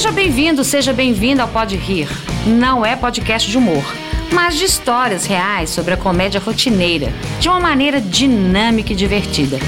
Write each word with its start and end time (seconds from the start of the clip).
Seja 0.00 0.12
bem-vindo, 0.12 0.64
seja 0.64 0.94
bem-vinda 0.94 1.42
ao 1.42 1.48
Pode 1.48 1.76
Rir. 1.76 2.08
Não 2.46 2.86
é 2.86 2.96
podcast 2.96 3.50
de 3.50 3.58
humor, 3.58 3.84
mas 4.32 4.56
de 4.56 4.64
histórias 4.64 5.26
reais 5.26 5.68
sobre 5.68 5.92
a 5.92 5.96
comédia 5.98 6.40
rotineira, 6.40 7.12
de 7.38 7.50
uma 7.50 7.60
maneira 7.60 8.00
dinâmica 8.00 8.94
e 8.94 8.96
divertida. 8.96 9.58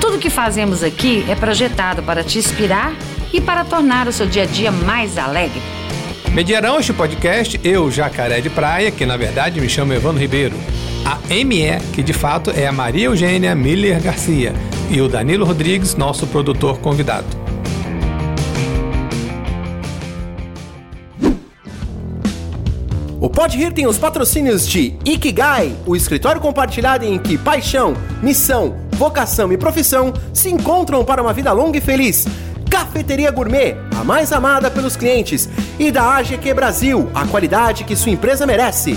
Tudo 0.00 0.16
que 0.18 0.30
fazemos 0.30 0.82
aqui 0.82 1.22
é 1.28 1.34
projetado 1.34 2.02
para 2.02 2.24
te 2.24 2.38
inspirar 2.38 2.94
e 3.34 3.38
para 3.38 3.66
tornar 3.66 4.08
o 4.08 4.12
seu 4.12 4.24
dia 4.24 4.44
a 4.44 4.46
dia 4.46 4.72
mais 4.72 5.18
alegre. 5.18 5.60
Mediarão 6.30 6.80
este 6.80 6.94
podcast, 6.94 7.60
eu, 7.62 7.90
Jacaré 7.90 8.40
de 8.40 8.48
Praia, 8.48 8.90
que 8.90 9.04
na 9.04 9.18
verdade 9.18 9.60
me 9.60 9.68
chamo 9.68 9.92
Evandro 9.92 10.22
Ribeiro. 10.22 10.56
A 11.04 11.18
ME, 11.44 11.78
que 11.92 12.02
de 12.02 12.14
fato 12.14 12.50
é 12.50 12.66
a 12.66 12.72
Maria 12.72 13.04
Eugênia 13.04 13.54
Miller 13.54 14.02
Garcia. 14.02 14.54
E 14.90 15.02
o 15.02 15.06
Danilo 15.08 15.44
Rodrigues, 15.44 15.94
nosso 15.96 16.26
produtor 16.26 16.78
convidado. 16.78 17.41
Pode 23.42 23.58
Rir 23.58 23.72
tem 23.72 23.88
os 23.88 23.98
patrocínios 23.98 24.68
de 24.68 24.94
Ikigai, 25.04 25.74
o 25.84 25.96
escritório 25.96 26.40
compartilhado 26.40 27.04
em 27.04 27.18
que 27.18 27.36
paixão, 27.36 27.96
missão, 28.22 28.76
vocação 28.92 29.52
e 29.52 29.56
profissão 29.56 30.14
se 30.32 30.48
encontram 30.48 31.04
para 31.04 31.20
uma 31.20 31.32
vida 31.32 31.50
longa 31.50 31.76
e 31.76 31.80
feliz. 31.80 32.24
Cafeteria 32.70 33.32
Gourmet, 33.32 33.74
a 34.00 34.04
mais 34.04 34.32
amada 34.32 34.70
pelos 34.70 34.94
clientes. 34.94 35.48
E 35.76 35.90
da 35.90 36.18
AGQ 36.18 36.54
Brasil, 36.54 37.10
a 37.12 37.26
qualidade 37.26 37.82
que 37.82 37.96
sua 37.96 38.12
empresa 38.12 38.46
merece. 38.46 38.96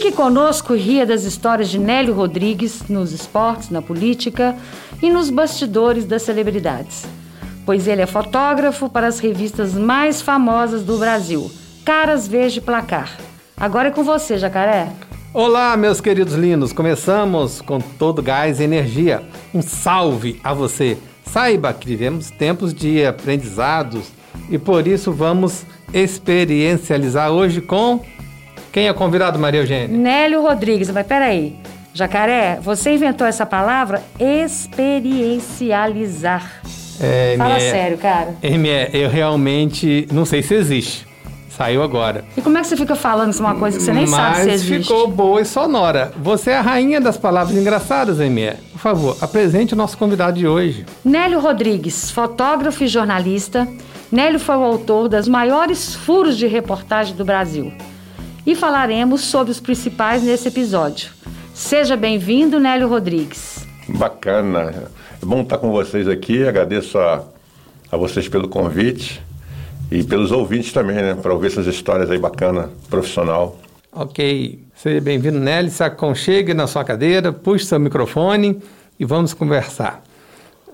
Fique 0.00 0.12
conosco 0.12 0.74
e 0.74 0.78
ria 0.78 1.04
das 1.04 1.24
histórias 1.24 1.68
de 1.68 1.78
Nélio 1.78 2.14
Rodrigues 2.14 2.88
nos 2.88 3.12
esportes, 3.12 3.68
na 3.68 3.82
política 3.82 4.56
e 5.02 5.10
nos 5.10 5.28
bastidores 5.28 6.06
das 6.06 6.22
celebridades. 6.22 7.04
Pois 7.66 7.86
ele 7.86 8.00
é 8.00 8.06
fotógrafo 8.06 8.88
para 8.88 9.08
as 9.08 9.18
revistas 9.18 9.74
mais 9.74 10.22
famosas 10.22 10.82
do 10.82 10.96
Brasil, 10.96 11.50
Caras 11.84 12.26
Verde 12.26 12.62
Placar. 12.62 13.14
Agora 13.54 13.88
é 13.88 13.90
com 13.90 14.02
você, 14.02 14.38
Jacaré. 14.38 14.90
Olá, 15.34 15.76
meus 15.76 16.00
queridos 16.00 16.32
lindos. 16.32 16.72
Começamos 16.72 17.60
com 17.60 17.78
todo 17.78 18.22
gás 18.22 18.58
e 18.58 18.62
energia. 18.62 19.22
Um 19.52 19.60
salve 19.60 20.40
a 20.42 20.54
você. 20.54 20.96
Saiba 21.26 21.74
que 21.74 21.86
vivemos 21.86 22.30
tempos 22.30 22.72
de 22.72 23.04
aprendizados 23.04 24.06
e 24.48 24.56
por 24.56 24.88
isso 24.88 25.12
vamos 25.12 25.66
experiencializar 25.92 27.30
hoje 27.30 27.60
com 27.60 28.00
quem 28.72 28.88
é 28.88 28.92
convidado, 28.92 29.38
Maria 29.38 29.60
Eugênia? 29.60 29.86
Nélio 29.88 30.42
Rodrigues, 30.42 30.90
mas 30.90 31.06
peraí. 31.06 31.56
Jacaré, 31.92 32.58
você 32.62 32.94
inventou 32.94 33.26
essa 33.26 33.44
palavra 33.44 34.00
experiencializar. 34.18 36.62
É, 37.00 37.34
Fala 37.36 37.54
ME, 37.54 37.60
sério, 37.60 37.98
cara. 37.98 38.36
ME, 38.42 38.88
eu 38.92 39.08
realmente 39.08 40.06
não 40.12 40.24
sei 40.24 40.40
se 40.42 40.54
existe. 40.54 41.08
Saiu 41.48 41.82
agora. 41.82 42.24
E 42.36 42.40
como 42.40 42.56
é 42.56 42.60
que 42.60 42.68
você 42.68 42.76
fica 42.76 42.94
falando 42.94 43.36
é 43.36 43.40
uma 43.40 43.56
coisa 43.56 43.76
que 43.76 43.82
você 43.82 43.92
nem 43.92 44.06
Mas 44.06 44.36
sabe 44.36 44.44
se 44.44 44.50
existe? 44.50 44.82
ficou 44.88 45.08
boa 45.08 45.40
e 45.40 45.44
sonora. 45.44 46.12
Você 46.22 46.52
é 46.52 46.58
a 46.58 46.62
rainha 46.62 47.00
das 47.00 47.16
palavras 47.18 47.56
engraçadas, 47.56 48.18
ME. 48.18 48.52
Por 48.72 48.78
favor, 48.78 49.16
apresente 49.20 49.74
o 49.74 49.76
nosso 49.76 49.98
convidado 49.98 50.38
de 50.38 50.46
hoje. 50.46 50.86
Nélio 51.04 51.40
Rodrigues, 51.40 52.08
fotógrafo 52.10 52.84
e 52.84 52.88
jornalista. 52.88 53.66
Nélio 54.10 54.40
foi 54.40 54.56
o 54.56 54.64
autor 54.64 55.08
das 55.08 55.28
maiores 55.28 55.94
furos 55.94 56.38
de 56.38 56.46
reportagem 56.46 57.14
do 57.14 57.24
Brasil. 57.24 57.72
E 58.46 58.54
falaremos 58.54 59.22
sobre 59.22 59.50
os 59.50 59.60
principais 59.60 60.22
nesse 60.22 60.48
episódio. 60.48 61.10
Seja 61.54 61.96
bem-vindo, 61.96 62.58
Nélio 62.58 62.88
Rodrigues. 62.88 63.66
Bacana. 63.88 64.90
É 65.22 65.26
bom 65.26 65.42
estar 65.42 65.58
com 65.58 65.70
vocês 65.70 66.08
aqui. 66.08 66.46
Agradeço 66.46 66.98
a, 66.98 67.24
a 67.92 67.96
vocês 67.96 68.28
pelo 68.28 68.48
convite 68.48 69.22
e 69.90 70.02
pelos 70.02 70.32
ouvintes 70.32 70.72
também, 70.72 70.96
né? 70.96 71.14
Para 71.14 71.34
ouvir 71.34 71.48
essas 71.48 71.66
histórias 71.66 72.10
aí 72.10 72.18
bacana, 72.18 72.70
profissional. 72.88 73.58
Ok. 73.92 74.58
Seja 74.74 75.00
bem-vindo, 75.00 75.38
Nelly. 75.38 75.70
Se 75.70 75.84
aconchegue 75.84 76.54
na 76.54 76.66
sua 76.66 76.82
cadeira, 76.84 77.32
puxe 77.32 77.66
seu 77.66 77.78
microfone 77.78 78.58
e 78.98 79.04
vamos 79.04 79.34
conversar. 79.34 80.02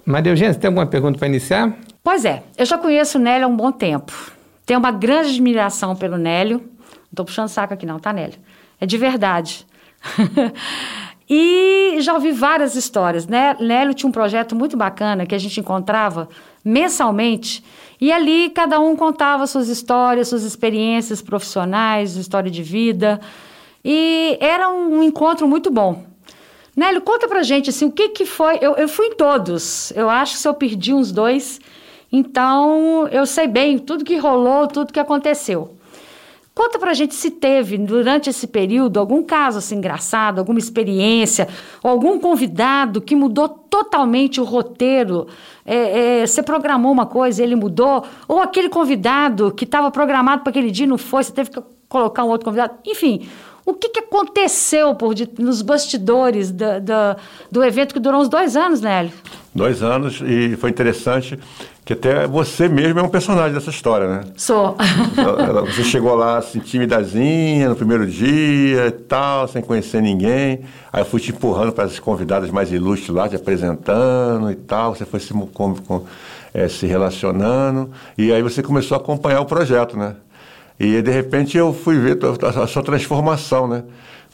Maria 0.05 0.31
Eugênia, 0.31 0.53
você 0.53 0.61
tem 0.61 0.69
alguma 0.69 0.87
pergunta 0.87 1.19
para 1.19 1.27
iniciar? 1.27 1.77
Pois 2.05 2.25
é, 2.25 2.45
eu 2.57 2.65
já 2.65 2.79
conheço 2.79 3.19
o 3.19 3.21
Nélio 3.21 3.47
há 3.47 3.51
um 3.51 3.57
bom 3.57 3.73
tempo. 3.73 4.13
Tenho 4.65 4.79
uma 4.79 4.93
grande 4.93 5.31
admiração 5.31 5.97
pelo 5.97 6.17
Nélio. 6.17 6.63
Estou 7.17 7.25
puxando 7.25 7.49
saco 7.49 7.73
aqui, 7.73 7.87
não, 7.87 7.99
tá, 7.99 8.13
Nélio? 8.13 8.39
É 8.79 8.85
de 8.85 8.99
verdade. 8.99 9.67
e 11.27 11.97
já 12.01 12.13
ouvi 12.13 12.31
várias 12.31 12.75
histórias, 12.75 13.27
né? 13.27 13.57
Nélio 13.59 13.95
tinha 13.95 14.07
um 14.07 14.13
projeto 14.13 14.55
muito 14.55 14.77
bacana 14.77 15.25
que 15.25 15.35
a 15.35 15.39
gente 15.39 15.59
encontrava 15.59 16.29
mensalmente 16.63 17.65
e 17.99 18.13
ali 18.13 18.51
cada 18.51 18.79
um 18.79 18.95
contava 18.95 19.47
suas 19.47 19.69
histórias, 19.69 20.29
suas 20.29 20.43
experiências 20.43 21.23
profissionais, 21.23 22.17
história 22.17 22.51
de 22.51 22.63
vida. 22.63 23.19
E 23.83 24.37
era 24.39 24.69
um 24.69 25.03
encontro 25.03 25.49
muito 25.49 25.71
bom. 25.71 26.05
Nélio, 26.77 27.01
conta 27.01 27.27
pra 27.27 27.43
gente 27.43 27.71
assim, 27.71 27.87
o 27.87 27.93
que 27.93 28.11
que 28.11 28.27
foi. 28.27 28.59
Eu, 28.61 28.75
eu 28.75 28.91
fui 28.91 29.07
em 29.07 29.15
todos. 29.15 29.91
Eu 29.93 30.11
acho 30.11 30.35
que 30.35 30.39
se 30.41 30.47
eu 30.47 30.53
perdi 30.53 30.93
uns 30.93 31.11
dois, 31.11 31.63
então 32.13 33.09
eu 33.09 33.25
sei 33.25 33.47
bem 33.47 33.79
tudo 33.79 34.05
que 34.05 34.19
rolou, 34.19 34.67
tudo 34.67 34.93
que 34.93 35.01
aconteceu. 35.01 35.75
Conta 36.57 36.79
pra 36.79 36.95
gente 36.95 37.15
se 37.15 37.31
teve, 37.31 37.77
durante 37.77 38.31
esse 38.31 38.47
período, 38.47 38.99
algum 38.99 39.23
caso 39.23 39.59
assim 39.59 39.77
engraçado, 39.77 40.39
alguma 40.39 40.59
experiência, 40.59 41.47
algum 41.83 42.19
convidado 42.19 42.99
que 42.99 43.15
mudou 43.15 43.47
totalmente 43.47 44.41
o 44.41 44.45
roteiro. 44.45 45.27
É, 45.67 46.21
é, 46.23 46.27
você 46.27 46.43
programou 46.43 46.91
uma 46.91 47.05
coisa, 47.05 47.43
ele 47.43 47.55
mudou, 47.55 48.03
ou 48.27 48.41
aquele 48.41 48.71
convidado 48.71 49.53
que 49.53 49.65
estava 49.65 49.91
programado 49.91 50.45
para 50.45 50.49
aquele 50.49 50.71
dia 50.71 50.87
e 50.87 50.89
não 50.89 50.97
foi, 50.97 51.25
você 51.25 51.33
teve 51.33 51.51
que 51.51 51.63
colocar 51.91 52.25
um 52.25 52.29
outro 52.29 52.47
convidado. 52.47 52.73
Enfim, 52.87 53.29
o 53.67 53.75
que, 53.75 53.91
que 53.91 54.01
aconteceu 54.01 54.95
por 54.95 55.13
de, 55.13 55.29
nos 55.39 55.61
bastidores 55.61 56.51
do, 56.51 57.63
evento 57.63 57.93
que 57.93 58.01
durou 58.01 58.23
uns 58.23 58.31
dois 58.31 58.57
anos, 58.57 58.81
Nélio? 58.81 59.13
Dois 59.55 59.83
anos 59.83 60.23
e 60.25 60.57
foi 60.57 60.71
interessante 60.71 61.39
que 61.87 61.93
até 61.93 62.27
você 62.27 62.69
mesmo 62.69 62.99
é 62.99 63.03
um 63.05 63.09
personagem 63.09 63.55
dessa 63.55 63.71
história, 63.71 64.09
né? 64.09 64.25
Sou. 64.37 64.77
Você 65.67 65.85
chegou 65.85 66.17
lá 66.17 66.39
assim, 66.39 66.59
timidazinha 66.59 67.69
no 67.69 67.77
primeiro 67.77 68.05
dia 68.05 68.89
e 68.89 68.91
tal, 68.91 69.47
sem 69.47 69.63
conhecer 69.63 70.03
ninguém. 70.03 70.63
Aí 70.93 71.03
eu 71.03 71.05
fui 71.07 71.21
te 71.21 71.31
empurrando 71.31 71.71
para 71.71 71.85
as 71.85 72.01
convidadas 72.01 72.51
mais 72.51 72.73
ilustres 72.73 73.11
lá, 73.11 73.29
te 73.29 73.37
apresentando 73.37 74.51
e 74.51 74.57
tal. 74.57 74.97
Você 74.97 75.05
foi 75.05 75.21
se, 75.21 75.33
com, 75.33 75.77
com, 75.77 76.05
é, 76.53 76.67
se 76.67 76.87
relacionando. 76.87 77.93
E 78.19 78.33
aí 78.33 78.43
você 78.43 78.65
começou 78.65 78.97
a 78.97 79.01
acompanhar 79.01 79.41
o 79.41 79.47
projeto, 79.47 79.97
né? 79.97 80.17
E 80.81 81.01
de 81.01 81.11
repente 81.13 81.57
eu 81.57 81.73
fui 81.73 82.01
ver 82.01 82.19
a, 82.63 82.67
sua 82.67 82.83
transformação, 82.83 83.69
né? 83.69 83.85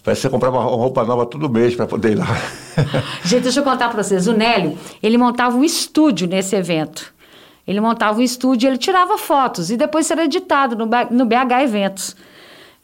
Parece 0.02 0.22
que 0.22 0.28
você 0.28 0.30
comprava 0.30 0.58
roupa 0.58 1.04
nova 1.04 1.26
todo 1.26 1.50
mês 1.50 1.76
para 1.76 1.86
poder 1.86 2.12
ir 2.12 2.14
lá. 2.14 2.34
Gente, 3.22 3.42
deixa 3.42 3.60
eu 3.60 3.64
contar 3.64 3.90
para 3.90 4.02
vocês. 4.02 4.26
O 4.26 4.32
Nélio, 4.32 4.78
ele 5.02 5.18
montava 5.18 5.54
um 5.54 5.62
estúdio 5.62 6.26
nesse 6.26 6.56
evento. 6.56 7.12
Ele 7.66 7.80
montava 7.80 8.18
um 8.18 8.22
estúdio, 8.22 8.68
ele 8.68 8.78
tirava 8.78 9.16
fotos 9.16 9.70
e 9.70 9.76
depois 9.76 10.10
era 10.10 10.24
editado 10.24 10.76
no, 10.76 11.24
BH 11.24 11.62
Eventos. 11.62 12.16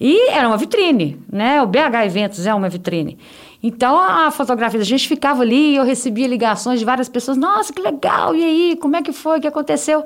E 0.01 0.31
era 0.31 0.47
uma 0.47 0.57
vitrine, 0.57 1.21
né? 1.31 1.61
O 1.61 1.67
BH 1.67 2.05
Eventos 2.07 2.47
é 2.47 2.55
uma 2.55 2.69
vitrine. 2.69 3.19
Então 3.61 3.99
a 3.99 4.31
fotografia 4.31 4.79
da 4.79 4.85
gente 4.85 5.09
ficava 5.09 5.43
ali 5.43 5.73
e 5.73 5.77
eu 5.77 5.85
recebia 5.85 6.29
ligações 6.29 6.79
de 6.79 6.85
várias 6.85 7.09
pessoas. 7.09 7.37
Nossa, 7.37 7.73
que 7.73 7.83
legal! 7.83 8.37
E 8.37 8.45
aí, 8.45 8.77
como 8.77 8.95
é 8.95 9.03
que 9.03 9.13
foi? 9.13 9.39
O 9.39 9.41
que 9.41 9.49
aconteceu? 9.49 10.05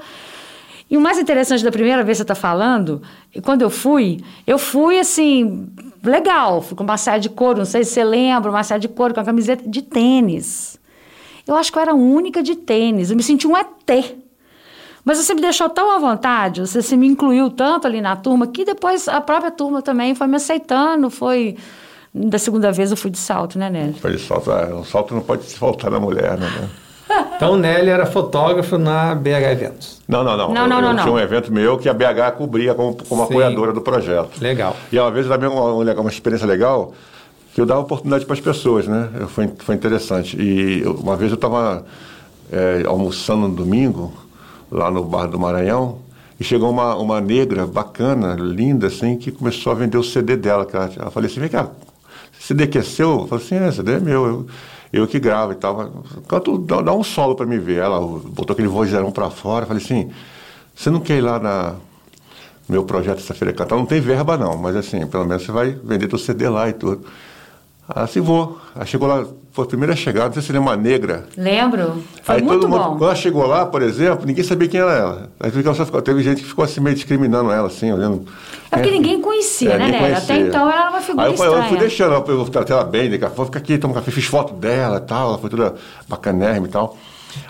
E 0.93 0.97
o 0.97 1.01
mais 1.01 1.19
interessante 1.19 1.65
da 1.65 1.71
primeira 1.71 2.03
vez 2.03 2.17
que 2.17 2.19
você 2.19 2.23
está 2.25 2.35
falando, 2.35 3.01
quando 3.43 3.63
eu 3.63 3.71
fui, 3.71 4.21
eu 4.47 4.59
fui 4.59 4.99
assim, 4.99 5.67
legal, 6.05 6.61
fui 6.61 6.77
com 6.77 6.85
uma 6.85 6.99
saia 6.99 7.19
de 7.19 7.31
couro, 7.31 7.59
não 7.59 7.65
sei 7.65 7.83
se 7.83 7.93
você 7.93 8.05
lembra, 8.05 8.51
uma 8.51 8.63
saia 8.63 8.79
de 8.79 8.89
couro 8.89 9.15
com 9.15 9.21
a 9.21 9.25
camiseta 9.25 9.67
de 9.67 9.81
tênis. 9.81 10.79
Eu 11.47 11.57
acho 11.57 11.73
que 11.73 11.79
eu 11.79 11.83
era 11.83 11.93
a 11.93 11.95
única 11.95 12.43
de 12.43 12.55
tênis, 12.55 13.11
eu 13.11 13.17
me 13.17 13.23
senti 13.23 13.47
um 13.47 13.57
ET. 13.57 14.17
Mas 15.05 15.19
você 15.19 15.35
me 15.35 15.41
deixou 15.41 15.69
tão 15.69 15.91
à 15.91 15.99
vontade, 15.99 16.61
você 16.61 16.81
se 16.81 16.97
me 16.97 17.07
incluiu 17.09 17.51
tanto 17.51 17.87
ali 17.87 18.01
na 18.01 18.15
turma, 18.15 18.47
que 18.47 18.65
depois 18.65 19.09
a 19.09 19.21
própria 19.21 19.51
turma 19.51 19.83
também 19.83 20.15
foi 20.15 20.27
me 20.27 20.37
aceitando, 20.37 21.11
foi... 21.11 21.57
Da 22.15 22.39
segunda 22.39 22.71
vez 22.71 22.91
eu 22.91 22.97
fui 22.97 23.11
de 23.11 23.19
salto, 23.19 23.59
né, 23.59 23.71
Nelly? 23.71 23.95
Foi 23.95 24.13
de 24.13 24.19
salto, 24.19 24.53
é, 24.53 24.73
o 24.75 24.85
salto 24.85 25.15
não 25.15 25.23
pode 25.23 25.45
se 25.45 25.57
faltar 25.59 25.91
na 25.91 25.99
mulher, 26.01 26.39
né? 26.39 26.49
Então, 27.37 27.57
Nelly 27.59 27.91
era 27.91 28.07
fotógrafo 28.07 28.79
na 28.79 29.15
BH 29.15 29.29
Eventos. 29.53 30.01
Não, 30.09 30.25
não, 30.25 30.35
não. 30.35 30.49
Não, 30.55 30.67
não, 30.67 30.77
eu, 30.77 30.83
não, 30.83 30.89
eu 30.91 30.95
não. 30.95 31.03
tinha 31.03 31.15
um 31.15 31.19
evento 31.19 31.53
meu 31.53 31.77
que 31.77 31.87
a 31.87 31.93
BH 31.93 32.37
cobria 32.39 32.75
como, 32.75 32.97
como 33.07 33.23
Sim. 33.27 33.29
apoiadora 33.31 33.71
do 33.75 33.83
projeto. 33.83 34.31
Legal. 34.41 34.75
E 34.91 34.99
uma 34.99 35.11
vez 35.11 35.27
também 35.27 35.47
uma, 35.47 35.75
uma, 35.75 35.93
uma 36.01 36.09
experiência 36.09 36.47
legal 36.47 36.95
que 37.53 37.61
eu 37.61 37.67
dava 37.67 37.81
oportunidade 37.83 38.25
para 38.25 38.33
as 38.33 38.41
pessoas, 38.41 38.87
né? 38.89 39.11
Eu, 39.21 39.29
foi, 39.29 39.51
foi 39.59 39.75
interessante. 39.75 40.41
E 40.41 40.81
eu- 40.83 40.95
uma 40.95 41.15
vez 41.17 41.31
eu 41.31 41.35
estava 41.35 41.85
almoçando 42.89 43.49
no 43.49 43.55
domingo, 43.55 44.13
lá 44.73 44.91
no 44.91 45.05
bar 45.05 45.27
do 45.27 45.39
Maranhão, 45.39 45.99
e 46.41 46.45
chegou 46.45 46.71
uma, 46.71 46.97
uma 46.97 47.21
negra 47.21 47.67
bacana, 47.67 48.35
linda, 48.35 48.89
assim, 48.89 49.17
que 49.17 49.31
começou 49.31 49.71
a 49.73 49.75
vender 49.77 49.99
o 49.99 50.03
CD 50.03 50.37
dela. 50.37 50.67
Que 50.67 50.75
ela, 50.75 50.91
ela 50.99 51.11
falei 51.11 51.31
assim, 51.31 51.41
vem 51.41 51.49
cá, 51.49 51.69
CD 52.39 52.67
que 52.67 52.79
é 52.79 52.83
seu? 52.83 53.21
Eu 53.21 53.27
falei 53.29 53.45
assim, 53.45 53.55
é, 53.57 53.71
CD 53.71 53.93
é 53.93 54.01
meu. 54.01 54.27
Eu- 54.27 54.47
eu 54.93 55.07
que 55.09 55.19
gravo 55.19 55.53
e 55.53 55.55
tal. 55.55 56.05
Canto, 56.29 56.59
dá, 56.59 56.83
dá 56.83 56.93
um 56.93 57.03
solo 57.03 57.35
para 57.35 57.47
me 57.47 57.59
ver. 57.59 57.79
Ela 57.79 57.99
botou 58.01 58.53
aquele 58.53 58.69
vozeirão 58.69 59.11
para 59.11 59.31
fora, 59.31 59.65
falei 59.65 59.83
assim, 59.83 60.11
você 60.75 60.91
não 60.91 61.01
quer 61.01 61.17
ir 61.17 61.23
lá 61.23 61.39
na 61.39 61.77
meu 62.69 62.85
projeto 62.85 63.19
essa 63.19 63.35
feira 63.35 63.53
cantar? 63.55 63.77
Não 63.77 63.87
tem 63.87 64.01
verba 64.01 64.37
não, 64.37 64.57
mas 64.57 64.77
assim, 64.77 65.07
pelo 65.07 65.25
menos 65.25 65.45
você 65.45 65.53
vai 65.53 65.71
vender 65.71 66.09
teu 66.09 66.19
CD 66.19 66.49
lá 66.49 66.69
e 66.69 66.73
tudo. 66.75 67.05
Assim 67.95 68.21
vou. 68.21 68.59
Aí 68.75 68.87
chegou 68.87 69.07
lá, 69.07 69.25
foi 69.53 69.65
a 69.65 69.69
primeira 69.69 69.95
chegada, 69.95 70.27
não 70.29 70.33
sei 70.35 70.43
se 70.43 70.53
lembra 70.53 70.71
uma 70.71 70.77
negra. 70.77 71.25
Lembro. 71.37 72.03
Foi 72.23 72.37
Aí 72.37 72.43
muito 72.43 72.69
mundo, 72.69 72.79
bom. 72.83 72.91
quando 72.93 73.05
ela 73.05 73.15
chegou 73.15 73.47
lá, 73.47 73.67
por 73.67 73.83
exemplo, 73.83 74.25
ninguém 74.25 74.43
sabia 74.43 74.67
quem 74.69 74.81
era 74.81 74.93
ela. 74.93 75.29
Aí 75.39 75.53
só- 75.75 76.01
teve 76.01 76.23
gente 76.23 76.43
que 76.43 76.49
ficou 76.49 76.65
assim 76.65 76.81
meio 76.81 76.97
discriminando 76.97 77.51
ela, 77.51 77.67
assim, 77.67 77.93
olhando. 77.93 78.25
É 78.71 78.77
porque 78.77 78.91
ninguém 78.91 79.21
conhecia, 79.21 79.73
É, 79.73 79.79
né? 79.79 80.15
Até 80.17 80.39
então 80.39 80.63
ela 80.71 80.81
era 80.81 80.91
uma 80.91 81.01
figura 81.03 81.27
Aí 81.27 81.33
eu, 81.33 81.37
falei, 81.37 81.53
eu 81.53 81.57
fui 81.57 81.63
estranha. 81.65 81.81
deixando, 81.81 82.31
eu 82.31 82.39
eu 82.39 82.45
tratei 82.49 82.75
ela 82.75 82.85
bem, 82.85 83.11
daqui 83.11 83.25
a 83.25 83.29
pouco 83.29 83.47
fica 83.47 83.59
aqui, 83.59 83.77
toma 83.77 83.93
um 83.93 83.95
café, 83.97 84.11
fiz 84.11 84.25
foto 84.25 84.55
dela 84.55 84.97
e 84.97 85.01
tal, 85.01 85.29
ela 85.31 85.39
foi 85.39 85.51
toda 85.51 85.75
bacanérrima 86.09 86.67
e 86.67 86.71
tal. 86.71 86.97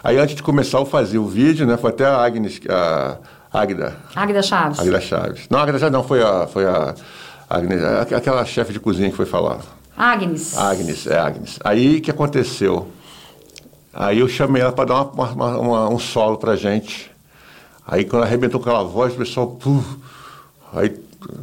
Aí 0.02 0.18
antes 0.18 0.34
de 0.34 0.42
começar 0.42 0.78
eu 0.78 0.84
fazia 0.86 1.20
o 1.20 1.26
vídeo, 1.26 1.66
né, 1.66 1.76
foi 1.76 1.90
até 1.90 2.04
a 2.06 2.16
Agnes, 2.24 2.60
a 2.68 3.16
Águida, 3.52 3.94
Águida 4.16 4.42
Chaves. 4.42 4.80
Águida 4.80 5.00
Chaves. 5.00 5.46
Não, 5.48 5.60
a 5.60 5.62
Águida 5.62 5.78
Chaves 5.78 5.92
não, 5.92 6.02
foi 6.02 6.20
a, 6.22 6.46
foi 6.48 6.64
a 6.66 6.94
Agnes, 7.48 7.82
aqu- 7.84 8.14
aquela 8.16 8.44
chefe 8.44 8.72
de 8.72 8.80
cozinha 8.80 9.08
que 9.10 9.16
foi 9.16 9.26
falar. 9.26 9.58
Agnes. 10.12 10.56
Agnes, 10.58 11.06
é 11.06 11.16
Agnes. 11.18 11.58
Aí 11.62 11.98
o 11.98 12.00
que 12.00 12.10
aconteceu? 12.10 12.88
Aí 13.94 14.18
eu 14.18 14.28
chamei 14.28 14.60
ela 14.62 14.72
para 14.72 14.86
dar 14.86 15.02
uma- 15.04 15.30
uma- 15.32 15.58
uma- 15.58 15.88
um 15.88 15.98
solo 15.98 16.36
pra 16.38 16.56
gente. 16.56 17.10
Aí 17.86 18.04
quando 18.04 18.22
ela 18.22 18.26
arrebentou 18.26 18.58
com 18.60 18.68
aquela 18.68 18.84
voz, 18.84 19.12
o 19.14 19.16
pessoal. 19.16 19.46
puf, 19.48 19.84
aí, 20.72 20.92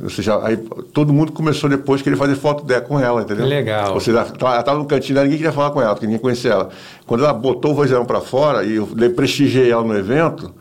ou 0.04 0.10
seja, 0.10 0.40
aí 0.46 0.58
todo 0.58 1.14
mundo 1.14 1.32
começou 1.32 1.70
depois 1.70 2.02
a 2.02 2.04
querer 2.04 2.16
fazer 2.18 2.36
foto 2.36 2.64
dela 2.66 2.82
com 2.82 3.00
ela, 3.00 3.22
entendeu? 3.22 3.44
Que 3.46 3.50
legal. 3.50 3.94
Ou 3.94 4.00
seja, 4.02 4.20
ela 4.20 4.30
tava- 4.32 4.60
estava 4.60 4.78
no 4.80 4.86
cantinho 4.86 5.14
dela, 5.16 5.24
ninguém 5.26 5.38
queria 5.38 5.54
falar 5.54 5.72
com 5.72 5.82
ela, 5.82 5.94
porque 5.94 6.06
ninguém 6.06 6.22
conhecia 6.22 6.52
ela. 6.52 6.70
Quando 7.08 7.24
ela 7.24 7.34
botou 7.34 7.72
o 7.72 7.76
vozeirão 7.76 8.06
para 8.06 8.20
fora 8.20 8.64
e 8.66 8.76
eu 8.76 8.88
prestigiei 9.16 9.72
ela 9.72 9.84
no 9.84 9.96
evento, 9.98 10.54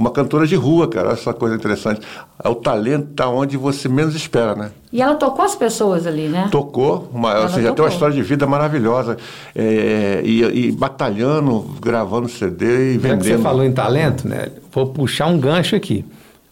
uma 0.00 0.10
cantora 0.10 0.46
de 0.46 0.56
rua, 0.56 0.88
cara, 0.88 1.08
olha 1.08 1.14
essa 1.14 1.34
coisa 1.34 1.54
interessante. 1.54 2.00
É 2.42 2.48
O 2.48 2.54
talento 2.54 3.08
tá 3.14 3.28
onde 3.28 3.58
você 3.58 3.86
menos 3.86 4.14
espera, 4.14 4.54
né? 4.54 4.70
E 4.90 5.02
ela 5.02 5.14
tocou 5.14 5.44
as 5.44 5.54
pessoas 5.54 6.06
ali, 6.06 6.26
né? 6.26 6.48
Tocou, 6.50 7.10
uma, 7.12 7.32
Ela 7.32 7.42
ou 7.42 7.48
seja, 7.48 7.60
tem 7.60 7.68
tocou. 7.68 7.84
uma 7.84 7.92
história 7.92 8.14
de 8.14 8.22
vida 8.22 8.46
maravilhosa. 8.46 9.18
É, 9.54 10.22
e, 10.24 10.42
e 10.68 10.72
batalhando, 10.72 11.60
gravando 11.82 12.28
CD 12.30 12.64
e 12.64 12.94
Já 12.94 13.00
que 13.00 13.08
vendendo. 13.08 13.24
você 13.24 13.38
falou 13.38 13.62
em 13.62 13.72
talento, 13.72 14.26
né? 14.26 14.48
Vou 14.72 14.86
puxar 14.86 15.26
um 15.26 15.38
gancho 15.38 15.76
aqui. 15.76 16.02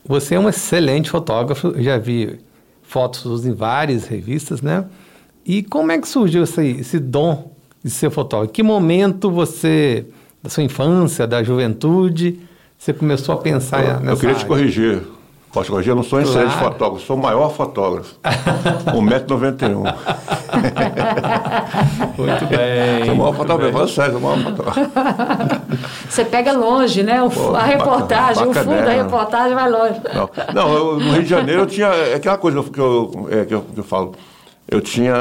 Você 0.07 0.35
é 0.35 0.39
um 0.41 0.49
excelente 0.49 1.09
fotógrafo, 1.09 1.69
eu 1.69 1.83
já 1.83 1.97
vi 1.97 2.39
fotos 2.83 3.21
suas 3.21 3.47
em 3.47 3.53
várias 3.55 4.05
revistas, 4.07 4.61
né? 4.61 4.85
E 5.45 5.63
como 5.63 5.91
é 5.91 5.99
que 5.99 6.07
surgiu 6.07 6.45
esse, 6.45 6.67
esse 6.81 6.99
dom 6.99 7.51
de 7.83 7.91
ser 7.91 8.11
fotógrafo? 8.11 8.53
Que 8.53 8.63
momento 8.63 9.31
você, 9.31 10.05
da 10.43 10.51
sua 10.51 10.63
infância, 10.63 11.27
da 11.27 11.43
juventude, 11.43 12.41
você 12.79 12.93
começou 12.93 13.35
a 13.35 13.39
pensar 13.39 13.85
eu, 13.85 14.01
nessa 14.01 14.11
eu 14.13 14.17
queria 14.17 14.35
te 14.35 14.39
área? 14.39 14.49
corrigir. 14.49 15.03
Posso 15.53 15.65
te 15.67 15.71
corrigir? 15.71 15.91
Eu 15.93 15.97
não 15.97 16.03
sou 16.03 16.21
excelente 16.21 16.53
Claro. 16.53 16.73
fotógrafo, 16.73 17.07
sou 17.07 17.17
o 17.17 17.21
maior 17.21 17.51
fotógrafo. 17.51 18.15
1,91m. 18.95 19.95
Muito 22.19 22.47
bem. 22.47 23.05
Sou 23.07 23.15
o 23.15 23.17
maior 23.19 23.33
muito 23.33 23.37
fotógrafo, 23.37 23.79
bem. 23.79 23.89
sou 23.89 24.05
o 24.09 24.21
maior 24.21 24.39
fotógrafo. 24.43 24.81
Você 26.09 26.25
pega 26.25 26.53
longe, 26.53 27.03
né? 27.03 27.23
O, 27.23 27.31
Pô, 27.31 27.55
a 27.55 27.63
reportagem, 27.65 28.43
o 28.45 28.49
bacana, 28.49 28.65
fundo 28.65 28.85
da 28.85 28.91
né? 28.91 29.03
reportagem 29.03 29.55
vai 29.55 29.71
longe. 29.71 30.01
Não, 30.15 30.31
não 30.55 30.75
eu, 30.75 31.01
no 31.01 31.13
Rio 31.13 31.23
de 31.23 31.29
Janeiro 31.29 31.63
eu 31.63 31.67
tinha. 31.67 31.87
É 31.89 32.15
aquela 32.15 32.39
coisa 32.39 32.63
que 32.63 32.79
eu, 32.79 33.29
é, 33.31 33.45
que 33.45 33.55
eu, 33.55 33.63
que 33.63 33.79
eu 33.81 33.85
falo. 33.85 34.15
Eu 34.71 34.81
tinha, 34.83 35.15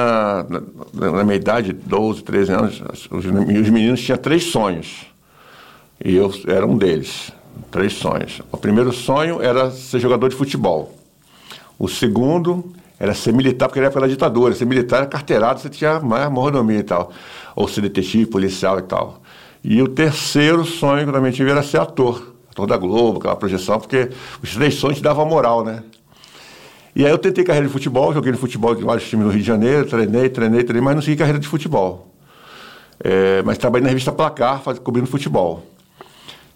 na, 0.94 1.12
na 1.12 1.24
minha 1.24 1.38
idade, 1.38 1.72
12, 1.72 2.22
13 2.24 2.52
anos, 2.52 2.84
os, 3.10 3.26
os 3.26 3.26
meninos 3.70 4.02
tinham 4.02 4.18
três 4.18 4.44
sonhos. 4.46 5.06
E 6.04 6.16
eu 6.16 6.32
era 6.48 6.66
um 6.66 6.78
deles. 6.78 7.32
Três 7.72 7.94
sonhos. 7.94 8.42
O 8.52 8.58
primeiro 8.58 8.92
sonho 8.92 9.42
era 9.42 9.72
ser 9.72 10.00
jogador 10.00 10.30
de 10.30 10.36
futebol. 10.36 10.94
O 11.78 11.88
segundo 11.88 12.74
era 13.00 13.14
ser 13.14 13.32
militar, 13.32 13.68
porque 13.68 13.80
era 13.80 13.90
da 13.90 14.08
ditadura. 14.08 14.54
Ser 14.56 14.66
militar 14.66 14.98
era 14.98 15.06
carteirado, 15.06 15.60
você 15.60 15.70
tinha 15.70 16.00
mais 16.00 16.30
mordomia 16.32 16.80
e 16.80 16.84
tal. 16.84 17.12
Ou 17.56 17.68
ser 17.68 17.82
detetive, 17.82 18.26
policial 18.26 18.80
e 18.80 18.84
tal. 18.84 19.22
E 19.64 19.82
o 19.82 19.88
terceiro 19.88 20.66
sonho 20.66 21.04
que 21.04 21.10
eu 21.10 21.14
também 21.14 21.32
tive 21.32 21.52
era 21.52 21.62
ser 21.62 21.80
ator. 21.80 22.36
Ator 22.52 22.68
da 22.68 22.78
Globo, 22.78 23.20
aquela 23.20 23.36
projeção, 23.36 23.80
porque 23.80 24.10
os 24.42 24.54
três 24.54 24.76
sonhos 24.76 24.98
te 24.98 25.04
davam 25.04 25.26
moral, 25.26 25.64
né? 25.64 25.84
E 26.96 27.06
aí 27.06 27.12
eu 27.12 27.18
tentei 27.20 27.44
carreira 27.44 27.68
de 27.68 27.74
futebol, 27.74 28.12
joguei 28.12 28.32
no 28.32 28.38
futebol 28.40 28.74
de 28.74 28.84
vários 28.84 29.08
times 29.08 29.26
do 29.28 29.32
Rio 29.32 29.42
de 29.42 29.48
Janeiro, 29.48 29.86
treinei, 29.86 30.30
treinei, 30.30 30.64
treinei, 30.64 30.82
mas 30.82 30.96
não 30.96 31.02
segui 31.02 31.16
carreira 31.16 31.38
de 31.38 31.48
futebol. 31.48 32.12
É, 33.04 33.44
mas 33.44 33.60
trabalhei 33.60 33.84
na 33.84 33.90
revista 33.90 34.12
Placar, 34.12 34.62
faz, 34.64 34.80
cobrindo 34.80 35.06
futebol. 35.06 35.64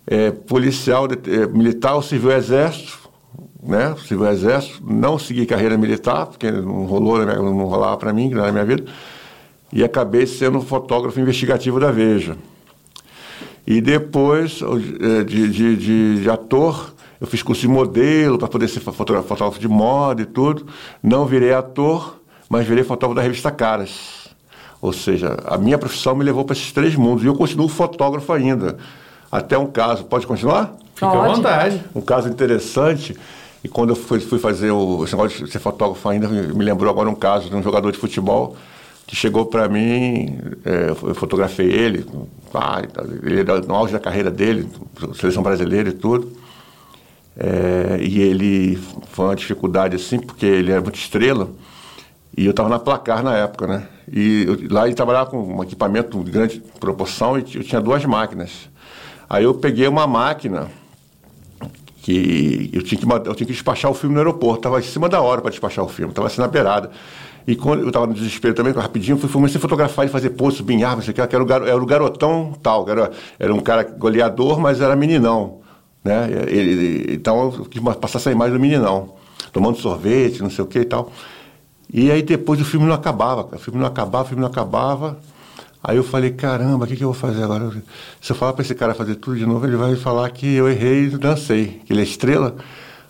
É, 0.08 0.32
policial, 0.32 1.08
é, 1.08 1.48
militar, 1.48 1.96
ou 1.96 2.02
civil 2.02 2.32
exército, 2.32 3.02
né? 3.62 3.96
Civil 4.08 4.28
exército, 4.28 4.82
não 4.84 5.20
segui 5.20 5.46
carreira 5.46 5.78
militar, 5.78 6.26
porque 6.26 6.52
não 6.52 6.86
rolou, 6.86 7.24
não 7.26 7.66
rolava 7.66 7.98
para 7.98 8.12
mim, 8.12 8.30
na 8.30 8.52
minha 8.52 8.66
vida. 8.66 8.86
E 9.72 9.84
acabei 9.84 10.26
sendo 10.26 10.60
fotógrafo 10.62 11.20
investigativo 11.20 11.80
da 11.80 11.92
Veja. 11.92 12.36
E 13.66 13.80
depois, 13.80 14.60
eh, 14.62 15.24
de, 15.24 15.48
de, 15.50 15.76
de, 15.78 16.22
de 16.24 16.30
ator, 16.30 16.94
eu 17.22 17.28
fiz 17.28 17.44
curso 17.44 17.62
de 17.62 17.68
modelo 17.68 18.38
para 18.38 18.48
poder 18.48 18.68
ser 18.68 18.80
fotógrafo 18.80 19.60
de 19.60 19.68
moda 19.68 20.24
e 20.24 20.26
tudo. 20.26 20.66
Não 21.02 21.26
virei 21.26 21.54
ator, 21.54 22.20
mas 22.50 22.66
virei 22.66 22.84
fotógrafo 22.84 23.16
da 23.16 23.22
revista 23.22 23.52
Caras. 23.52 24.30
Ou 24.82 24.92
seja, 24.92 25.38
a 25.46 25.58
minha 25.58 25.78
profissão 25.78 26.16
me 26.16 26.24
levou 26.24 26.44
para 26.44 26.54
esses 26.54 26.72
três 26.72 26.96
mundos. 26.96 27.24
E 27.24 27.28
eu 27.28 27.36
continuo 27.36 27.68
fotógrafo 27.70 28.34
ainda. 28.34 28.78
Até 29.32 29.58
um 29.58 29.66
caso. 29.68 30.04
Pode 30.06 30.28
continuar? 30.28 30.76
Fica 30.96 31.08
à 31.08 31.28
vontade. 31.36 31.82
Um 31.96 32.02
caso 32.02 32.28
interessante. 32.30 33.16
E 33.64 33.68
quando 33.68 33.92
eu 33.92 33.96
fui, 33.96 34.20
fui 34.20 34.40
fazer 34.40 34.72
o 34.72 35.04
esse 35.04 35.14
negócio 35.16 35.46
de 35.46 35.52
ser 35.52 35.60
fotógrafo 35.60 36.08
ainda, 36.10 36.28
me 36.28 36.64
lembrou 36.64 36.90
agora 36.90 37.08
um 37.10 37.16
caso 37.16 37.50
de 37.50 37.56
um 37.56 37.62
jogador 37.62 37.92
de 37.92 37.98
futebol 37.98 38.56
que 39.06 39.16
chegou 39.16 39.46
para 39.46 39.68
mim, 39.68 40.40
é, 40.66 40.90
eu 40.92 41.14
fotografei 41.16 41.68
ele, 41.70 42.06
ah, 42.54 42.82
ele 43.24 43.42
era 43.42 43.60
no 43.60 43.76
auge 43.76 43.92
da 43.92 44.00
carreira 44.00 44.32
dele, 44.32 44.70
seleção 45.16 45.44
brasileira 45.44 45.90
e 45.90 45.94
tudo. 45.94 46.32
É, 47.38 47.98
e 48.02 48.22
ele 48.22 48.78
foi 49.10 49.26
uma 49.26 49.36
dificuldade 49.36 49.96
assim, 49.96 50.20
porque 50.20 50.46
ele 50.46 50.72
era 50.72 50.82
muito 50.82 50.96
estrela. 50.96 51.50
E 52.38 52.46
eu 52.46 52.52
estava 52.52 52.70
na 52.70 52.80
placar 52.80 53.22
na 53.24 53.36
época, 53.36 53.68
né? 53.68 53.84
E 54.12 54.46
eu- 54.48 54.58
lá 54.74 54.86
ele 54.86 54.96
trabalhava 54.96 55.30
com 55.30 55.38
um 55.58 55.64
equipamento 55.64 56.24
de 56.24 56.32
grande 56.32 56.64
proporção 56.80 57.38
e 57.38 57.42
eu 57.56 57.64
tinha 57.64 57.82
duas 57.82 58.04
máquinas. 58.06 58.70
Aí 59.34 59.46
eu 59.46 59.54
peguei 59.54 59.88
uma 59.88 60.06
máquina 60.06 60.68
que 62.02 62.70
eu 62.74 62.82
tinha 62.82 63.00
que, 63.00 63.06
eu 63.10 63.34
tinha 63.34 63.48
que 63.48 63.54
despachar 63.54 63.90
o 63.90 63.94
filme 63.94 64.14
no 64.14 64.20
aeroporto. 64.20 64.58
Estava 64.60 64.80
em 64.80 64.84
cima 64.84 65.08
da 65.08 65.22
hora 65.22 65.40
para 65.40 65.52
despachar 65.52 65.86
o 65.86 65.88
filme, 65.88 66.12
estava 66.12 66.28
assim 66.28 66.42
na 66.42 66.50
beirada. 66.50 66.92
E 67.48 67.56
quando 67.56 67.80
eu 67.84 67.88
estava 67.88 68.06
no 68.06 68.14
desespero 68.14 68.54
também, 68.54 68.74
rapidinho, 68.74 69.18
fui 69.18 69.30
comecei 69.30 69.58
a 69.58 69.62
fotografar 69.62 70.06
e 70.06 70.10
fazer 70.10 70.32
poço, 70.32 70.58
subir 70.58 70.74
em 70.74 70.84
árvore, 70.84 71.14
que 71.14 71.22
era 71.22 71.42
o, 71.42 71.46
garo- 71.46 71.66
era 71.66 71.82
o 71.82 71.86
garotão 71.86 72.54
tal, 72.62 72.88
era, 72.90 73.10
era 73.40 73.54
um 73.54 73.62
cara 73.62 73.84
goleador, 73.84 74.60
mas 74.60 74.82
era 74.82 74.98
meninão. 74.98 75.60
Né? 76.04 76.28
Ele- 76.48 76.72
ele- 76.72 77.14
então 77.16 77.54
eu 77.58 77.66
quis 77.66 77.82
passar 77.96 78.18
essa 78.20 78.32
imagem 78.34 78.54
do 78.56 78.60
meninão, 78.60 79.14
tomando 79.54 79.78
sorvete, 79.78 80.42
não 80.44 80.50
sei 80.50 80.66
o 80.66 80.68
que 80.68 80.80
e 80.80 80.86
tal. 80.86 81.10
E 81.94 82.12
aí 82.12 82.22
depois 82.22 82.60
o 82.60 82.66
filme 82.66 82.86
não 82.86 82.94
acabava, 82.96 83.48
o 83.56 83.60
filme 83.60 83.80
não 83.80 83.88
acabava, 83.88 84.26
o 84.26 84.28
filme 84.28 84.42
não 84.42 84.50
acabava. 84.50 85.18
Aí 85.84 85.98
eu 85.98 86.04
falei, 86.04 86.30
caramba, 86.32 86.86
o 86.86 86.88
que, 86.88 86.96
que 86.96 87.04
eu 87.04 87.12
vou 87.12 87.20
fazer 87.20 87.44
agora? 87.44 87.72
Se 88.22 88.32
eu 88.32 88.36
falar 88.36 88.54
para 88.54 88.62
esse 88.62 88.76
cara 88.76 88.94
fazer 88.94 89.16
tudo 89.16 89.38
de 89.38 89.46
novo, 89.46 89.66
ele 89.66 89.76
vai 89.76 89.96
falar 89.96 90.30
que 90.30 90.54
eu 90.54 90.70
errei 90.70 91.06
e 91.06 91.10
dancei, 91.10 91.82
que 91.86 91.92
ele 91.92 92.02
é 92.02 92.04
estrela. 92.04 92.56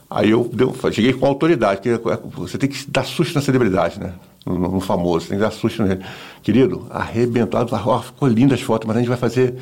Aí 0.09 0.29
eu 0.29 0.49
deu, 0.53 0.73
cheguei 0.91 1.13
com 1.13 1.25
autoridade, 1.25 1.81
porque 1.81 2.19
você 2.35 2.57
tem 2.57 2.69
que 2.69 2.89
dar 2.89 3.05
susto 3.05 3.35
na 3.35 3.41
celebridade, 3.41 3.99
né? 3.99 4.13
No, 4.45 4.57
no 4.57 4.79
famoso, 4.79 5.27
tem 5.27 5.37
que 5.37 5.43
dar 5.43 5.51
susto 5.51 5.83
nele. 5.83 6.03
Querido, 6.41 6.87
arrebentado, 6.89 7.73
ó, 7.73 8.01
ficou 8.01 8.27
linda 8.27 8.55
as 8.55 8.61
fotos, 8.61 8.87
mas 8.87 8.95
a 8.97 8.99
gente 8.99 9.09
vai 9.09 9.17
fazer. 9.17 9.55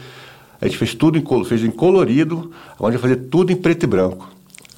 A 0.61 0.65
gente 0.65 0.77
fez 0.77 0.93
tudo 0.93 1.17
em, 1.17 1.45
fez 1.45 1.63
em 1.63 1.71
colorido, 1.71 2.51
agora 2.75 2.93
a 2.93 2.97
gente 2.97 3.01
vai 3.01 3.11
fazer 3.11 3.27
tudo 3.29 3.51
em 3.51 3.55
preto 3.55 3.83
e 3.83 3.87
branco. 3.87 4.29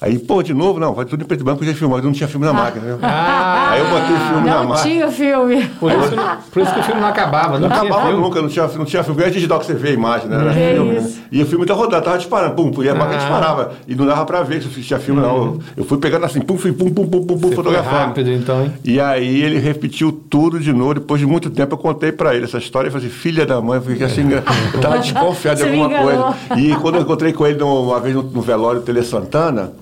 Aí, 0.04 0.18
pô, 0.18 0.42
de 0.42 0.52
novo, 0.52 0.80
não, 0.80 0.92
vai 0.94 1.04
tudo 1.04 1.22
em 1.22 1.26
preto 1.26 1.42
e 1.42 1.44
branco, 1.44 1.62
eu 1.62 1.68
já 1.68 1.74
filmava, 1.74 2.02
não 2.02 2.10
tinha 2.10 2.26
filme 2.26 2.44
na 2.44 2.52
máquina. 2.52 2.84
Né? 2.84 2.98
Aí 3.02 3.78
eu 3.78 3.86
botei 3.86 4.16
filme 4.28 4.48
na 4.50 4.56
Não 4.62 4.68
máquina. 4.70 4.82
tinha 4.90 5.08
filme. 5.12 5.64
Por 5.78 5.92
isso, 5.92 6.10
por 6.52 6.62
isso 6.62 6.74
que 6.74 6.80
o 6.80 6.82
filme 6.82 7.00
não 7.00 7.06
acabava, 7.08 7.52
não, 7.60 7.60
Não 7.60 7.68
tinha 7.68 7.80
acabava 7.82 8.06
filme. 8.08 8.20
nunca, 8.22 8.42
não 8.42 8.48
tinha, 8.48 8.66
não 8.66 8.84
tinha 8.84 9.04
filme. 9.04 9.22
É 9.22 9.30
digital 9.30 9.60
que 9.60 9.66
você 9.66 9.74
vê 9.74 9.90
a 9.90 9.92
imagem, 9.92 10.28
né? 10.28 10.40
Era 10.40 10.52
Que 10.52 10.74
filme, 10.74 10.92
né? 10.94 11.10
E 11.30 11.40
o 11.40 11.46
filme 11.46 11.64
tá 11.66 11.74
rodando, 11.74 12.02
tava 12.02 12.18
disparando, 12.18 12.54
pum, 12.56 12.72
pum, 12.72 12.82
e 12.82 12.88
a 12.88 12.94
máquina 12.96 13.14
Ah. 13.14 13.18
disparava. 13.20 13.72
E 13.86 13.94
não 13.94 14.04
dava 14.04 14.26
pra 14.26 14.42
ver 14.42 14.60
se 14.60 14.68
tinha 14.82 14.98
filme, 14.98 15.20
não. 15.20 15.60
Eu 15.76 15.84
fui 15.84 15.98
pegando 15.98 16.26
assim, 16.26 16.40
pum, 16.40 16.58
fum, 16.58 16.72
pum, 16.72 16.90
pum, 16.90 17.06
pum, 17.06 17.24
pum, 17.24 17.38
foi 17.38 17.52
fotografando. 17.54 17.96
rápido, 17.96 18.32
então, 18.32 18.60
hein? 18.60 18.72
E 18.84 18.98
aí 19.00 19.40
ele 19.40 19.60
repetiu 19.60 20.10
tudo 20.28 20.58
de 20.58 20.72
novo. 20.72 20.94
Depois 20.94 21.20
de 21.20 21.26
muito 21.28 21.48
tempo 21.48 21.74
eu 21.74 21.78
contei 21.78 22.10
pra 22.10 22.34
ele 22.34 22.46
essa 22.46 22.58
história. 22.58 22.88
Eu 22.88 22.92
falei 22.92 23.06
assim, 23.06 23.16
filha 23.16 23.46
da 23.46 23.60
mãe, 23.60 23.76
eu 23.76 23.82
fiquei 23.82 24.04
assim, 24.06 24.28
eu 24.32 24.80
tava 24.80 24.98
desconfiado 24.98 25.58
de 25.58 25.62
alguma 25.70 25.88
coisa. 25.88 26.34
E 26.58 26.74
quando 26.74 26.96
eu 26.96 27.02
encontrei 27.02 27.32
com 27.32 27.46
ele 27.46 27.56
numa 27.60 28.00
vez 28.00 28.16
no, 28.16 28.22
no 28.24 28.42
velório 28.42 28.80
Tele 28.80 29.04
Santana, 29.04 29.74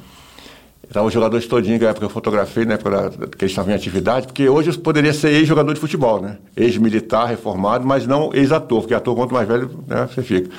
Estavam 0.91 1.07
os 1.07 1.15
jogadores 1.15 1.47
todinhos, 1.47 1.79
que 1.79 1.85
na 1.85 1.93
época 1.93 2.07
eu 2.07 2.11
fotografei, 2.11 2.65
na 2.65 2.75
época 2.75 3.11
que 3.39 3.45
eles 3.45 3.53
estavam 3.53 3.71
em 3.71 3.77
atividade, 3.77 4.27
porque 4.27 4.49
hoje 4.49 4.71
eu 4.73 4.79
poderia 4.81 5.13
ser 5.13 5.29
ex-jogador 5.29 5.73
de 5.73 5.79
futebol, 5.79 6.21
né? 6.21 6.39
Ex-militar, 6.57 7.29
reformado, 7.29 7.87
mas 7.87 8.09
não 8.09 8.35
ex-ator, 8.35 8.81
porque 8.81 8.93
ator 8.93 9.15
quanto 9.15 9.33
mais 9.33 9.47
velho, 9.47 9.71
né, 9.87 10.09
você 10.13 10.21
fica. 10.21 10.51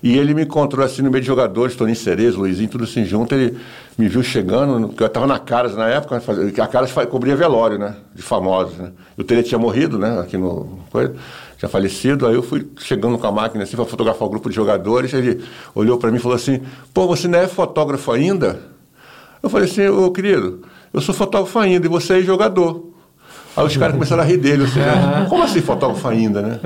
E 0.00 0.16
ele 0.16 0.32
me 0.32 0.44
encontrou 0.44 0.86
assim 0.86 1.02
no 1.02 1.10
meio 1.10 1.22
de 1.22 1.26
jogadores, 1.26 1.74
Toninho 1.74 1.96
Cerezo, 1.96 2.38
Luizinho, 2.38 2.68
tudo 2.68 2.84
assim 2.84 3.04
junto, 3.04 3.34
ele 3.34 3.58
me 3.98 4.06
viu 4.06 4.22
chegando, 4.22 4.94
eu 4.96 5.06
estava 5.06 5.26
na 5.26 5.40
Caras 5.40 5.74
na 5.74 5.88
época, 5.88 6.18
né, 6.18 6.52
a 6.56 6.66
Caras 6.68 6.92
cobria 7.10 7.34
velório, 7.34 7.76
né? 7.76 7.96
De 8.14 8.22
famosos, 8.22 8.78
né? 8.78 8.92
O 9.18 9.24
Tele 9.24 9.42
tinha 9.42 9.58
morrido, 9.58 9.98
né? 9.98 10.20
Aqui 10.20 10.36
no... 10.36 10.78
coisa, 10.92 11.16
tinha 11.58 11.68
falecido, 11.68 12.28
aí 12.28 12.34
eu 12.36 12.44
fui 12.44 12.64
chegando 12.78 13.18
com 13.18 13.26
a 13.26 13.32
máquina 13.32 13.64
assim 13.64 13.74
para 13.74 13.84
fotografar 13.84 14.28
o 14.28 14.30
grupo 14.30 14.48
de 14.48 14.54
jogadores, 14.54 15.12
ele 15.12 15.42
olhou 15.74 15.98
para 15.98 16.12
mim 16.12 16.18
e 16.18 16.20
falou 16.20 16.36
assim, 16.36 16.62
pô, 16.94 17.08
você 17.08 17.26
não 17.26 17.40
é 17.40 17.48
fotógrafo 17.48 18.12
ainda? 18.12 18.70
Eu 19.42 19.48
falei 19.50 19.68
assim, 19.68 19.86
ô 19.88 20.10
querido, 20.10 20.62
eu 20.92 21.00
sou 21.00 21.14
fotógrafo 21.14 21.58
ainda 21.58 21.86
e 21.86 21.88
você 21.88 22.18
é 22.18 22.22
jogador. 22.22 22.88
Aí 23.56 23.66
os 23.66 23.76
caras 23.76 23.94
começaram 23.94 24.22
a 24.22 24.24
rir 24.26 24.36
dele. 24.36 24.62
Ou 24.62 24.68
seja, 24.68 25.26
como 25.28 25.42
assim 25.42 25.60
fotógrafo 25.60 26.06
ainda, 26.06 26.40
né? 26.40 26.60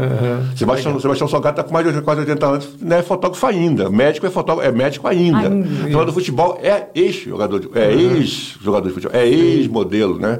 Sebastião, 0.55 1.01
Sebastião 1.01 1.27
Salgado 1.27 1.55
está 1.59 1.65
com 1.67 1.73
mais 1.73 1.91
de 1.91 2.03
quase 2.03 2.21
80 2.21 2.47
anos, 2.47 2.69
não 2.81 2.97
é 2.97 3.03
fotógrafo 3.03 3.47
ainda. 3.47 3.89
Médico 3.89 4.27
é 4.27 4.31
fotógrafo, 4.31 4.69
é 4.69 4.73
médico 4.73 5.09
ainda. 5.09 5.51
Jogador 5.89 6.07
de 6.07 6.13
futebol 6.13 6.59
é 6.63 6.89
ex-jogador, 6.95 7.59
de- 7.59 7.71
é 7.75 7.91
ex-jogador 7.91 8.89
de 8.89 8.95
futebol, 8.95 9.19
é 9.19 9.27
ex-modelo, 9.27 10.19
né? 10.19 10.39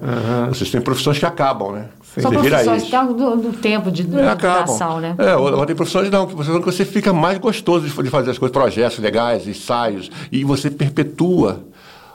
Vocês 0.51 0.71
têm 0.71 0.83
profissões 0.83 1.19
que 1.19 1.25
acabam, 1.27 1.73
né? 1.73 1.87
São 2.21 2.31
Você 2.31 2.39
vira 2.43 2.59
profissões 2.63 2.83
que 2.91 3.15
do, 3.15 3.37
do 3.37 3.53
tempo 3.59 3.91
de 3.91 4.03
É, 4.17 4.29
acabam. 4.29 4.65
duração, 4.67 5.01
né? 5.01 5.15
É, 5.19 5.31
agora 5.31 5.67
tem 5.67 5.75
profissões 5.75 6.11
não, 6.11 6.27
que 6.27 6.35
você, 6.35 6.53
que 6.61 6.65
você 6.67 6.85
fica 6.85 7.13
mais 7.13 7.39
gostoso 7.39 7.87
de 7.89 8.11
fazer 8.11 8.31
as 8.31 8.39
coisas, 8.39 8.53
projetos 8.53 8.99
legais, 8.99 9.49
ensaios, 9.49 10.11
e 10.31 10.45
você 10.45 10.71
perpetua 10.71 11.65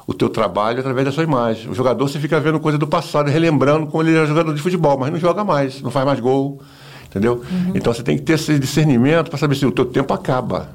o 0.10 0.14
teu 0.16 0.28
trabalho 0.28 0.80
através 0.80 1.06
da 1.06 1.12
sua 1.12 1.24
imagem. 1.24 1.70
O 1.70 1.76
jogador, 1.76 2.10
você 2.10 2.20
fica 2.20 2.40
vendo 2.40 2.60
coisa 2.60 2.80
do 2.80 2.88
passado, 2.88 3.30
relembrando 3.30 3.86
como 3.86 4.02
ele 4.02 4.18
era 4.18 4.26
jogador 4.26 4.56
de 4.56 4.60
futebol, 4.60 4.98
mas 4.98 5.12
não 5.12 5.20
joga 5.20 5.44
mais, 5.44 5.84
não 5.84 5.92
faz 5.92 6.04
mais 6.04 6.20
gol, 6.20 6.60
entendeu? 7.06 7.44
Então 7.76 7.94
você 7.94 8.02
tem 8.02 8.18
que 8.18 8.24
ter 8.24 8.34
esse 8.34 8.58
discernimento 8.58 9.30
para 9.30 9.38
saber 9.38 9.54
se 9.54 9.68
o 9.68 9.72
teu 9.72 9.86
tempo 9.86 10.12
acaba. 10.12 10.72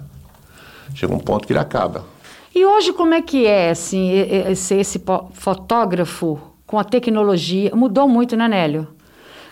Chega 0.94 1.12
um 1.12 1.18
ponto 1.18 1.48
que 1.48 1.52
ele 1.52 1.58
acaba. 1.58 2.04
E 2.54 2.64
hoje 2.64 2.92
como 2.92 3.12
é 3.12 3.22
que 3.22 3.44
é, 3.44 3.70
assim, 3.70 4.08
ser 4.54 4.78
esse 4.78 5.02
fotógrafo 5.32 6.38
com 6.64 6.78
a 6.78 6.84
tecnologia? 6.84 7.74
Mudou 7.74 8.06
muito, 8.06 8.36
né, 8.36 8.46
Nélio? 8.46 8.86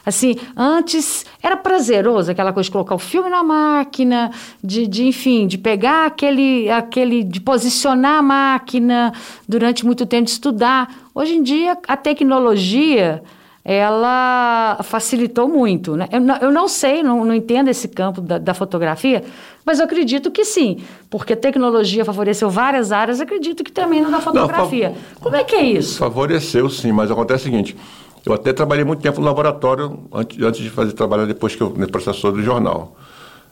Assim, 0.04 0.36
antes 0.56 1.24
era 1.42 1.56
prazeroso 1.56 2.30
aquela 2.30 2.52
coisa 2.52 2.66
de 2.66 2.72
colocar 2.72 2.94
o 2.94 2.98
filme 2.98 3.30
na 3.30 3.42
máquina, 3.42 4.30
de, 4.62 4.86
de 4.86 5.06
enfim, 5.06 5.46
de 5.46 5.56
pegar 5.56 6.06
aquele, 6.06 6.68
aquele, 6.70 7.22
de 7.22 7.40
posicionar 7.40 8.18
a 8.18 8.22
máquina 8.22 9.12
durante 9.48 9.86
muito 9.86 10.04
tempo, 10.04 10.24
de 10.24 10.30
estudar. 10.32 10.92
Hoje 11.14 11.34
em 11.34 11.42
dia, 11.42 11.78
a 11.86 11.96
tecnologia, 11.96 13.22
ela 13.64 14.80
facilitou 14.82 15.48
muito, 15.48 15.96
né? 15.96 16.08
Eu 16.10 16.20
não, 16.20 16.36
eu 16.38 16.50
não 16.50 16.66
sei, 16.66 17.02
não, 17.02 17.24
não 17.24 17.34
entendo 17.34 17.68
esse 17.68 17.86
campo 17.86 18.20
da, 18.20 18.38
da 18.38 18.54
fotografia, 18.54 19.22
mas 19.64 19.78
eu 19.78 19.84
acredito 19.84 20.32
que 20.32 20.44
sim, 20.44 20.78
porque 21.08 21.34
a 21.34 21.36
tecnologia 21.36 22.04
favoreceu 22.04 22.50
várias 22.50 22.90
áreas, 22.90 23.20
acredito 23.20 23.62
que 23.62 23.70
também 23.70 24.02
na 24.02 24.10
da 24.10 24.20
fotografia. 24.20 24.94
Como 25.20 25.36
é 25.36 25.44
que 25.44 25.54
é 25.54 25.62
isso? 25.62 25.98
Favoreceu, 25.98 26.68
sim, 26.68 26.90
mas 26.90 27.08
acontece 27.08 27.42
o 27.42 27.44
seguinte: 27.44 27.76
eu 28.24 28.32
até 28.32 28.52
trabalhei 28.52 28.84
muito 28.84 29.02
tempo 29.02 29.20
no 29.20 29.26
laboratório 29.26 29.98
antes, 30.12 30.40
antes 30.40 30.60
de 30.60 30.70
fazer 30.70 30.92
trabalhar 30.92 31.26
depois 31.26 31.56
que 31.56 31.62
eu 31.62 31.70
me 31.70 31.86
processor 31.86 32.32
do 32.32 32.42
jornal, 32.42 32.96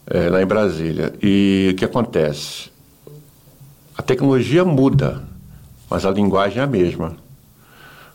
eh, 0.06 0.28
lá 0.28 0.40
em 0.40 0.46
Brasília. 0.46 1.12
E 1.22 1.70
o 1.72 1.76
que 1.76 1.84
acontece? 1.84 2.70
A 3.96 4.02
tecnologia 4.02 4.64
muda, 4.64 5.22
mas 5.90 6.06
a 6.06 6.10
linguagem 6.10 6.60
é 6.60 6.64
a 6.64 6.66
mesma. 6.66 7.16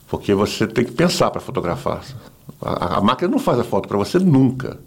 Porque 0.08 0.34
você 0.34 0.66
tem 0.66 0.86
que 0.86 0.92
pensar 0.92 1.30
para 1.30 1.42
fotografar. 1.42 2.02
A, 2.62 2.98
a 2.98 3.02
máquina 3.02 3.30
não 3.30 3.40
faz 3.40 3.60
a 3.60 3.64
foto 3.64 3.88
para 3.88 3.98
você 3.98 4.18
nunca. 4.18 4.80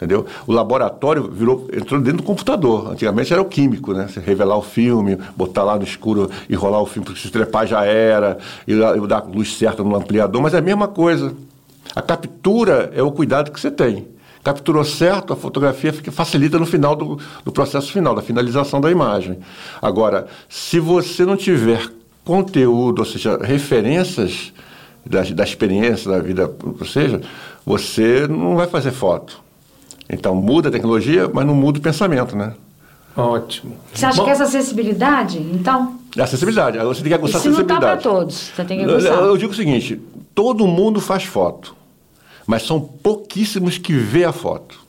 Entendeu? 0.00 0.24
O 0.46 0.52
laboratório 0.52 1.30
virou, 1.30 1.68
entrou 1.70 2.00
dentro 2.00 2.18
do 2.18 2.22
computador. 2.22 2.92
Antigamente 2.92 3.30
era 3.30 3.42
o 3.42 3.44
químico, 3.44 3.92
né? 3.92 4.08
Você 4.08 4.18
revelar 4.18 4.56
o 4.56 4.62
filme, 4.62 5.18
botar 5.36 5.62
lá 5.62 5.76
no 5.76 5.84
escuro 5.84 6.30
e 6.48 6.54
rolar 6.54 6.80
o 6.80 6.86
filme, 6.86 7.04
porque 7.04 7.20
se 7.20 7.30
trepar 7.30 7.66
já 7.66 7.84
era, 7.84 8.38
e, 8.66 8.72
e 8.72 9.06
dar 9.06 9.26
luz 9.26 9.54
certa 9.58 9.84
no 9.84 9.94
ampliador, 9.94 10.40
mas 10.40 10.54
é 10.54 10.58
a 10.58 10.62
mesma 10.62 10.88
coisa. 10.88 11.34
A 11.94 12.00
captura 12.00 12.90
é 12.94 13.02
o 13.02 13.12
cuidado 13.12 13.50
que 13.50 13.60
você 13.60 13.70
tem. 13.70 14.08
Capturou 14.42 14.84
certo, 14.84 15.34
a 15.34 15.36
fotografia 15.36 15.92
fica, 15.92 16.10
facilita 16.10 16.58
no 16.58 16.64
final 16.64 16.96
do, 16.96 17.18
do 17.44 17.52
processo 17.52 17.92
final, 17.92 18.14
da 18.14 18.22
finalização 18.22 18.80
da 18.80 18.90
imagem. 18.90 19.38
Agora, 19.82 20.28
se 20.48 20.80
você 20.80 21.26
não 21.26 21.36
tiver 21.36 21.86
conteúdo, 22.24 23.00
ou 23.00 23.04
seja, 23.04 23.36
referências 23.36 24.50
da, 25.04 25.20
da 25.24 25.44
experiência, 25.44 26.10
da 26.10 26.20
vida, 26.20 26.50
ou 26.64 26.86
seja, 26.86 27.20
você 27.66 28.26
não 28.26 28.56
vai 28.56 28.66
fazer 28.66 28.92
foto. 28.92 29.49
Então, 30.12 30.34
muda 30.34 30.68
a 30.68 30.72
tecnologia, 30.72 31.30
mas 31.32 31.46
não 31.46 31.54
muda 31.54 31.78
o 31.78 31.82
pensamento, 31.82 32.36
né? 32.36 32.54
Ótimo. 33.16 33.76
Você 33.92 34.06
acha 34.06 34.18
Bom, 34.18 34.24
que 34.24 34.30
essa 34.30 34.44
acessibilidade, 34.44 35.38
então? 35.38 35.98
A 36.18 36.22
acessibilidade. 36.24 36.78
Você 36.78 37.00
tem 37.02 37.08
que 37.10 37.14
aguçar 37.14 37.36
a 37.36 37.38
Isso 37.40 37.50
não 37.50 37.56
tá 37.64 37.74
acessibilidade. 37.74 38.02
para 38.02 38.10
todos, 38.12 38.34
você 38.54 38.64
tem 38.64 38.78
que 38.78 38.84
Eu, 38.84 38.90
aguçar. 38.90 39.12
eu 39.24 39.36
digo 39.36 39.52
o 39.52 39.56
seguinte: 39.56 40.00
todo 40.34 40.66
mundo 40.66 41.00
faz 41.00 41.24
foto, 41.24 41.74
mas 42.46 42.62
são 42.62 42.80
pouquíssimos 42.80 43.78
que 43.78 43.92
vê 43.92 44.24
a 44.24 44.32
foto. 44.32 44.80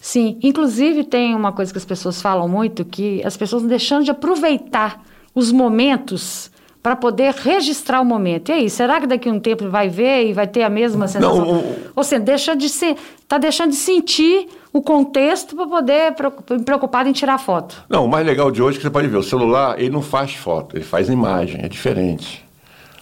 Sim, 0.00 0.38
inclusive 0.42 1.04
tem 1.04 1.34
uma 1.34 1.52
coisa 1.52 1.72
que 1.72 1.78
as 1.78 1.84
pessoas 1.84 2.20
falam 2.20 2.48
muito, 2.48 2.84
que 2.84 3.22
as 3.24 3.36
pessoas 3.36 3.62
estão 3.62 3.68
deixando 3.68 4.04
de 4.04 4.10
aproveitar 4.10 5.02
os 5.34 5.50
momentos 5.52 6.50
para 6.82 6.96
poder 6.96 7.34
registrar 7.34 8.00
o 8.00 8.04
momento. 8.04 8.48
E 8.48 8.52
aí, 8.52 8.70
será 8.70 9.00
que 9.00 9.06
daqui 9.06 9.28
a 9.28 9.32
um 9.32 9.38
tempo 9.38 9.68
vai 9.68 9.88
ver 9.88 10.28
e 10.28 10.32
vai 10.32 10.46
ter 10.46 10.62
a 10.62 10.70
mesma 10.70 11.06
sensação? 11.06 11.36
Não, 11.44 11.54
o- 11.58 11.76
Ou 11.94 12.02
seja, 12.04 12.20
deixa 12.20 12.56
de 12.56 12.68
ser, 12.68 12.96
está 13.20 13.36
deixando 13.36 13.70
de 13.70 13.76
sentir 13.76 14.48
o 14.72 14.80
contexto 14.80 15.54
para 15.54 15.66
poder 15.66 16.12
preocup- 16.14 16.64
preocupado 16.64 17.08
em 17.08 17.12
tirar 17.12 17.36
foto. 17.38 17.84
Não, 17.88 18.06
o 18.06 18.08
mais 18.08 18.24
legal 18.24 18.50
de 18.50 18.62
hoje 18.62 18.76
é 18.76 18.78
que 18.78 18.82
você 18.86 18.90
pode 18.90 19.08
ver, 19.08 19.18
o 19.18 19.22
celular, 19.22 19.78
ele 19.78 19.90
não 19.90 20.00
faz 20.00 20.34
foto, 20.34 20.76
ele 20.76 20.84
faz 20.84 21.08
imagem, 21.10 21.60
é 21.62 21.68
diferente. 21.68 22.44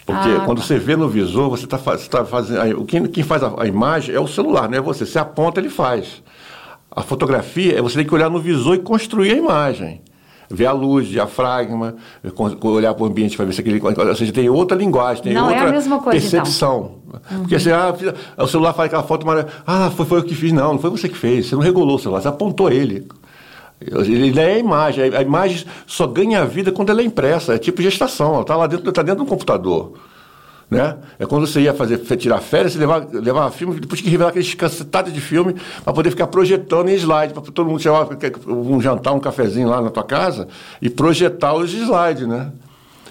Porque 0.04 0.28
Ah, 0.30 0.40
quando 0.46 0.58
tá. 0.58 0.64
você 0.66 0.78
vê 0.78 0.96
no 0.96 1.06
visor, 1.08 1.50
você 1.50 1.64
está 1.66 1.78
tá 1.78 2.24
fazendo. 2.24 2.84
Quem, 2.86 3.04
quem 3.06 3.22
faz 3.22 3.42
a, 3.44 3.52
a 3.62 3.66
imagem 3.66 4.14
é 4.14 4.18
o 4.18 4.26
celular, 4.26 4.66
não 4.68 4.78
é 4.78 4.80
você. 4.80 5.04
Você 5.04 5.18
aponta, 5.18 5.60
ele 5.60 5.68
faz. 5.68 6.22
A 6.90 7.02
fotografia 7.02 7.78
é 7.78 7.82
você 7.82 7.96
tem 7.98 8.06
que 8.06 8.14
olhar 8.14 8.30
no 8.30 8.40
visor 8.40 8.74
e 8.74 8.78
construir 8.78 9.32
a 9.32 9.36
imagem. 9.36 10.00
Ver 10.50 10.66
a 10.66 10.72
luz, 10.72 11.08
diafragma, 11.08 11.96
olhar 12.62 12.94
para 12.94 13.04
o 13.04 13.06
ambiente 13.06 13.36
para 13.36 13.44
ver 13.44 13.52
se 13.52 13.60
aquele. 13.60 13.80
Ou 13.80 14.14
seja, 14.16 14.32
tem 14.32 14.48
outra 14.48 14.76
linguagem, 14.76 15.22
tem 15.22 15.34
Não 15.34 15.50
é 15.50 15.54
a 15.54 15.56
outra 15.58 15.72
mesma 15.72 15.98
coisa, 15.98 16.18
então. 16.18 16.30
percepção. 16.30 16.92
Porque 17.40 17.58
você, 17.58 17.70
ah, 17.70 17.94
o 18.38 18.46
celular 18.46 18.72
faz 18.72 18.86
aquela 18.86 19.02
foto, 19.02 19.26
mas, 19.26 19.44
ah, 19.66 19.90
foi, 19.90 20.06
foi 20.06 20.18
eu 20.18 20.24
que 20.24 20.34
fiz. 20.34 20.52
Não, 20.52 20.72
não 20.72 20.78
foi 20.78 20.90
você 20.90 21.08
que 21.08 21.18
fez. 21.18 21.46
Você 21.46 21.54
não 21.54 21.62
regulou 21.62 21.96
o 21.96 21.98
celular, 21.98 22.22
você 22.22 22.28
apontou 22.28 22.70
ele. 22.70 23.06
Ele 23.80 24.40
é 24.40 24.54
a 24.54 24.58
imagem. 24.58 25.14
A 25.14 25.22
imagem 25.22 25.66
só 25.86 26.06
ganha 26.06 26.44
vida 26.44 26.72
quando 26.72 26.90
ela 26.90 27.00
é 27.00 27.04
impressa. 27.04 27.54
É 27.54 27.58
tipo 27.58 27.80
gestação. 27.82 28.32
Ela 28.32 28.40
está 28.42 28.56
lá 28.56 28.66
dentro, 28.66 28.90
tá 28.90 29.02
dentro 29.02 29.24
do 29.24 29.28
computador. 29.28 29.92
Né? 30.70 30.98
É 31.18 31.24
quando 31.24 31.46
você 31.46 31.62
ia 31.62 31.72
fazer, 31.72 31.98
tirar 32.16 32.40
férias, 32.40 32.74
você 32.74 32.78
levava, 32.78 33.08
levava 33.12 33.50
filme, 33.50 33.80
depois 33.80 34.00
tinha 34.00 34.04
que 34.04 34.10
revelar 34.10 34.30
aqueles 34.30 34.52
cacetados 34.52 35.12
de 35.12 35.20
filme 35.20 35.54
para 35.82 35.92
poder 35.94 36.10
ficar 36.10 36.26
projetando 36.26 36.90
em 36.90 36.94
slide, 36.94 37.32
para 37.32 37.42
todo 37.42 37.70
mundo 37.70 37.80
chegar 37.80 38.06
um 38.46 38.78
jantar, 38.78 39.14
um 39.14 39.20
cafezinho 39.20 39.68
lá 39.68 39.80
na 39.80 39.88
tua 39.88 40.04
casa 40.04 40.46
e 40.82 40.90
projetar 40.90 41.54
os 41.54 41.72
slides, 41.72 42.28
né? 42.28 42.52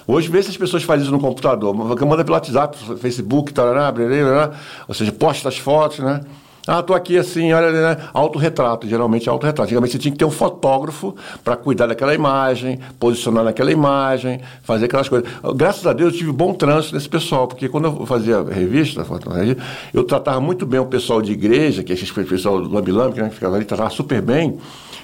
Hoje, 0.07 0.29
vê 0.29 0.41
se 0.41 0.49
as 0.49 0.55
pessoas 0.55 0.83
fazem 0.83 1.03
isso 1.03 1.11
no 1.11 1.19
computador. 1.19 1.73
Manda 1.73 2.23
pelo 2.23 2.35
WhatsApp, 2.35 2.77
Facebook, 2.97 3.51
tarará, 3.51 3.91
brerê, 3.91 4.23
brerê, 4.23 4.51
ou 4.87 4.93
seja, 4.93 5.11
posta 5.11 5.49
as 5.49 5.57
fotos, 5.57 5.99
né? 5.99 6.21
Ah, 6.67 6.83
tô 6.83 6.93
aqui 6.93 7.17
assim, 7.17 7.53
olha, 7.53 7.71
né? 7.71 7.97
autorretrato, 8.13 8.87
geralmente 8.87 9.29
é 9.29 9.31
autorretrato. 9.31 9.63
Antigamente 9.67 9.93
você 9.93 9.97
tinha 9.97 10.11
que 10.11 10.17
ter 10.17 10.25
um 10.25 10.31
fotógrafo 10.31 11.15
para 11.43 11.55
cuidar 11.55 11.87
daquela 11.87 12.13
imagem, 12.13 12.79
posicionar 12.99 13.43
naquela 13.43 13.71
imagem, 13.71 14.41
fazer 14.63 14.85
aquelas 14.85 15.07
coisas. 15.07 15.29
Graças 15.55 15.87
a 15.87 15.93
Deus 15.93 16.13
eu 16.13 16.19
tive 16.19 16.31
bom 16.31 16.53
trânsito 16.53 16.95
nesse 16.95 17.07
pessoal, 17.07 17.47
porque 17.47 17.69
quando 17.69 17.85
eu 17.85 18.05
fazia 18.05 18.43
revista, 18.43 19.05
eu 19.93 20.03
tratava 20.03 20.41
muito 20.41 20.65
bem 20.65 20.79
o 20.79 20.85
pessoal 20.85 21.21
de 21.21 21.31
igreja, 21.31 21.83
que 21.83 21.93
é 21.93 21.95
esse 21.95 22.11
pessoal 22.13 22.61
do 22.61 22.73
Lambi 22.73 22.91
Lambi, 22.91 23.21
né, 23.21 23.29
que 23.29 23.35
ficava 23.35 23.55
ali, 23.55 23.63
tratava 23.63 23.89
super 23.89 24.21
bem, 24.21 24.57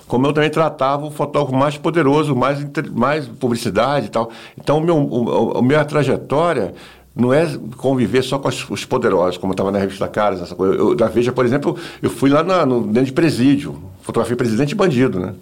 como 0.06 0.28
eu 0.28 0.34
também 0.34 0.50
tratava 0.50 1.06
o 1.06 1.12
fotógrafo 1.12 1.58
mais 1.58 1.78
poderoso, 1.78 2.36
mais, 2.36 2.66
mais 2.92 3.26
publicidade 3.26 4.08
e 4.08 4.10
tal. 4.10 4.30
Então, 4.60 4.80
o 4.80 4.82
meu, 4.82 5.54
a 5.58 5.62
minha 5.62 5.84
trajetória 5.86 6.74
não 7.16 7.34
é 7.34 7.48
conviver 7.78 8.24
só 8.24 8.40
com 8.40 8.50
os 8.70 8.86
poderosos, 8.86 9.38
como 9.38 9.54
estava 9.54 9.72
na 9.72 9.78
revista 9.80 10.08
Caras, 10.08 10.42
essa 10.42 10.56
coisa. 10.56 10.74
Eu, 10.76 10.96
da 10.96 11.08
Veja, 11.08 11.32
por 11.32 11.46
exemplo, 11.46 11.78
eu 12.02 12.10
fui 12.10 12.30
lá 12.30 12.44
na- 12.44 12.66
no, 12.66 12.82
dentro 12.88 13.06
de 13.06 13.12
presídio, 13.14 13.82
fotografei 14.02 14.36
presidente 14.36 14.72
e 14.72 14.76
bandido, 14.76 15.20
né? 15.20 15.34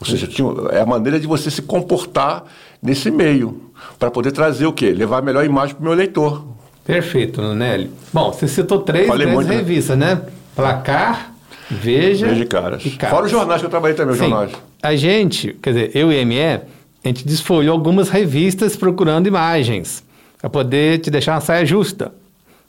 Ou 0.00 0.06
seja, 0.06 0.26
tinha, 0.26 0.48
é 0.70 0.80
a 0.80 0.86
maneira 0.86 1.20
de 1.20 1.26
você 1.26 1.50
se 1.50 1.60
comportar 1.60 2.44
nesse 2.82 3.10
meio, 3.10 3.60
para 3.98 4.10
poder 4.10 4.32
trazer 4.32 4.64
o 4.66 4.72
quê? 4.72 4.92
Levar 4.92 5.18
a 5.18 5.22
melhor 5.22 5.44
imagem 5.44 5.74
para 5.74 5.82
o 5.82 5.84
meu 5.88 5.94
leitor. 5.94 6.42
Perfeito, 6.86 7.42
Nélio. 7.54 7.90
Bom, 8.12 8.32
você 8.32 8.48
citou 8.48 8.78
três 8.80 9.06
grandes 9.06 9.32
muito, 9.34 9.48
né? 9.48 9.56
revistas, 9.56 9.98
né? 9.98 10.22
Placar, 10.56 11.34
Veja, 11.70 12.26
Veja 12.26 12.44
caras. 12.46 12.84
e 12.84 12.90
Caras. 12.90 13.14
Fora 13.14 13.26
os 13.26 13.30
jornais 13.30 13.60
que 13.60 13.66
eu 13.66 13.70
trabalhei 13.70 13.96
também, 13.96 14.12
os 14.14 14.18
Sim. 14.18 14.28
jornais. 14.28 14.52
A 14.82 14.96
gente, 14.96 15.52
quer 15.62 15.70
dizer, 15.72 15.90
eu 15.94 16.10
e 16.10 16.18
a 16.20 16.24
ME, 16.24 16.40
a 16.42 16.60
gente 17.04 17.24
desfolhou 17.26 17.72
algumas 17.72 18.08
revistas 18.08 18.74
procurando 18.76 19.28
imagens. 19.28 20.02
Para 20.40 20.50
poder 20.50 20.98
te 20.98 21.10
deixar 21.10 21.34
uma 21.34 21.40
saia 21.40 21.64
justa. 21.66 22.12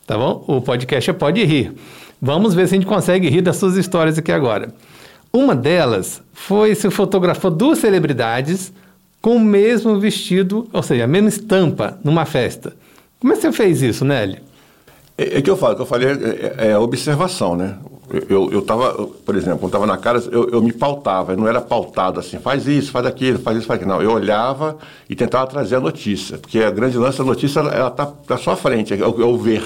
Tá 0.05 0.17
bom? 0.17 0.43
O 0.47 0.61
podcast 0.61 1.09
é 1.09 1.13
Pode 1.13 1.43
Rir. 1.43 1.73
Vamos 2.21 2.53
ver 2.53 2.67
se 2.67 2.75
a 2.75 2.77
gente 2.77 2.87
consegue 2.87 3.29
rir 3.29 3.41
das 3.41 3.57
suas 3.57 3.75
histórias 3.75 4.17
aqui 4.17 4.31
agora. 4.31 4.73
Uma 5.31 5.55
delas 5.55 6.21
foi 6.33 6.75
se 6.75 6.89
fotografou 6.89 7.49
duas 7.49 7.79
celebridades 7.79 8.73
com 9.21 9.37
o 9.37 9.39
mesmo 9.39 9.99
vestido, 9.99 10.67
ou 10.73 10.83
seja, 10.83 11.05
a 11.05 11.07
mesma 11.07 11.29
estampa 11.29 11.97
numa 12.03 12.25
festa. 12.25 12.73
Como 13.19 13.31
é 13.31 13.35
que 13.35 13.41
você 13.41 13.51
fez 13.51 13.81
isso, 13.81 14.03
Nelly? 14.03 14.39
É, 15.17 15.37
é 15.37 15.41
que 15.41 15.49
eu 15.49 15.55
falo, 15.55 15.75
que 15.75 15.81
eu 15.83 15.85
falei 15.85 16.09
é, 16.09 16.55
é, 16.57 16.71
é 16.71 16.77
observação, 16.77 17.55
né? 17.55 17.77
Eu, 18.27 18.51
eu 18.51 18.61
tava, 18.61 19.07
por 19.07 19.35
exemplo, 19.35 19.59
quando 19.59 19.69
estava 19.69 19.85
na 19.85 19.97
casa, 19.97 20.29
eu, 20.31 20.49
eu 20.49 20.61
me 20.61 20.73
pautava, 20.73 21.31
eu 21.31 21.37
não 21.37 21.47
era 21.47 21.61
pautado 21.61 22.19
assim, 22.19 22.37
faz 22.39 22.67
isso, 22.67 22.91
faz 22.91 23.05
aquilo, 23.05 23.39
faz 23.39 23.57
isso, 23.57 23.65
faz 23.65 23.79
aquilo. 23.79 23.95
Não, 23.95 24.01
eu 24.01 24.11
olhava 24.11 24.77
e 25.09 25.15
tentava 25.15 25.47
trazer 25.47 25.77
a 25.77 25.79
notícia, 25.79 26.37
porque 26.37 26.59
a 26.59 26.69
grande 26.69 26.97
lance 26.97 27.19
da 27.19 27.23
notícia, 27.23 27.61
ela 27.61 27.87
está 27.87 28.11
na 28.27 28.37
sua 28.37 28.57
frente, 28.57 28.93
é 28.93 29.07
o, 29.07 29.21
é 29.21 29.25
o 29.25 29.37
ver, 29.37 29.63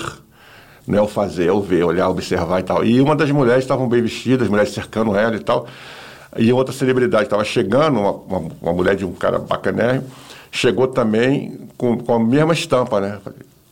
não 0.88 1.00
é 1.00 1.02
o 1.02 1.08
fazer, 1.08 1.48
é 1.48 1.52
o 1.52 1.60
ver, 1.60 1.84
olhar, 1.84 2.08
observar 2.08 2.60
e 2.60 2.64
tal. 2.64 2.86
E 2.86 3.02
uma 3.02 3.16
das 3.16 3.32
mulheres 3.32 3.64
estavam 3.64 3.90
bem 3.90 4.04
vestidas, 4.04 4.44
as 4.44 4.50
mulheres 4.50 4.72
cercando 4.72 5.16
ela 5.16 5.36
e 5.36 5.40
tal, 5.40 5.66
e 6.38 6.54
outra 6.54 6.74
celebridade 6.74 7.24
estava 7.24 7.44
chegando, 7.44 8.00
uma, 8.00 8.12
uma, 8.12 8.52
uma, 8.62 8.74
mulher 8.74 8.96
de 8.96 9.06
um 9.06 9.14
cara 9.14 9.40
bacanérrimo, 9.40 10.06
chegou 10.52 10.88
também 10.88 11.68
com, 11.78 11.98
com 11.98 12.14
a 12.14 12.20
mesma 12.20 12.54
estampa, 12.54 13.02
né? 13.02 13.18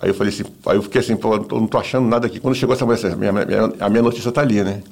Aí 0.03 0.09
eu 0.09 0.13
falei 0.13 0.33
assim, 0.33 0.43
aí 0.65 0.75
eu 0.75 0.83
fiquei 0.83 0.99
assim, 0.99 1.15
pô, 1.15 1.37
não 1.37 1.65
tô 1.65 1.77
achando 1.77 2.05
nada 2.05 2.27
aqui. 2.27 2.37
Quando 2.37 2.55
chegou 2.55 2.75
essa 2.75 2.85
mulher, 2.85 2.97
assim, 2.97 3.15
minha, 3.15 3.31
minha, 3.31 3.73
a 3.79 3.89
minha 3.89 4.03
notícia 4.03 4.27
está 4.27 4.41
ali, 4.41 4.61
né? 4.61 4.83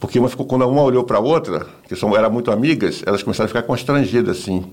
Porque 0.00 0.18
uma 0.18 0.28
ficou, 0.28 0.44
quando 0.44 0.66
uma 0.66 0.82
olhou 0.82 1.04
para 1.04 1.18
a 1.18 1.20
outra, 1.20 1.68
que 1.86 1.94
são, 1.94 2.16
eram 2.16 2.32
muito 2.32 2.50
amigas, 2.50 3.00
elas 3.06 3.22
começaram 3.22 3.44
a 3.44 3.48
ficar 3.48 3.62
constrangidas, 3.62 4.38
assim, 4.38 4.64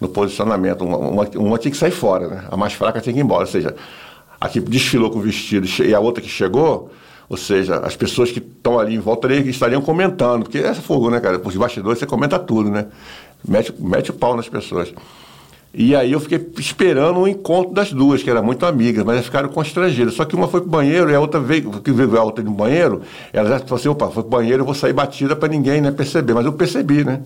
no 0.00 0.08
posicionamento. 0.08 0.82
Uma, 0.84 0.96
uma, 0.96 1.28
uma 1.36 1.56
tinha 1.56 1.70
que 1.70 1.78
sair 1.78 1.92
fora, 1.92 2.26
né? 2.26 2.44
A 2.50 2.56
mais 2.56 2.72
fraca 2.72 3.00
tinha 3.00 3.12
que 3.12 3.20
ir 3.20 3.22
embora. 3.22 3.42
Ou 3.42 3.46
seja, 3.46 3.76
a 4.40 4.48
que 4.48 4.58
desfilou 4.58 5.08
com 5.08 5.20
o 5.20 5.22
vestido 5.22 5.68
e 5.84 5.94
a 5.94 6.00
outra 6.00 6.20
que 6.20 6.28
chegou, 6.28 6.90
ou 7.28 7.36
seja, 7.36 7.76
as 7.76 7.94
pessoas 7.94 8.32
que 8.32 8.40
estão 8.40 8.76
ali 8.76 8.96
em 8.96 8.98
volta 8.98 9.28
ali 9.28 9.48
estariam 9.48 9.82
comentando, 9.82 10.42
porque 10.42 10.58
essa 10.58 10.82
fogo, 10.82 11.10
né, 11.10 11.20
cara? 11.20 11.40
Os 11.44 11.54
bastidores 11.54 12.00
você 12.00 12.06
comenta 12.06 12.40
tudo, 12.40 12.70
né? 12.70 12.86
Mete, 13.46 13.72
mete 13.78 14.10
o 14.10 14.14
pau 14.14 14.34
nas 14.34 14.48
pessoas. 14.48 14.92
E 15.74 15.96
aí 15.96 16.12
eu 16.12 16.20
fiquei 16.20 16.50
esperando 16.58 17.16
o 17.16 17.22
um 17.22 17.28
encontro 17.28 17.72
das 17.72 17.92
duas, 17.92 18.22
que 18.22 18.28
eram 18.28 18.44
muito 18.44 18.66
amigas, 18.66 19.02
mas 19.04 19.14
elas 19.14 19.26
ficaram 19.26 19.48
constrangidas. 19.48 20.12
Só 20.12 20.24
que 20.26 20.36
uma 20.36 20.46
foi 20.46 20.60
pro 20.60 20.68
banheiro 20.68 21.10
e 21.10 21.14
a 21.14 21.20
outra 21.20 21.40
veio, 21.40 21.70
que 21.80 21.90
veio 21.90 22.18
a 22.18 22.22
outra 22.22 22.44
no 22.44 22.50
banheiro, 22.50 23.00
ela 23.32 23.48
já 23.48 23.58
falou 23.60 23.76
assim, 23.76 23.88
opa, 23.88 24.08
foi 24.08 24.22
pro 24.22 24.32
banheiro, 24.32 24.60
eu 24.60 24.66
vou 24.66 24.74
sair 24.74 24.92
batida 24.92 25.34
para 25.34 25.48
ninguém 25.48 25.80
né, 25.80 25.90
perceber. 25.90 26.34
Mas 26.34 26.44
eu 26.44 26.52
percebi, 26.52 27.04
né? 27.04 27.22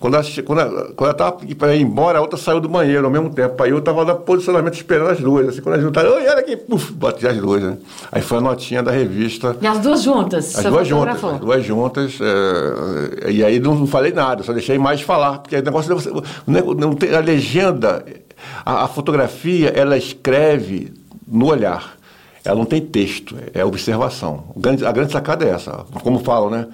Quando 0.00 0.14
ela, 0.14 0.24
quando 0.44 0.60
ela, 0.60 0.92
quando 0.94 1.08
ela 1.08 1.14
tava 1.14 1.38
para 1.56 1.74
ir 1.74 1.82
embora, 1.82 2.18
a 2.18 2.20
outra 2.20 2.38
saiu 2.38 2.60
do 2.60 2.68
banheiro 2.68 3.04
ao 3.04 3.10
mesmo 3.10 3.30
tempo. 3.30 3.60
Aí 3.62 3.70
eu 3.70 3.78
estava 3.78 4.04
no 4.04 4.14
posicionamento 4.16 4.74
esperando 4.74 5.10
as 5.10 5.18
duas. 5.18 5.48
Assim, 5.48 5.60
quando 5.60 5.74
elas 5.74 5.84
juntaram, 5.84 6.14
oi, 6.14 6.22
olha 6.22 6.38
aqui, 6.38 6.56
puf, 6.56 6.92
bati 6.92 7.26
as 7.26 7.36
duas, 7.36 7.62
né? 7.62 7.78
Aí 8.12 8.22
foi 8.22 8.38
a 8.38 8.40
notinha 8.40 8.80
da 8.80 8.92
revista. 8.92 9.56
E 9.60 9.66
as 9.66 9.78
duas 9.80 10.02
juntas? 10.02 10.56
As 10.56 10.64
duas 10.64 10.86
juntas. 10.86 11.24
As 11.24 11.40
duas 11.40 11.64
juntas. 11.64 12.18
É, 12.20 13.30
e 13.32 13.44
aí 13.44 13.58
não 13.58 13.86
falei 13.88 14.12
nada, 14.12 14.44
só 14.44 14.52
deixei 14.52 14.78
mais 14.78 15.00
falar, 15.00 15.38
porque 15.38 15.56
o 15.56 15.62
negócio 15.62 15.96
não, 16.46 16.74
não 16.74 16.92
tem 16.94 17.12
a 17.12 17.20
legenda, 17.20 18.04
a, 18.64 18.84
a 18.84 18.88
fotografia, 18.88 19.70
ela 19.70 19.96
escreve 19.96 20.92
no 21.26 21.46
olhar. 21.46 21.98
Ela 22.44 22.56
não 22.56 22.64
tem 22.64 22.80
texto, 22.80 23.36
é 23.52 23.64
observação. 23.64 24.44
A 24.86 24.92
grande 24.92 25.12
sacada 25.12 25.44
é 25.44 25.50
essa, 25.50 25.84
como 26.02 26.20
falam, 26.20 26.48
né? 26.48 26.66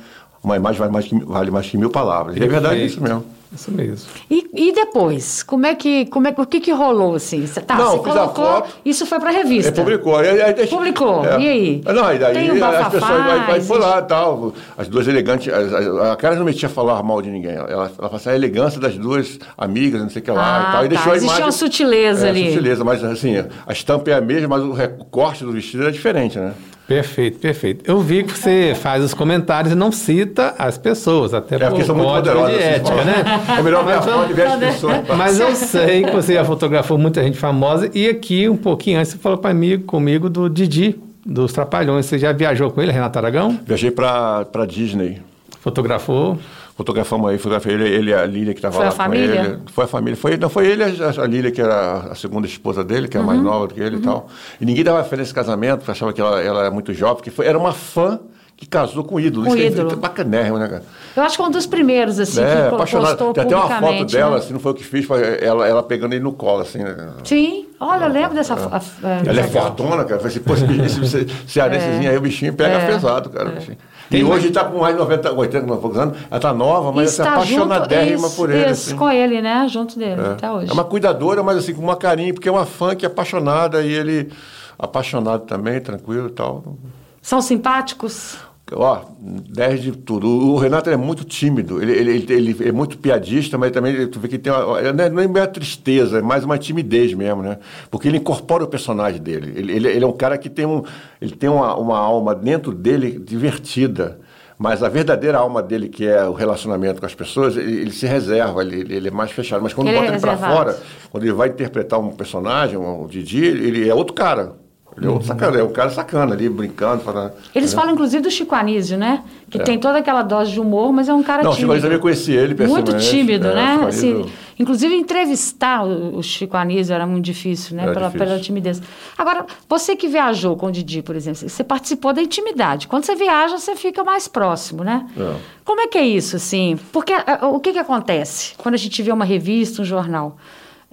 Uma 0.45 0.57
imagem 0.57 0.79
vale 0.79 0.93
mais 0.93 1.07
que, 1.07 1.25
vale 1.25 1.51
mais 1.51 1.69
que 1.69 1.79
mil 1.79 1.91
palavras. 1.91 2.37
E 2.37 2.43
é 2.43 2.47
verdade 2.47 2.85
isso 2.85 3.03
mesmo. 3.03 3.25
Isso 3.55 3.71
mesmo. 3.71 4.11
E, 4.29 4.51
e 4.53 4.73
depois, 4.73 5.43
como 5.45 5.65
é 5.65 5.77
que, 5.77 6.07
como 6.07 6.27
é, 6.27 6.35
o 6.37 6.45
que 6.45 6.61
que 6.61 6.73
rolou 6.73 7.15
assim? 7.15 7.47
Você, 7.47 7.61
tá, 7.61 7.77
não, 7.77 7.93
você 7.93 8.11
colocou, 8.11 8.45
foto, 8.45 8.75
isso 8.85 9.07
foi 9.07 9.21
para 9.21 9.31
revista. 9.31 9.71
É, 9.71 9.73
publicou. 9.73 10.17
Aí, 10.17 10.43
aí, 10.43 10.67
publicou. 10.67 11.25
É. 11.25 11.41
E 11.41 11.49
aí? 11.49 11.83
Não, 11.85 12.13
e 12.13 12.19
daí 12.19 12.51
um 12.51 12.65
as 12.65 12.89
pessoas 12.89 13.21
aí, 13.21 13.55
aí 13.55 13.61
foi 13.61 13.79
lá 13.79 14.03
tal. 14.03 14.53
As 14.77 14.89
duas 14.89 15.07
elegantes, 15.07 15.53
a 15.53 16.17
cara 16.17 16.35
não 16.35 16.45
metia 16.45 16.69
a 16.69 16.73
falar 16.73 17.01
mal 17.05 17.23
de 17.23 17.31
ninguém. 17.31 17.53
Ela, 17.53 17.71
ela 17.71 17.89
falou 17.91 18.17
assim, 18.17 18.31
a 18.31 18.35
elegância 18.35 18.81
das 18.81 18.97
duas 18.97 19.39
amigas, 19.57 20.03
não 20.03 20.11
sei 20.11 20.21
o 20.21 20.25
que 20.25 20.31
lá 20.33 20.57
ah, 20.57 20.69
e 20.69 20.73
tal. 20.73 20.81
E 20.81 20.89
tá. 20.89 20.95
deixou 20.95 21.13
a 21.13 21.17
Existia 21.17 21.37
imagem, 21.37 21.45
uma 21.45 21.53
sutileza 21.53 22.27
é, 22.27 22.31
ali. 22.31 22.51
Sutileza, 22.51 22.85
mas 22.85 23.05
assim, 23.05 23.37
a 23.39 23.73
estampa 23.73 24.11
é 24.11 24.15
a 24.15 24.21
mesma, 24.21 24.49
mas 24.49 24.65
o 24.65 25.05
corte 25.05 25.45
do 25.45 25.53
vestido 25.53 25.87
é 25.87 25.93
diferente, 25.93 26.39
né? 26.39 26.55
Perfeito, 26.87 27.39
perfeito. 27.39 27.91
Eu 27.91 28.01
vi 28.01 28.25
que 28.25 28.39
você 28.39 28.75
faz 28.75 29.03
os 29.03 29.15
comentários 29.15 29.73
e 29.73 29.77
não 29.77 29.91
cita 29.91 30.55
as 30.59 30.77
pessoas, 30.77 31.33
até 31.33 31.57
é, 31.57 31.71
por 31.71 31.83
são 31.83 31.97
muito 31.97 32.11
poderosas, 32.11 32.57
de 32.57 32.63
ética, 32.63 33.05
né? 33.05 33.25
É 33.59 33.63
melhor 33.63 33.85
ver 33.85 33.95
a 33.95 34.01
ver 34.01 34.47
as 34.47 34.59
pessoas. 34.59 34.97
Mas 35.17 35.41
eu 35.41 35.55
sei 35.57 36.05
que 36.05 36.11
você 36.11 36.35
já 36.35 36.45
fotografou 36.45 36.99
muita 36.99 37.23
gente 37.23 37.39
famosa 37.39 37.91
e 37.95 38.07
aqui, 38.07 38.49
um 38.49 38.57
pouquinho 38.57 38.99
antes, 38.99 39.13
você 39.13 39.19
falou 39.19 39.39
para 39.39 39.55
mim, 39.55 39.79
comigo 39.79 40.29
do 40.29 40.51
Didi, 40.51 41.01
dos 41.25 41.53
Trapalhões. 41.53 42.05
Você 42.05 42.19
já 42.19 42.33
viajou 42.33 42.71
com 42.71 42.83
ele, 42.83 42.93
Renato 42.93 43.19
Aragão? 43.19 43.59
Viajei 43.67 43.91
para 43.91 44.67
Disney. 44.69 45.23
Fotografou? 45.61 46.39
Fotografamos 46.77 47.31
aí, 47.31 47.39
fotografei 47.39 47.75
ele, 47.75 47.89
ele 47.89 48.15
a 48.15 48.27
Lília 48.27 48.53
que 48.53 48.59
estava 48.59 48.79
lá 48.79 48.89
a 48.89 48.91
família? 48.91 49.41
ele. 49.41 49.59
Foi 49.67 49.85
a 49.85 49.89
família. 49.89 50.17
Foi, 50.17 50.37
não, 50.37 50.49
foi 50.49 50.67
ele 50.67 50.83
a, 50.83 50.89
a 51.23 51.27
Lília, 51.27 51.51
que 51.51 51.61
era 51.61 52.11
a 52.11 52.15
segunda 52.15 52.47
esposa 52.47 52.85
dele, 52.85 53.09
que 53.09 53.17
é 53.17 53.21
uhum. 53.21 53.27
mais 53.27 53.41
nova 53.41 53.67
do 53.69 53.75
que 53.75 53.81
ele 53.81 53.97
uhum. 53.97 54.03
e 54.03 54.05
tal. 54.05 54.29
E 54.61 54.67
ninguém 54.67 54.85
dava 54.85 55.03
fé 55.05 55.17
nesse 55.17 55.33
casamento, 55.33 55.79
porque 55.79 55.91
achava 55.91 56.13
que 56.13 56.21
ela, 56.21 56.41
ela 56.43 56.61
era 56.61 56.71
muito 56.71 56.93
jovem, 56.93 57.17
porque 57.17 57.31
foi, 57.31 57.47
era 57.47 57.59
uma 57.59 57.73
fã 57.73 58.21
que 58.57 58.67
casou 58.67 59.05
com 59.05 59.17
o 59.17 59.21
ídolo. 59.21 59.47
Com 59.47 59.57
Isso 59.57 59.67
ídolo. 59.67 59.93
É 59.93 59.97
bacanérrimo, 59.97 60.59
né, 60.59 60.69
cara? 60.69 60.83
Eu 61.17 61.23
acho 61.23 61.37
que 61.37 61.43
é 61.43 61.47
um 61.47 61.51
dos 61.51 61.67
primeiros, 61.67 62.19
assim, 62.21 62.41
é, 62.41 62.69
que 62.69 62.75
apaixonado. 62.75 63.33
Tem 63.33 63.45
até 63.45 63.57
uma 63.57 63.81
foto 63.81 64.05
dela, 64.07 64.31
né? 64.33 64.37
assim, 64.39 64.53
não 64.53 64.61
foi 64.61 64.73
o 64.73 64.75
que 64.75 64.85
fiz, 64.85 65.05
foi 65.05 65.21
ela, 65.41 65.67
ela 65.67 65.83
pegando 65.83 66.15
ele 66.15 66.23
no 66.23 66.33
colo, 66.33 66.63
assim. 66.63 66.79
Né? 66.79 66.95
Sim, 67.25 67.67
olha, 67.81 68.05
eu 68.05 68.13
lembro 68.13 68.35
dessa 68.35 68.57
foto. 68.57 68.85
É. 69.03 69.29
Ela 69.29 69.41
é 69.41 69.45
fortuna, 69.45 70.05
cara. 70.05 70.21
Falei 70.21 70.27
assim, 70.27 70.41
pô, 70.41 70.55
esse 70.55 71.27
cearensezinho 71.47 72.09
é. 72.09 72.11
aí, 72.11 72.17
o 72.17 72.21
bichinho 72.21 72.53
pega 72.55 72.77
é. 72.77 72.87
pesado, 72.87 73.31
cara. 73.31 73.51
É. 73.51 73.77
E 74.11 74.23
hoje 74.23 74.49
está 74.49 74.65
com 74.65 74.79
mais 74.79 74.95
de 74.95 75.01
90, 75.01 75.33
80, 75.33 75.67
90 75.67 76.01
anos, 76.01 76.19
ela 76.31 76.37
está 76.37 76.53
nova, 76.53 76.93
mas 76.93 77.11
está 77.11 77.33
apaixonadérrima 77.35 78.27
isso, 78.27 78.37
por 78.37 78.51
ele. 78.51 78.71
Isso, 78.71 78.89
assim. 78.89 78.97
com 78.97 79.11
ele, 79.11 79.41
né? 79.41 79.67
Junto 79.69 79.99
dele, 79.99 80.21
é. 80.21 80.33
até 80.33 80.51
hoje. 80.51 80.71
É 80.71 80.73
uma 80.73 80.85
cuidadora, 80.85 81.43
mas 81.43 81.59
assim, 81.59 81.75
com 81.75 81.83
uma 81.83 81.97
carinho, 81.97 82.35
porque 82.35 82.49
é 82.49 82.53
uma 82.53 82.67
fã 82.67 82.95
que 82.95 83.05
é 83.05 83.09
apaixonada 83.09 83.83
e 83.83 83.93
ele 83.93 84.31
apaixonado 84.79 85.45
também, 85.45 85.81
tranquilo 85.81 86.29
e 86.29 86.33
tal. 86.33 86.77
São 87.23 87.41
simpáticos? 87.41 88.37
Ó, 88.77 89.05
10 89.21 89.83
de 89.83 89.93
tudo. 89.93 90.29
O 90.29 90.57
Renato 90.57 90.91
é 90.91 90.97
muito 90.97 91.25
tímido, 91.25 91.83
ele, 91.83 91.93
ele, 91.93 92.33
ele, 92.33 92.69
é 92.69 92.73
muito 92.73 92.99
piadista, 92.99 93.57
mas 93.57 93.71
também 93.71 94.07
tu 94.09 94.19
vê 94.19 94.29
que 94.29 94.39
tem 94.39 94.53
uma, 94.53 94.93
não 94.93 95.05
é, 95.05 95.11
não 95.11 95.37
é 95.43 95.47
tristeza, 95.47 96.19
é 96.19 96.23
mais 96.23 96.45
uma 96.45 96.59
timidez 96.59 97.15
mesmo, 97.15 97.43
né? 97.43 97.59
Porque 97.91 98.09
ele 98.09 98.19
incorpora 98.19 98.65
o 98.65 98.67
personagem 98.67 99.21
dele. 99.21 99.53
Ele, 99.57 99.73
ele, 99.73 99.89
ele 99.89 100.05
é 100.05 100.07
um 100.07 100.13
cara 100.13 100.37
que 100.37 100.51
tem, 100.51 100.67
um, 100.67 100.83
ele 101.21 101.35
tem 101.37 101.49
uma, 101.49 101.77
uma 101.77 101.99
alma 101.99 102.35
dentro 102.35 102.73
dele 102.73 103.19
divertida. 103.19 104.21
Mas 104.57 104.83
a 104.83 104.89
verdadeira 104.89 105.39
alma 105.39 105.63
dele, 105.63 105.89
que 105.89 106.07
é 106.07 106.25
o 106.25 106.33
relacionamento 106.33 107.01
com 107.01 107.07
as 107.07 107.15
pessoas, 107.15 107.57
ele, 107.57 107.81
ele 107.81 107.91
se 107.91 108.07
reserva, 108.07 108.63
ele, 108.63 108.95
ele, 108.95 109.09
é 109.09 109.11
mais 109.11 109.33
fechado. 109.33 109.63
Mas 109.63 109.75
quando 109.75 109.89
ele 109.89 109.97
bota 109.97 110.11
é 110.11 110.13
ele 110.13 110.21
para 110.21 110.37
fora, 110.37 110.79
quando 111.11 111.25
ele 111.25 111.33
vai 111.33 111.49
interpretar 111.49 111.99
um 111.99 112.11
personagem, 112.11 112.77
um 112.77 113.07
Didi, 113.07 113.45
ele 113.45 113.89
é 113.89 113.95
outro 113.95 114.15
cara. 114.15 114.64
Ele 114.97 115.07
é 115.07 115.11
um, 115.11 115.21
sacana, 115.21 115.59
é 115.59 115.63
um 115.63 115.73
cara 115.73 115.91
sacana 115.91 116.35
ali, 116.35 116.49
brincando. 116.49 117.03
Falando, 117.03 117.33
Eles 117.55 117.73
né? 117.73 117.81
falam, 117.81 117.95
inclusive, 117.95 118.23
do 118.23 118.31
Chico 118.31 118.55
Anísio, 118.55 118.97
né? 118.97 119.25
Que 119.51 119.61
é. 119.61 119.65
tem 119.65 119.79
toda 119.79 119.99
aquela 119.99 120.23
dose 120.23 120.53
de 120.53 120.61
humor, 120.61 120.93
mas 120.93 121.09
é 121.09 121.15
um 121.15 121.23
cara 121.23 121.43
Não, 121.43 121.51
tímido. 121.51 121.61
Chico 121.61 121.73
Anísio 121.73 121.89
também 121.89 122.01
conheci 122.01 122.33
ele 122.33 122.67
Muito 122.67 122.97
tímido, 122.99 123.49
é, 123.49 123.55
né? 123.55 123.85
Assim, 123.89 124.25
inclusive, 124.59 124.95
entrevistar 124.95 125.85
o, 125.85 126.23
Chico 126.23 126.57
Anísio 126.57 126.95
era 126.95 127.07
muito 127.07 127.25
difícil, 127.25 127.77
né? 127.77 127.93
Pela, 127.93 128.07
difícil. 128.07 128.27
pela 128.27 128.41
timidez. 128.41 128.83
Agora, 129.19 129.47
você 129.69 129.97
que 129.97 130.07
viajou 130.07 130.57
com 130.57 130.67
o 130.67 130.73
Didi, 130.73 131.03
por 131.03 131.17
exemplo, 131.17 131.49
você 131.49 131.65
participou 131.65 132.13
da 132.13 132.23
intimidade. 132.23 132.87
Quando 132.87 133.05
você 133.05 133.17
viaja, 133.17 133.59
você 133.59 133.75
fica 133.75 134.05
mais 134.05 134.29
próximo, 134.29 134.85
né? 134.85 135.07
É. 135.17 135.35
Como 135.65 135.81
é 135.81 135.89
que 135.89 135.99
é 135.99 136.07
isso, 136.07 136.37
assim? 136.37 136.79
Porque 136.93 137.13
o 137.43 137.59
que, 137.59 137.73
que 137.73 137.79
acontece 137.79 138.55
quando 138.59 138.75
a 138.75 138.79
gente 138.79 139.03
vê 139.03 139.11
uma 139.11 139.25
revista, 139.25 139.83
um 139.83 139.85
jornal? 139.85 140.37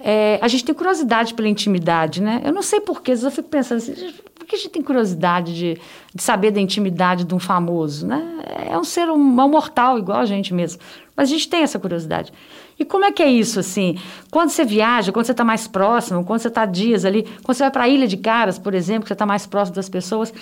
É, 0.04 0.38
a 0.42 0.48
gente 0.48 0.64
tem 0.64 0.74
curiosidade 0.74 1.32
pela 1.34 1.48
intimidade, 1.48 2.20
né? 2.20 2.40
Eu 2.44 2.52
não 2.52 2.62
sei 2.62 2.80
porquê, 2.80 3.12
eu 3.12 3.30
fico 3.30 3.48
pensando 3.48 3.78
assim, 3.78 4.12
por 4.34 4.46
que 4.46 4.56
a 4.56 4.58
gente 4.58 4.70
tem 4.70 4.82
curiosidade 4.82 5.54
de, 5.54 5.80
de 6.12 6.22
saber 6.22 6.50
da 6.50 6.60
intimidade 6.60 7.24
de 7.24 7.34
um 7.34 7.38
famoso, 7.38 8.06
né? 8.06 8.22
É 8.68 8.76
um 8.76 8.84
ser 8.84 9.08
um, 9.08 9.14
um 9.14 9.48
mortal 9.48 9.98
igual 9.98 10.18
a 10.18 10.26
gente 10.26 10.52
mesmo, 10.52 10.80
mas 11.16 11.28
a 11.28 11.32
gente 11.32 11.48
tem 11.48 11.62
essa 11.62 11.78
curiosidade. 11.78 12.32
E 12.78 12.84
como 12.84 13.04
é 13.04 13.12
que 13.12 13.22
é 13.22 13.30
isso, 13.30 13.60
assim? 13.60 13.96
Quando 14.30 14.50
você 14.50 14.64
viaja, 14.64 15.12
quando 15.12 15.26
você 15.26 15.32
está 15.32 15.44
mais 15.44 15.68
próximo, 15.68 16.24
quando 16.24 16.40
você 16.40 16.48
está 16.48 16.66
dias 16.66 17.04
ali, 17.04 17.22
quando 17.44 17.56
você 17.56 17.62
vai 17.62 17.70
para 17.70 17.84
a 17.84 17.88
Ilha 17.88 18.08
de 18.08 18.16
Caras, 18.16 18.58
por 18.58 18.74
exemplo, 18.74 19.02
que 19.02 19.08
você 19.08 19.12
está 19.12 19.24
mais 19.26 19.46
próximo 19.46 19.76
das 19.76 19.88
pessoas, 19.88 20.34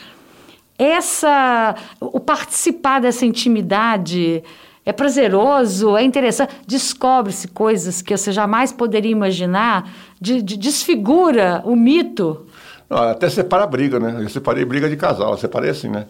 essa, 0.79 1.75
o 2.01 2.18
participar 2.18 3.01
dessa 3.01 3.27
intimidade 3.27 4.42
é 4.90 4.92
prazeroso, 4.92 5.96
é 5.96 6.03
interessante, 6.03 6.53
descobre-se 6.66 7.48
coisas 7.48 8.03
que 8.03 8.16
você 8.16 8.33
jamais 8.33 8.72
poderia 8.72 9.11
imaginar, 9.11 9.88
de, 10.20 10.42
de, 10.42 10.57
desfigura 10.57 11.62
o 11.64 11.74
mito. 11.76 12.46
Não, 12.88 12.98
até 12.98 13.31
separa 13.31 13.66
briga, 13.66 14.00
né? 14.00 14.16
Eu 14.20 14.29
separei 14.29 14.64
briga 14.64 14.88
de 14.88 14.96
casal, 14.96 15.31
eu 15.31 15.38
separei 15.38 15.70
assim, 15.70 15.88
né? 15.88 16.07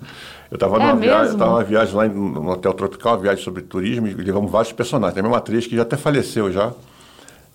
Eu 0.50 0.54
estava 0.54 0.76
é 0.76 0.78
numa, 0.78 0.96
viagem, 0.96 1.36
tava 1.36 1.50
numa 1.50 1.64
viagem 1.64 1.94
lá 1.94 2.08
no 2.08 2.50
Hotel 2.50 2.72
Tropical, 2.72 3.14
uma 3.14 3.22
viagem 3.22 3.44
sobre 3.44 3.62
turismo, 3.62 4.08
e 4.08 4.14
levamos 4.14 4.50
vários 4.50 4.72
personagens. 4.72 5.14
Tem 5.14 5.20
a 5.20 5.24
mesma 5.24 5.38
atriz 5.38 5.66
que 5.66 5.76
já 5.76 5.82
até 5.82 5.98
faleceu 5.98 6.50
já. 6.50 6.72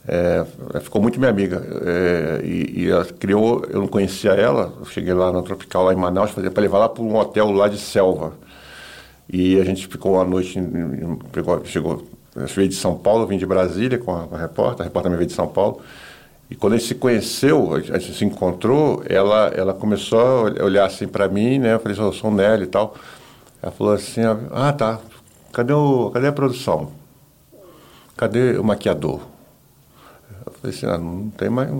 É, 0.07 0.45
ficou 0.79 1.01
muito 1.01 1.17
minha 1.17 1.31
amiga. 1.31 1.65
É, 1.83 2.41
e, 2.43 2.83
e, 2.83 2.89
ela 2.91 3.03
criou, 3.03 3.65
eu 3.67 3.79
não 3.79 3.87
conhecia 3.87 4.31
ela, 4.31 4.71
eu 4.79 4.85
cheguei 4.85 5.13
lá 5.13 5.31
na 5.31 5.41
Tropical, 5.41 5.85
lá 5.85 5.93
em 5.93 5.97
Manaus, 5.97 6.29
para 6.31 6.61
levar 6.61 6.77
lá 6.77 6.87
para 6.87 7.01
um 7.01 7.15
hotel 7.15 7.49
lá 7.51 7.67
de 7.67 7.79
selva. 7.79 8.33
E 9.27 9.59
a 9.59 9.63
gente 9.63 9.87
ficou 9.87 10.13
uma 10.13 10.23
noite, 10.23 10.59
pegou, 11.31 11.65
chegou, 11.65 12.07
veio 12.35 12.69
de 12.69 12.75
São 12.75 12.95
Paulo, 12.97 13.25
vim 13.25 13.37
de 13.37 13.45
Brasília 13.45 13.97
com 13.97 14.15
a, 14.15 14.27
com 14.27 14.35
a 14.35 14.39
repórter, 14.39 14.81
a 14.81 14.83
repórter 14.83 15.03
também 15.03 15.17
veio 15.17 15.27
de 15.27 15.33
São 15.35 15.47
Paulo. 15.47 15.81
E 16.49 16.55
quando 16.55 16.73
a 16.73 16.77
gente 16.77 16.87
se 16.87 16.95
conheceu, 16.95 17.73
a 17.73 17.79
gente 17.79 18.13
se 18.13 18.23
encontrou, 18.23 19.03
ela, 19.09 19.47
ela 19.55 19.73
começou 19.73 20.19
a 20.19 20.63
olhar 20.63 20.85
assim 20.85 21.07
para 21.07 21.27
mim, 21.27 21.57
né? 21.57 21.73
Eu 21.73 21.79
falei, 21.79 21.97
eu 21.97 22.13
sou 22.13 22.29
o 22.29 22.33
Nelly 22.33 22.63
e 22.63 22.67
tal. 22.67 22.93
Ela 23.61 23.71
falou 23.71 23.93
assim, 23.93 24.21
ah, 24.51 24.71
tá, 24.71 24.99
cadê, 25.51 25.73
o, 25.73 26.11
cadê 26.11 26.27
a 26.27 26.31
produção? 26.31 26.91
Cadê 28.15 28.59
o 28.59 28.63
maquiador? 28.63 29.21
Eu 30.45 30.53
falei 30.53 30.75
assim, 30.75 30.85
ah, 30.85 30.99
não 30.99 31.31
tem 31.31 31.49
mais. 31.49 31.67
É, 31.67 31.73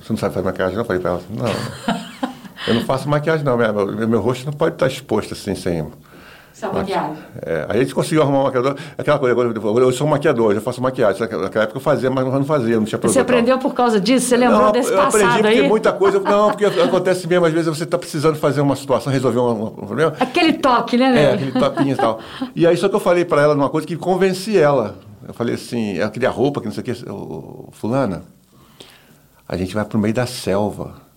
você 0.00 0.10
não 0.10 0.16
sabe 0.16 0.34
fazer 0.34 0.46
maquiagem? 0.46 0.78
Eu 0.78 0.84
falei 0.86 1.02
para 1.02 1.10
ela 1.10 1.20
assim, 1.20 1.34
não. 1.34 1.98
Eu 2.66 2.74
não 2.74 2.82
faço 2.82 3.08
maquiagem, 3.08 3.44
não. 3.44 3.56
Meu, 3.56 4.08
meu 4.08 4.20
rosto 4.20 4.46
não 4.46 4.52
pode 4.52 4.74
estar 4.74 4.86
exposto 4.86 5.34
assim, 5.34 5.54
sem. 5.54 5.86
Só 6.58 6.72
maquiagem. 6.72 7.16
É, 7.40 7.66
a 7.68 7.76
gente 7.78 7.94
conseguiu 7.94 8.20
arrumar 8.22 8.40
um 8.40 8.44
maquiador. 8.44 8.74
Aquela 8.96 9.16
coisa, 9.16 9.32
agora 9.32 9.84
eu 9.84 9.92
sou 9.92 10.08
um 10.08 10.10
maquiador, 10.10 10.54
eu 10.54 10.60
faço 10.60 10.82
maquiagem. 10.82 11.20
Naquela 11.20 11.64
época 11.64 11.76
eu 11.76 11.80
fazia, 11.80 12.10
mas 12.10 12.24
não 12.24 12.44
fazia, 12.44 12.76
não 12.76 12.84
tinha 12.84 12.98
produto. 12.98 13.14
Você 13.14 13.20
aprendeu 13.20 13.60
por 13.60 13.74
causa 13.74 14.00
disso? 14.00 14.26
Você 14.26 14.36
lembrou 14.36 14.62
não, 14.62 14.72
desse 14.72 14.90
eu 14.90 14.96
passado 14.96 15.22
aprendi 15.22 15.42
porque 15.42 15.60
aí? 15.60 15.68
muita 15.68 15.92
coisa. 15.92 16.18
Não, 16.18 16.50
porque 16.50 16.64
acontece 16.64 17.28
mesmo, 17.28 17.46
às 17.46 17.52
vezes 17.52 17.68
você 17.68 17.84
está 17.84 17.96
precisando 17.96 18.34
fazer 18.36 18.60
uma 18.60 18.74
situação, 18.74 19.12
resolver 19.12 19.38
um, 19.38 19.66
um 19.66 19.86
problema. 19.86 20.14
Aquele 20.18 20.54
toque, 20.54 20.96
né, 20.96 21.12
né? 21.12 21.22
É, 21.22 21.34
aquele 21.34 21.52
topinho 21.52 21.92
e 21.92 21.96
tal. 21.96 22.18
E 22.56 22.66
aí 22.66 22.76
só 22.76 22.88
que 22.88 22.96
eu 22.96 23.00
falei 23.00 23.24
para 23.24 23.40
ela 23.40 23.54
numa 23.54 23.70
coisa 23.70 23.86
que 23.86 23.96
convenci 23.96 24.58
ela. 24.58 24.96
Eu 25.28 25.34
falei 25.34 25.54
assim, 25.54 25.96
ela 25.96 26.10
queria 26.10 26.30
roupa, 26.30 26.60
que 26.60 26.66
não 26.66 26.74
sei 26.74 26.80
o 26.80 26.84
que. 26.84 26.94
Fulana, 27.70 28.24
a 29.48 29.56
gente 29.56 29.74
vai 29.74 29.84
para 29.84 29.96
o 29.96 30.00
meio 30.00 30.14
da 30.14 30.26
selva 30.26 31.07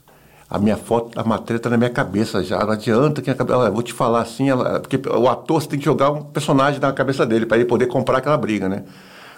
a 0.52 0.60
minha 0.60 0.76
foto, 0.76 1.18
a 1.18 1.24
matéria 1.24 1.56
está 1.56 1.70
na 1.70 1.78
minha 1.78 1.90
cabeça 1.90 2.44
já. 2.44 2.60
Não 2.60 2.74
adianta 2.74 3.22
que 3.22 3.30
a 3.30 3.34
cabeça. 3.34 3.58
Eu 3.58 3.72
vou 3.72 3.82
te 3.82 3.94
falar 3.94 4.20
assim, 4.20 4.50
ela, 4.50 4.82
porque 4.82 5.00
o 5.08 5.30
ator 5.30 5.62
você 5.62 5.70
tem 5.70 5.80
que 5.80 5.86
jogar 5.86 6.12
um 6.12 6.24
personagem 6.24 6.78
na 6.78 6.92
cabeça 6.92 7.26
dele 7.26 7.46
para 7.46 7.56
ele 7.56 7.66
poder 7.66 7.86
comprar 7.86 8.18
aquela 8.18 8.36
briga, 8.38 8.68
né? 8.68 8.84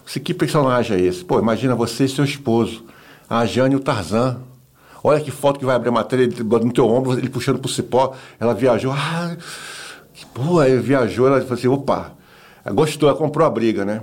Você, 0.04 0.20
que 0.20 0.34
personagem 0.34 0.98
é 0.98 1.00
esse? 1.00 1.24
Pô, 1.24 1.38
imagina 1.38 1.76
você 1.76 2.06
e 2.06 2.10
seu 2.10 2.26
esposo, 2.26 2.84
a 3.30 3.46
Jane 3.46 3.76
e 3.76 3.78
o 3.78 3.80
Tarzan. 3.80 4.38
Olha 5.04 5.22
que 5.22 5.30
foto 5.30 5.60
que 5.60 5.66
vai 5.66 5.76
abrir 5.76 5.90
a 5.90 5.92
matéria 5.92 6.24
ele, 6.24 6.44
no 6.44 6.74
teu 6.74 6.90
ombro, 6.90 7.14
ele 7.14 7.30
puxando 7.30 7.60
pro 7.60 7.70
cipó. 7.70 8.16
Ela 8.40 8.56
viajou. 8.56 8.92
Ah, 8.92 9.38
que 10.16 10.26
porra, 10.26 10.68
ele 10.68 10.82
viajou. 10.82 11.28
Ela 11.28 11.42
falou 11.42 11.54
assim: 11.54 11.68
opa, 11.68 12.12
gostou, 12.74 13.08
ela 13.08 13.18
comprou 13.18 13.46
a 13.46 13.52
briga, 13.52 13.86
né? 13.86 14.02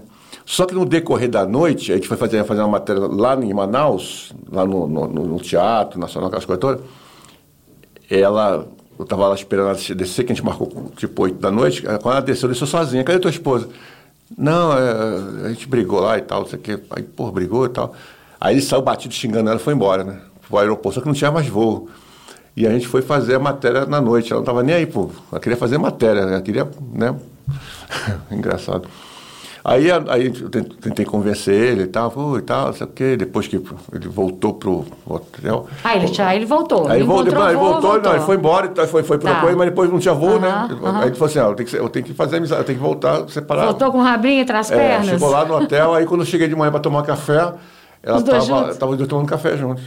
Só 0.51 0.67
que 0.67 0.75
no 0.75 0.85
decorrer 0.85 1.31
da 1.31 1.47
noite, 1.47 1.93
a 1.93 1.95
gente 1.95 2.09
foi 2.09 2.17
fazer, 2.17 2.43
fazer 2.43 2.61
uma 2.61 2.71
matéria 2.71 3.07
lá 3.07 3.37
em 3.37 3.55
Manaus, 3.55 4.35
lá 4.51 4.67
no, 4.67 4.89
no, 4.89 5.07
no 5.07 5.39
Teatro 5.39 5.97
Nacional, 5.97 6.27
aquelas 6.27 6.45
coisas 6.45 6.61
todas. 6.61 6.81
Ela, 8.11 8.67
eu 8.99 9.05
estava 9.05 9.29
lá 9.29 9.35
esperando 9.37 9.69
ela 9.69 9.95
descer, 9.95 10.25
que 10.25 10.33
a 10.33 10.35
gente 10.35 10.45
marcou 10.45 10.91
tipo 10.97 11.23
8 11.23 11.39
da 11.39 11.53
noite. 11.53 11.83
Quando 11.83 12.15
ela 12.17 12.21
desceu, 12.21 12.49
eu 12.49 12.53
desceu 12.53 12.67
sozinha. 12.67 13.05
Cadê 13.05 13.21
tua 13.21 13.31
esposa? 13.31 13.69
Não, 14.37 14.77
é, 14.77 15.47
a 15.47 15.49
gente 15.51 15.69
brigou 15.69 16.01
lá 16.01 16.19
e 16.19 16.23
tal, 16.23 16.41
não 16.41 16.49
sei 16.49 16.59
o 16.59 16.63
quê. 16.63 16.81
Aí, 16.91 17.05
pô, 17.05 17.31
brigou 17.31 17.67
e 17.67 17.69
tal. 17.69 17.95
Aí 18.41 18.57
ele 18.57 18.61
saiu 18.61 18.83
batido 18.83 19.15
xingando 19.15 19.51
ela 19.51 19.61
e 19.61 19.63
foi 19.63 19.73
embora, 19.73 20.03
né? 20.03 20.21
Pro 20.49 20.59
aeroporto, 20.59 20.97
só 20.97 21.01
que 21.01 21.07
não 21.07 21.15
tinha 21.15 21.31
mais 21.31 21.47
voo. 21.47 21.89
E 22.57 22.67
a 22.67 22.71
gente 22.71 22.89
foi 22.89 23.03
fazer 23.03 23.37
a 23.37 23.39
matéria 23.39 23.87
na 23.87 24.01
noite. 24.01 24.33
Ela 24.33 24.41
não 24.41 24.43
estava 24.43 24.65
nem 24.65 24.75
aí, 24.75 24.87
pô. 24.87 25.11
Ela 25.31 25.41
queria 25.41 25.57
fazer 25.57 25.79
matéria, 25.79 26.27
né? 26.27 26.33
Ela 26.33 26.43
queria, 26.43 26.69
né? 26.93 27.15
Engraçado. 28.33 28.89
Aí, 29.63 29.89
aí 30.09 30.27
eu 30.41 30.49
tentei 30.49 31.05
convencer 31.05 31.55
ele 31.55 31.83
e 31.83 31.87
tal, 31.87 32.13
e 32.39 32.43
tal, 32.43 32.73
sei 32.73 32.87
o 32.87 32.91
quê. 32.91 33.17
Depois 33.17 33.47
que 33.47 33.57
ele 33.57 34.09
voltou 34.09 34.55
pro 34.55 34.87
hotel. 35.07 35.67
Ah, 35.85 35.97
ele, 35.97 36.07
já, 36.07 36.35
ele 36.35 36.47
voltou. 36.47 36.89
Aí 36.89 37.01
ele, 37.01 37.05
voltou, 37.07 37.27
ele 37.49 37.57
voo, 37.57 37.73
voltou, 37.73 38.01
não, 38.01 38.13
ele 38.15 38.25
foi 38.25 38.37
embora, 38.37 38.67
então, 38.67 38.87
foi, 38.89 39.03
foi 39.03 39.19
pro 39.19 39.29
Tá. 39.29 39.41
coisa, 39.41 39.57
mas 39.57 39.69
depois 39.69 39.91
não 39.91 39.99
tinha 39.99 40.15
voo, 40.15 40.41
né? 40.41 40.49
Aham, 40.49 40.79
aham. 40.83 41.01
Aí 41.01 41.09
ele 41.09 41.15
falou 41.15 41.27
assim: 41.29 41.39
ah, 41.39 41.43
eu 41.43 41.55
tenho 41.55 41.69
que, 41.69 41.77
eu 41.77 41.89
tenho 41.91 42.07
que 42.07 42.15
fazer 42.15 42.37
amizade, 42.39 42.61
eu 42.63 42.65
tenho 42.67 42.79
que 42.79 42.85
voltar, 42.85 43.29
separar. 43.29 43.67
Voltou 43.67 43.93
com 43.93 43.99
o 43.99 44.03
rabinho 44.03 44.41
entre 44.41 44.57
as 44.57 44.71
É, 44.71 44.77
pernas? 44.77 45.07
chegou 45.09 45.29
lá 45.31 45.45
no 45.45 45.55
hotel, 45.57 45.95
aí 45.95 46.07
quando 46.07 46.23
eu 46.23 46.27
cheguei 46.27 46.49
de 46.49 46.57
manhã 46.57 46.71
para 46.71 46.81
tomar 46.81 47.03
café, 47.03 47.53
ela 48.03 48.17
Os 48.17 48.23
dois 48.23 48.47
tava, 48.47 48.61
juntos? 48.63 48.79
tava 48.79 48.97
dois 48.97 49.09
tomando 49.09 49.27
café 49.29 49.57
juntos. 49.59 49.85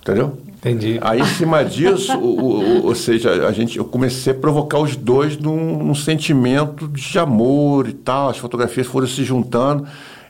Entendeu? 0.00 0.38
Entendi. 0.58 0.98
Aí, 1.00 1.20
em 1.20 1.24
cima 1.24 1.64
disso, 1.64 2.18
o- 2.18 2.40
o- 2.40 2.86
ou 2.86 2.94
seja, 2.94 3.46
a 3.46 3.52
gente, 3.52 3.78
eu 3.78 3.84
comecei 3.84 4.32
a 4.32 4.36
provocar 4.36 4.80
os 4.80 4.96
dois 4.96 5.36
num, 5.38 5.84
num 5.84 5.94
sentimento 5.94 6.88
de 6.88 7.18
amor 7.18 7.88
e 7.88 7.92
tal. 7.92 8.28
As 8.30 8.38
fotografias 8.38 8.86
foram 8.86 9.06
se 9.06 9.22
juntando. 9.22 9.86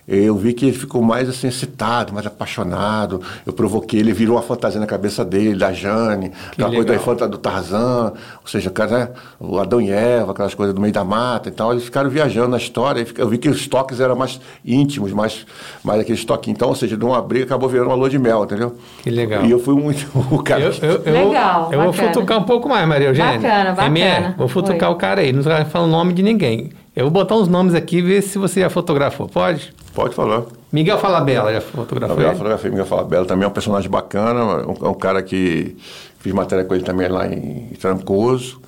Eu 0.09 0.35
vi 0.37 0.55
que 0.55 0.65
ele 0.65 0.77
ficou 0.77 1.03
mais 1.03 1.29
assim, 1.29 1.49
excitado, 1.49 2.15
mais 2.15 2.27
apaixonado. 2.27 3.21
Eu 3.45 3.53
provoquei, 3.53 4.01
ele 4.01 4.15
virou 4.15 4.37
uma 4.37 4.43
fantasia 4.43 4.81
na 4.81 4.87
cabeça 4.87 5.23
dele, 5.23 5.55
da 5.55 5.71
Jane, 5.71 6.33
aquela 6.51 6.71
coisa 6.71 6.87
da 6.87 6.95
infanta 6.95 7.29
do 7.29 7.37
Tarzan, 7.37 8.15
ou 8.41 8.47
seja, 8.47 8.71
o 8.71 8.73
cara, 8.73 8.99
né, 8.99 9.09
o 9.39 9.59
Adão 9.59 9.83
e 9.83 9.91
Eva, 9.91 10.33
aquelas 10.33 10.55
coisas 10.55 10.75
do 10.75 10.81
meio 10.81 10.95
da 10.95 11.05
mata 11.05 11.51
e 11.51 11.53
tal. 11.53 11.73
Eles 11.73 11.85
ficaram 11.85 12.09
viajando 12.09 12.49
na 12.49 12.57
história. 12.57 13.07
Eu 13.19 13.29
vi 13.29 13.37
que 13.37 13.51
os 13.51 13.67
toques 13.67 14.01
eram 14.01 14.17
mais 14.17 14.41
íntimos, 14.65 15.13
mais, 15.13 15.45
mais 15.85 16.01
aqueles 16.01 16.25
toques. 16.25 16.49
Então, 16.49 16.71
ou 16.71 16.75
seja, 16.75 16.97
de 16.97 17.05
uma 17.05 17.21
briga 17.21 17.45
acabou 17.45 17.69
virando 17.69 17.89
uma 17.89 17.97
lua 17.97 18.09
de 18.09 18.19
mel, 18.19 18.45
entendeu? 18.45 18.77
Que 19.03 19.11
legal. 19.11 19.45
E 19.45 19.51
eu 19.51 19.59
fui 19.59 19.75
muito 19.75 20.09
o 20.35 20.43
cara. 20.43 20.63
Eu, 20.63 20.73
eu, 20.81 21.03
eu, 21.05 21.29
Legal, 21.29 21.69
eu 21.71 21.81
vou 21.83 21.93
bacana. 21.93 22.09
futucar 22.15 22.39
um 22.39 22.45
pouco 22.45 22.67
mais, 22.67 22.89
Maria 22.89 23.09
Eugênia. 23.09 23.39
Bacana, 23.39 23.71
bacana. 23.73 23.99
MR, 23.99 24.35
vou 24.39 24.49
futucar 24.49 24.89
Oi. 24.89 24.95
o 24.95 24.99
cara 24.99 25.21
aí, 25.21 25.33
não 25.33 25.43
vai 25.43 25.67
falar 25.67 25.85
o 25.85 25.89
nome 25.89 26.15
de 26.15 26.23
ninguém. 26.23 26.71
Eu 26.99 27.05
vou 27.05 27.13
botar 27.13 27.37
uns 27.37 27.47
nomes 27.47 27.77
aqui 27.77 27.99
e 27.99 28.03
ver 28.03 28.21
se 28.23 28.39
você 28.39 28.59
já 28.59 28.69
fotografou. 28.69 29.29
Pode? 29.29 29.73
Pode 29.95 30.17
falar. 30.17 30.43
Miguel 30.73 30.99
Falabella 30.99 31.53
já 31.53 31.61
fotografou 31.61 32.09
Gabriel 32.17 32.31
ele? 32.31 32.39
Fotografia 32.39 32.71
Miguel 32.71 32.87
Falabella 32.87 33.25
também 33.25 33.45
é 33.45 33.47
um 33.49 33.53
personagem 33.53 33.89
bacana, 33.89 34.67
um, 34.67 34.85
é 34.85 34.89
um 34.89 34.95
cara 34.95 35.23
que 35.23 35.77
fiz 36.19 36.33
matéria 36.33 36.65
com 36.65 36.75
ele 36.75 36.83
também 36.83 37.07
lá 37.07 37.29
em 37.33 37.69
Trancoso. 37.81 38.61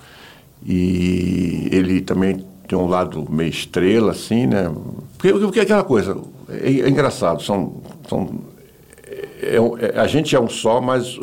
E 0.64 1.68
ele 1.72 2.02
também 2.02 2.46
tem 2.68 2.78
um 2.78 2.86
lado 2.86 3.26
meio 3.28 3.50
estrela, 3.50 4.12
assim, 4.12 4.46
né? 4.46 4.72
Porque, 5.18 5.32
porque 5.32 5.58
é 5.58 5.62
aquela 5.64 5.82
coisa, 5.82 6.16
é, 6.48 6.68
é 6.82 6.88
engraçado, 6.88 7.42
são. 7.42 7.82
são 8.08 8.30
é 9.42 9.60
um- 9.60 9.76
é- 9.76 9.98
a 9.98 10.06
gente 10.06 10.36
é 10.36 10.40
um 10.40 10.48
só, 10.48 10.80
mas 10.80 11.18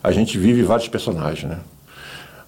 a 0.00 0.12
gente 0.12 0.38
vive 0.38 0.62
vários 0.62 0.86
personagens, 0.86 1.50
né? 1.50 1.58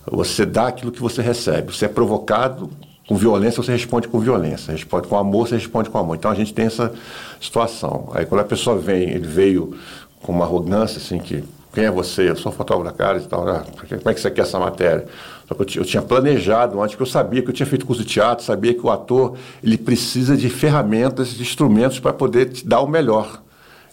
Você 0.09 0.46
dá 0.46 0.68
aquilo 0.68 0.92
que 0.92 1.03
você 1.03 1.20
recebe. 1.20 1.74
Você 1.74 1.87
é 1.87 1.88
provocado 1.88 2.70
com 3.07 3.17
violência, 3.17 3.62
você 3.62 3.73
responde 3.73 4.09
com 4.09 4.19
violência. 4.19 4.73
Responde 4.73 5.09
com 5.09 5.17
amor, 5.17 5.49
você 5.49 5.57
responde 5.57 5.90
com 5.90 5.99
amor. 5.99 6.17
Então 6.17 6.31
a 6.31 6.35
gente 6.35 6.55
tem 6.55 6.67
essa 6.67 6.93
situação. 7.40 8.11
Aí 8.14 8.25
quando 8.25 8.40
a 8.40 8.45
pessoa 8.45 8.79
vem, 8.79 9.11
ele 9.11 9.27
veio 9.27 9.77
com 10.23 10.33
uma 10.33 10.45
arrogância, 10.45 10.99
assim, 10.99 11.19
que 11.19 11.45
quem 11.75 11.85
é 11.85 11.90
você? 11.90 12.31
Eu 12.31 12.37
sou 12.37 12.53
fotógrafo 12.53 12.97
da 12.97 13.05
cara 13.05 13.19
e 13.19 13.23
tal. 13.23 13.47
Ah, 13.49 13.64
como 13.77 14.09
é 14.09 14.14
que 14.14 14.21
você 14.21 14.31
quer 14.31 14.43
essa 14.43 14.59
matéria? 14.59 15.07
Só 15.47 15.55
que 15.55 15.62
eu, 15.62 15.83
eu 15.83 15.85
tinha 15.85 16.01
planejado 16.01 16.81
antes, 16.81 16.95
porque 16.95 17.03
eu 17.03 17.12
sabia 17.12 17.43
que 17.43 17.51
eu 17.51 17.53
tinha 17.53 17.67
feito 17.67 17.85
curso 17.85 18.03
de 18.03 18.09
teatro, 18.09 18.45
sabia 18.45 18.73
que 18.73 18.81
o 18.81 18.90
ator 18.90 19.37
ele 19.62 19.77
precisa 19.77 20.37
de 20.37 20.49
ferramentas, 20.49 21.35
de 21.35 21.43
instrumentos 21.43 21.99
para 21.99 22.12
poder 22.12 22.51
te 22.51 22.67
dar 22.67 22.81
o 22.81 22.87
melhor. 22.87 23.43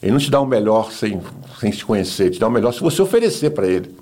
Ele 0.02 0.12
não 0.12 0.20
te 0.20 0.30
dá 0.30 0.40
o 0.40 0.46
melhor 0.46 0.92
sem, 0.92 1.22
sem 1.60 1.72
te 1.72 1.84
conhecer, 1.84 2.30
te 2.30 2.40
dá 2.40 2.48
o 2.48 2.52
melhor 2.52 2.72
se 2.72 2.80
você 2.80 3.02
oferecer 3.02 3.50
para 3.50 3.68
ele. 3.68 3.94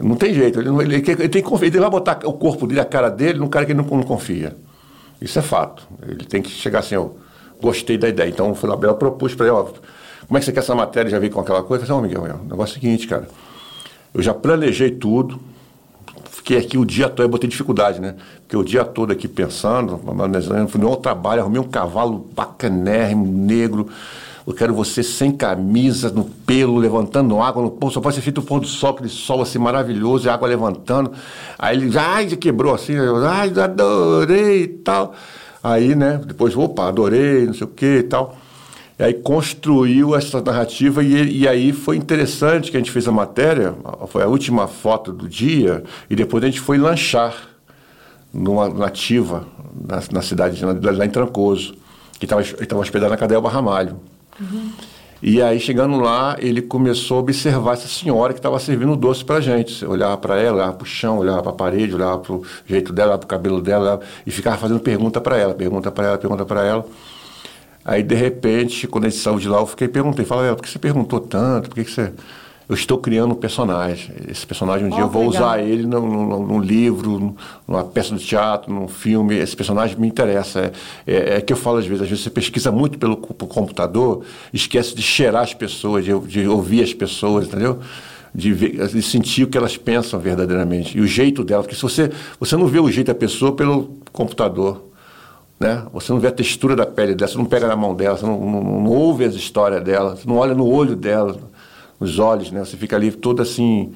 Não 0.00 0.16
tem 0.16 0.32
jeito, 0.34 0.60
ele, 0.60 0.68
não- 0.68 0.80
ele, 0.82 0.96
ele 0.96 1.28
tem 1.28 1.42
que 1.42 1.64
ele 1.64 1.80
vai 1.80 1.90
botar 1.90 2.20
o 2.24 2.32
corpo 2.32 2.66
dele, 2.66 2.80
a 2.80 2.84
cara 2.84 3.08
dele, 3.10 3.38
num 3.38 3.48
cara 3.48 3.66
que 3.66 3.72
ele 3.72 3.82
não, 3.82 3.88
não 3.88 4.02
confia. 4.02 4.56
Isso 5.20 5.38
é 5.38 5.42
fato. 5.42 5.86
Ele 6.06 6.24
tem 6.24 6.40
que 6.40 6.50
chegar 6.50 6.80
assim, 6.80 6.94
eu 6.94 7.16
gostei 7.60 7.98
da 7.98 8.08
ideia. 8.08 8.28
Então, 8.28 8.50
o 8.50 8.54
Filabella 8.54 8.94
propus 8.94 9.34
para 9.34 9.46
ele, 9.46 9.54
ó, 9.54 9.64
como 9.64 10.36
é 10.36 10.40
que 10.40 10.44
você 10.46 10.52
quer 10.52 10.60
essa 10.60 10.74
matéria? 10.74 11.10
Já 11.10 11.18
veio 11.18 11.32
com 11.32 11.40
aquela 11.40 11.62
coisa? 11.62 11.84
Eu 11.84 11.88
falei, 11.88 12.02
ó, 12.02 12.06
Miguel, 12.06 12.36
o 12.40 12.44
negócio 12.44 12.74
é 12.74 12.78
o 12.78 12.80
seguinte, 12.80 13.06
cara, 13.08 13.28
eu 14.14 14.22
já 14.22 14.32
planejei 14.32 14.90
tudo, 14.92 15.40
fiquei 16.30 16.58
aqui 16.58 16.78
o 16.78 16.84
dia 16.84 17.08
todo, 17.08 17.22
eu 17.24 17.28
botei 17.28 17.48
dificuldade, 17.48 18.00
né? 18.00 18.14
Porque 18.42 18.56
o 18.56 18.62
dia 18.62 18.84
todo 18.84 19.12
aqui 19.12 19.26
pensando, 19.26 20.00
fui 20.68 20.80
no 20.80 20.96
trabalho, 20.96 21.42
arrumei 21.42 21.60
um 21.60 21.68
cavalo 21.68 22.28
bacanérrimo, 22.34 23.26
negro. 23.26 23.88
Eu 24.48 24.54
quero 24.54 24.72
você 24.72 25.02
sem 25.02 25.30
camisa, 25.30 26.08
no 26.10 26.24
pelo, 26.24 26.78
levantando 26.78 27.38
água 27.38 27.62
no 27.62 27.70
pôr, 27.70 27.92
só 27.92 28.00
pode 28.00 28.14
ser 28.16 28.22
feito 28.22 28.38
o 28.38 28.42
pôr 28.42 28.60
do 28.60 28.66
sol, 28.66 28.92
aquele 28.92 29.10
sol 29.10 29.42
assim 29.42 29.58
maravilhoso, 29.58 30.26
e 30.26 30.30
água 30.30 30.48
levantando. 30.48 31.12
Aí 31.58 31.76
ele, 31.76 31.98
ai, 31.98 32.26
quebrou 32.28 32.74
assim, 32.74 32.94
eu, 32.94 33.26
ai, 33.26 33.52
adorei 33.60 34.62
e 34.62 34.68
tal. 34.68 35.14
Aí, 35.62 35.94
né, 35.94 36.18
depois, 36.24 36.56
opa, 36.56 36.88
adorei, 36.88 37.44
não 37.44 37.52
sei 37.52 37.66
o 37.66 37.68
que 37.68 37.98
e 37.98 38.02
tal. 38.04 38.38
E 38.98 39.02
aí 39.02 39.12
construiu 39.12 40.16
essa 40.16 40.40
narrativa 40.40 41.04
e, 41.04 41.40
e 41.40 41.46
aí 41.46 41.70
foi 41.70 41.98
interessante 41.98 42.70
que 42.70 42.76
a 42.78 42.80
gente 42.80 42.90
fez 42.90 43.06
a 43.06 43.12
matéria, 43.12 43.74
foi 44.06 44.22
a 44.22 44.28
última 44.28 44.66
foto 44.66 45.12
do 45.12 45.28
dia, 45.28 45.84
e 46.08 46.16
depois 46.16 46.42
a 46.42 46.46
gente 46.46 46.60
foi 46.60 46.78
lanchar 46.78 47.34
numa 48.32 48.66
nativa 48.66 49.46
na, 49.78 50.00
na 50.10 50.22
cidade, 50.22 50.56
de- 50.56 50.90
lá 50.90 51.04
em 51.04 51.10
Trancoso, 51.10 51.74
que 52.18 52.24
estava 52.24 52.80
hospedado 52.80 53.10
na 53.10 53.16
cadeia 53.18 53.42
Barramalho. 53.42 54.00
E 55.20 55.42
aí, 55.42 55.58
chegando 55.58 55.98
lá, 55.98 56.36
ele 56.38 56.62
começou 56.62 57.16
a 57.16 57.20
observar 57.20 57.72
essa 57.72 57.88
senhora 57.88 58.32
que 58.32 58.38
estava 58.38 58.58
servindo 58.60 58.94
doce 58.94 59.24
para 59.24 59.40
gente. 59.40 59.84
Olhava 59.84 60.16
para 60.16 60.40
ela, 60.40 60.56
olhava 60.58 60.72
para 60.74 60.84
o 60.84 60.86
chão, 60.86 61.18
olhava 61.18 61.42
para 61.42 61.50
a 61.50 61.54
parede, 61.54 61.94
olhava 61.94 62.18
para 62.18 62.32
o 62.34 62.44
jeito 62.64 62.92
dela, 62.92 63.18
para 63.18 63.24
o 63.24 63.28
cabelo 63.28 63.60
dela, 63.60 64.00
e 64.24 64.30
ficava 64.30 64.56
fazendo 64.56 64.78
pergunta 64.78 65.20
para 65.20 65.36
ela, 65.36 65.54
pergunta 65.54 65.90
para 65.90 66.06
ela, 66.06 66.18
pergunta 66.18 66.44
para 66.44 66.64
ela. 66.64 66.86
Aí, 67.84 68.02
de 68.02 68.14
repente, 68.14 68.86
quando 68.86 69.04
gente 69.04 69.16
saiu 69.16 69.38
de 69.38 69.48
lá, 69.48 69.58
eu 69.58 69.66
fiquei 69.66 69.88
perguntei, 69.88 70.24
falei, 70.24 70.54
por 70.54 70.62
que 70.62 70.68
você 70.68 70.78
perguntou 70.78 71.20
tanto? 71.20 71.68
Por 71.68 71.74
que, 71.74 71.84
que 71.84 71.90
você... 71.90 72.12
Eu 72.68 72.74
estou 72.74 72.98
criando 72.98 73.32
um 73.32 73.34
personagem. 73.34 74.10
Esse 74.30 74.46
personagem, 74.46 74.86
um 74.86 74.90
dia, 74.90 74.98
Oh, 74.98 75.02
eu 75.06 75.08
vou 75.08 75.28
legal. 75.30 75.42
usar 75.42 75.62
ele 75.62 75.86
num, 75.86 76.00
num- 76.06 76.46
num 76.46 76.60
livro, 76.60 77.34
numa 77.66 77.82
peça 77.84 78.14
de 78.14 78.22
teatro, 78.22 78.70
num 78.72 78.86
filme. 78.86 79.36
Esse 79.36 79.56
personagem 79.56 79.96
me 79.98 80.06
interessa. 80.06 80.70
É, 81.06 81.12
é, 81.14 81.36
é 81.36 81.40
que 81.40 81.50
eu 81.50 81.56
falo 81.56 81.78
às 81.78 81.86
vezes, 81.86 82.02
às 82.02 82.08
vezes 82.10 82.24
você 82.24 82.28
pesquisa 82.30 82.70
muito 82.70 82.98
pelo, 82.98 83.16
co- 83.16 83.32
computador, 83.46 84.22
esquece 84.52 84.94
de 84.94 85.00
cheirar 85.02 85.42
as 85.44 85.54
pessoas, 85.54 86.04
de, 86.04 86.18
de 86.20 86.46
ouvir 86.46 86.82
as 86.82 86.92
pessoas, 86.92 87.46
entendeu? 87.46 87.78
De, 88.34 88.52
ver- 88.52 88.86
de 88.86 89.00
sentir 89.02 89.44
o 89.44 89.46
que 89.46 89.56
elas 89.56 89.78
pensam 89.78 90.20
verdadeiramente. 90.20 90.98
E 90.98 91.00
o 91.00 91.06
jeito 91.06 91.42
delas. 91.42 91.64
Porque 91.64 91.76
se 91.76 91.82
você, 91.82 92.10
você 92.38 92.54
não 92.54 92.66
vê 92.66 92.78
o 92.80 92.90
jeito 92.90 93.06
da 93.06 93.14
pessoa 93.14 93.52
pelo 93.52 93.96
computador. 94.12 94.84
Né? 95.58 95.84
Você 95.92 96.12
não 96.12 96.20
vê 96.20 96.28
a 96.28 96.30
textura 96.32 96.76
da 96.76 96.86
pele 96.86 97.14
dela, 97.16 97.28
você 97.32 97.36
não 97.38 97.44
pega 97.46 97.66
na 97.66 97.74
mão 97.74 97.92
dela, 97.94 98.16
você 98.16 98.24
não, 98.26 98.38
não- 98.38 98.62
não 98.82 98.90
ouve 98.92 99.24
as 99.24 99.34
histórias 99.34 99.82
dela, 99.82 100.14
você 100.14 100.22
não 100.28 100.36
olha 100.36 100.54
no 100.54 100.64
olho 100.64 100.94
dela, 100.94 101.36
nos 102.00 102.18
olhos, 102.18 102.50
né? 102.50 102.60
Você 102.60 102.76
fica 102.76 102.96
ali 102.96 103.10
todo 103.10 103.42
assim, 103.42 103.92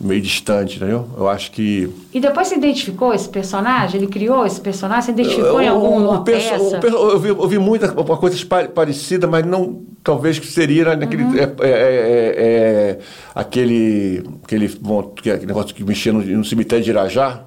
meio 0.00 0.20
distante, 0.20 0.76
entendeu? 0.76 1.08
Eu 1.16 1.28
acho 1.28 1.52
que... 1.52 1.88
E 2.12 2.18
depois 2.20 2.48
você 2.48 2.56
identificou 2.56 3.14
esse 3.14 3.28
personagem? 3.28 4.00
Ele 4.00 4.08
criou 4.08 4.44
esse 4.44 4.60
personagem? 4.60 5.02
Você 5.04 5.10
identificou 5.12 5.60
em 5.62 5.68
alguma 5.68 6.18
o 6.20 6.24
peça? 6.24 6.56
o 6.58 6.86
eu, 6.86 7.18
vi, 7.20 7.28
eu 7.28 7.48
vi 7.48 7.58
muita 7.58 7.92
uma 7.92 8.16
coisa 8.16 8.44
pa- 8.46 8.64
parecida, 8.68 9.26
mas 9.26 9.46
não 9.46 9.82
talvez 10.02 10.38
que 10.38 10.46
seria 10.46 10.96
naquele 10.96 11.22
Uhum. 11.22 11.36
é, 11.36 11.42
é, 11.42 11.70
é, 11.70 12.34
é, 12.36 12.98
aquele 13.34 14.24
aquele, 14.42 14.68
que- 14.68 15.30
aquele 15.30 15.46
negócio 15.46 15.74
que 15.74 15.84
mexia 15.84 16.12
no, 16.12 16.20
no 16.22 16.44
cemitério 16.44 16.84
de 16.84 16.90
Irajá. 16.90 17.42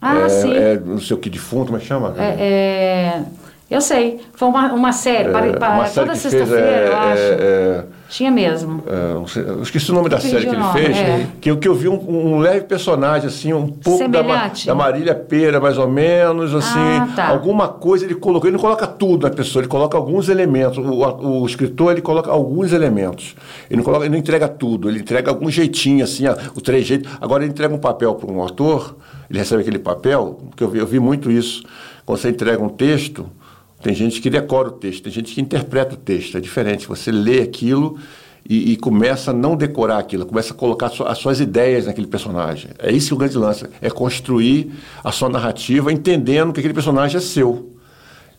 Ah, 0.00 0.18
é, 0.20 0.28
sim. 0.28 0.52
é, 0.54 0.78
não 0.84 1.00
sei 1.00 1.16
o 1.16 1.20
que 1.20 1.30
defunto, 1.30 1.66
como 1.66 1.76
é 1.78 1.80
que 1.80 1.86
chama? 1.86 2.14
É, 2.18 2.24
é, 2.38 3.22
eu 3.70 3.80
sei. 3.80 4.20
Foi 4.34 4.48
uma, 4.48 4.72
uma 4.72 4.92
série. 4.92 5.30
para, 5.30 5.46
É, 5.46 5.52
para- 5.52 5.74
uma 5.74 5.86
série 5.86 6.06
toda 6.06 6.18
sexta-feira, 6.18 6.60
é, 6.62 6.88
eu 6.88 6.96
acho. 6.96 7.20
é, 7.22 7.36
é, 7.40 7.84
Tinha 8.08 8.30
mesmo. 8.30 8.82
É, 8.86 9.40
eu 9.40 9.62
esqueci 9.62 9.90
o 9.90 9.94
nome 9.94 10.08
da 10.08 10.20
série 10.20 10.42
que 10.44 10.48
ele 10.50 10.56
nome, 10.58 10.72
fez, 10.78 10.96
é. 10.96 11.26
que, 11.40 11.50
eu- 11.50 11.56
que 11.56 11.66
eu 11.66 11.74
vi 11.74 11.88
um, 11.88 12.34
um 12.34 12.38
leve 12.38 12.60
personagem, 12.66 13.26
assim, 13.26 13.52
um 13.52 13.66
pouco 13.66 14.08
da, 14.08 14.20
Semelhante. 14.22 14.66
da 14.66 14.74
Marília 14.74 15.14
Pera, 15.14 15.58
mais 15.60 15.78
ou 15.78 15.88
menos, 15.88 16.54
assim, 16.54 16.78
Ah, 16.78 17.08
tá. 17.16 17.28
alguma 17.28 17.66
coisa 17.66 18.04
ele 18.04 18.14
colocou, 18.14 18.48
ele 18.48 18.56
não 18.56 18.62
coloca 18.62 18.86
tudo 18.86 19.26
na 19.28 19.34
pessoa, 19.34 19.62
ele 19.62 19.68
coloca 19.68 19.96
alguns 19.96 20.28
elementos, 20.28 20.78
o, 20.78 20.82
o- 21.42 21.46
escritor 21.46 21.92
ele 21.92 22.02
coloca 22.02 22.30
alguns 22.30 22.72
elementos, 22.72 23.34
ele 23.68 23.78
não, 23.78 23.84
coloca, 23.84 24.04
ele 24.04 24.12
não 24.12 24.18
entrega 24.18 24.46
tudo, 24.48 24.88
ele 24.88 25.00
entrega 25.00 25.30
algum 25.30 25.50
jeitinho, 25.50 26.04
assim, 26.04 26.24
o 26.54 26.60
trejeito, 26.60 27.08
agora 27.20 27.42
ele 27.42 27.50
entrega 27.52 27.74
um 27.74 27.78
papel 27.78 28.14
para 28.14 28.30
um 28.30 28.40
autor, 28.40 28.96
ele 29.28 29.38
recebe 29.38 29.62
aquele 29.62 29.78
papel, 29.78 30.38
porque 30.50 30.62
eu 30.62 30.68
vi, 30.68 30.78
eu 30.78 30.86
vi 30.86 31.00
muito 31.00 31.30
isso, 31.30 31.64
quando 32.06 32.18
você 32.18 32.28
entrega 32.28 32.62
um 32.62 32.68
texto, 32.68 33.26
tem 33.84 33.94
gente 33.94 34.18
que 34.22 34.30
decora 34.30 34.68
o 34.68 34.70
texto, 34.70 35.02
tem 35.02 35.12
gente 35.12 35.34
que 35.34 35.42
interpreta 35.42 35.92
o 35.92 35.98
texto, 35.98 36.38
é 36.38 36.40
diferente. 36.40 36.88
Você 36.88 37.12
lê 37.12 37.42
aquilo 37.42 37.98
e, 38.48 38.72
e 38.72 38.76
começa 38.78 39.30
a 39.30 39.34
não 39.34 39.54
decorar 39.54 39.98
aquilo, 39.98 40.24
começa 40.24 40.54
a 40.54 40.56
colocar 40.56 40.86
as 40.86 41.18
suas 41.18 41.38
ideias 41.38 41.84
naquele 41.84 42.06
personagem. 42.06 42.70
É 42.78 42.90
isso 42.90 43.08
que 43.08 43.14
o 43.14 43.18
grande 43.18 43.36
lance 43.36 43.66
é 43.82 43.90
construir 43.90 44.72
a 45.04 45.12
sua 45.12 45.28
narrativa 45.28 45.92
entendendo 45.92 46.50
que 46.50 46.60
aquele 46.60 46.72
personagem 46.72 47.18
é 47.18 47.20
seu. 47.20 47.74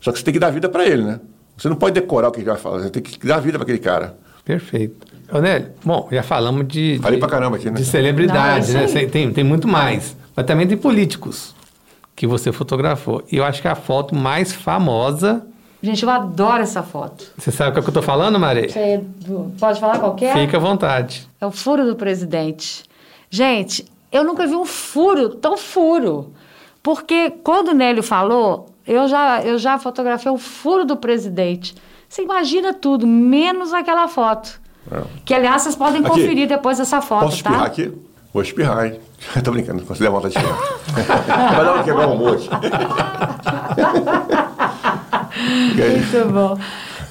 Só 0.01 0.12
que 0.12 0.17
você 0.17 0.25
tem 0.25 0.34
que 0.34 0.39
dar 0.39 0.49
vida 0.49 0.67
para 0.67 0.84
ele, 0.84 1.03
né? 1.03 1.19
Você 1.55 1.69
não 1.69 1.75
pode 1.75 1.93
decorar 1.93 2.29
o 2.29 2.31
que 2.31 2.39
ele 2.39 2.47
vai 2.47 2.58
falar, 2.58 2.79
você 2.79 2.89
tem 2.89 3.03
que 3.03 3.27
dar 3.27 3.39
vida 3.39 3.60
para 3.60 3.65
aquele 3.65 3.77
cara. 3.77 4.17
Perfeito. 4.43 5.05
Ô, 5.31 5.39
Nélio, 5.39 5.67
bom, 5.84 6.08
já 6.12 6.23
falamos 6.23 6.67
de. 6.67 6.97
Falei 7.03 7.17
de, 7.17 7.19
pra 7.19 7.29
caramba 7.29 7.58
aqui, 7.58 7.69
né? 7.69 7.73
De 7.73 7.86
celebridades, 7.86 8.73
Não, 8.73 8.81
é 8.81 8.88
né? 8.88 9.05
Tem, 9.05 9.31
tem 9.31 9.43
muito 9.43 9.67
mais. 9.67 10.17
Mas 10.36 10.45
também 10.47 10.65
tem 10.65 10.75
políticos 10.75 11.54
que 12.15 12.25
você 12.25 12.51
fotografou. 12.51 13.23
E 13.32 13.38
eu 13.38 13.43
acho 13.43 13.62
que 13.62 13.67
a 13.67 13.75
foto 13.75 14.15
mais 14.15 14.54
famosa. 14.54 15.45
Gente, 15.82 16.04
eu 16.04 16.10
adoro 16.10 16.63
essa 16.63 16.82
foto. 16.82 17.25
Você 17.38 17.51
sabe 17.51 17.78
o 17.78 17.84
que 17.84 17.89
eu 17.89 17.93
tô 17.93 18.01
falando, 18.01 18.39
Marei? 18.39 18.69
Você 18.69 19.04
pode 19.60 19.80
falar 19.80 19.99
qualquer? 19.99 20.34
Fica 20.36 20.58
à 20.58 20.60
vontade. 20.60 21.28
É 21.39 21.45
o 21.45 21.51
furo 21.51 21.86
do 21.86 21.95
presidente. 21.95 22.84
Gente, 23.30 23.86
eu 24.12 24.23
nunca 24.23 24.47
vi 24.47 24.56
um 24.56 24.65
furo 24.65 25.30
tão 25.30 25.58
furo. 25.58 26.34
Porque 26.82 27.32
quando 27.43 27.69
o 27.69 27.73
Nélio 27.73 28.01
falou, 28.01 28.69
eu 28.88 29.08
já, 29.08 29.41
eu 29.43 29.58
já 29.58 29.78
fotografei 29.78 30.32
o 30.32 30.38
furo 30.38 30.86
do 30.86 30.95
presidente. 30.95 31.75
Você 32.08 32.21
imagina 32.23 32.73
tudo, 32.73 33.06
menos 33.06 33.73
aquela 33.73 34.08
foto. 34.08 34.62
Que, 35.25 35.34
aliás, 35.34 35.63
vocês 35.63 35.75
podem 35.75 36.01
Aqui. 36.01 36.10
conferir 36.10 36.47
depois 36.47 36.80
essa 36.80 37.01
foto, 37.01 37.25
Posso 37.25 37.43
tá? 37.43 37.63
aqui? 37.63 37.91
Vou 38.35 38.43
espirrar, 38.43 38.85
hein? 38.87 38.99
Tô 39.41 39.51
brincando, 39.53 39.79
não 39.79 39.87
consigo 39.87 40.11
vontade 40.11 40.33
de 40.33 40.39
espirrar. 40.41 40.59
vai 41.55 41.63
dar 41.63 41.73
uma 41.73 41.83
quebrar 41.85 42.07
um 42.09 42.17
monte. 42.17 42.49
Muito 45.71 46.33
bom. 46.33 46.59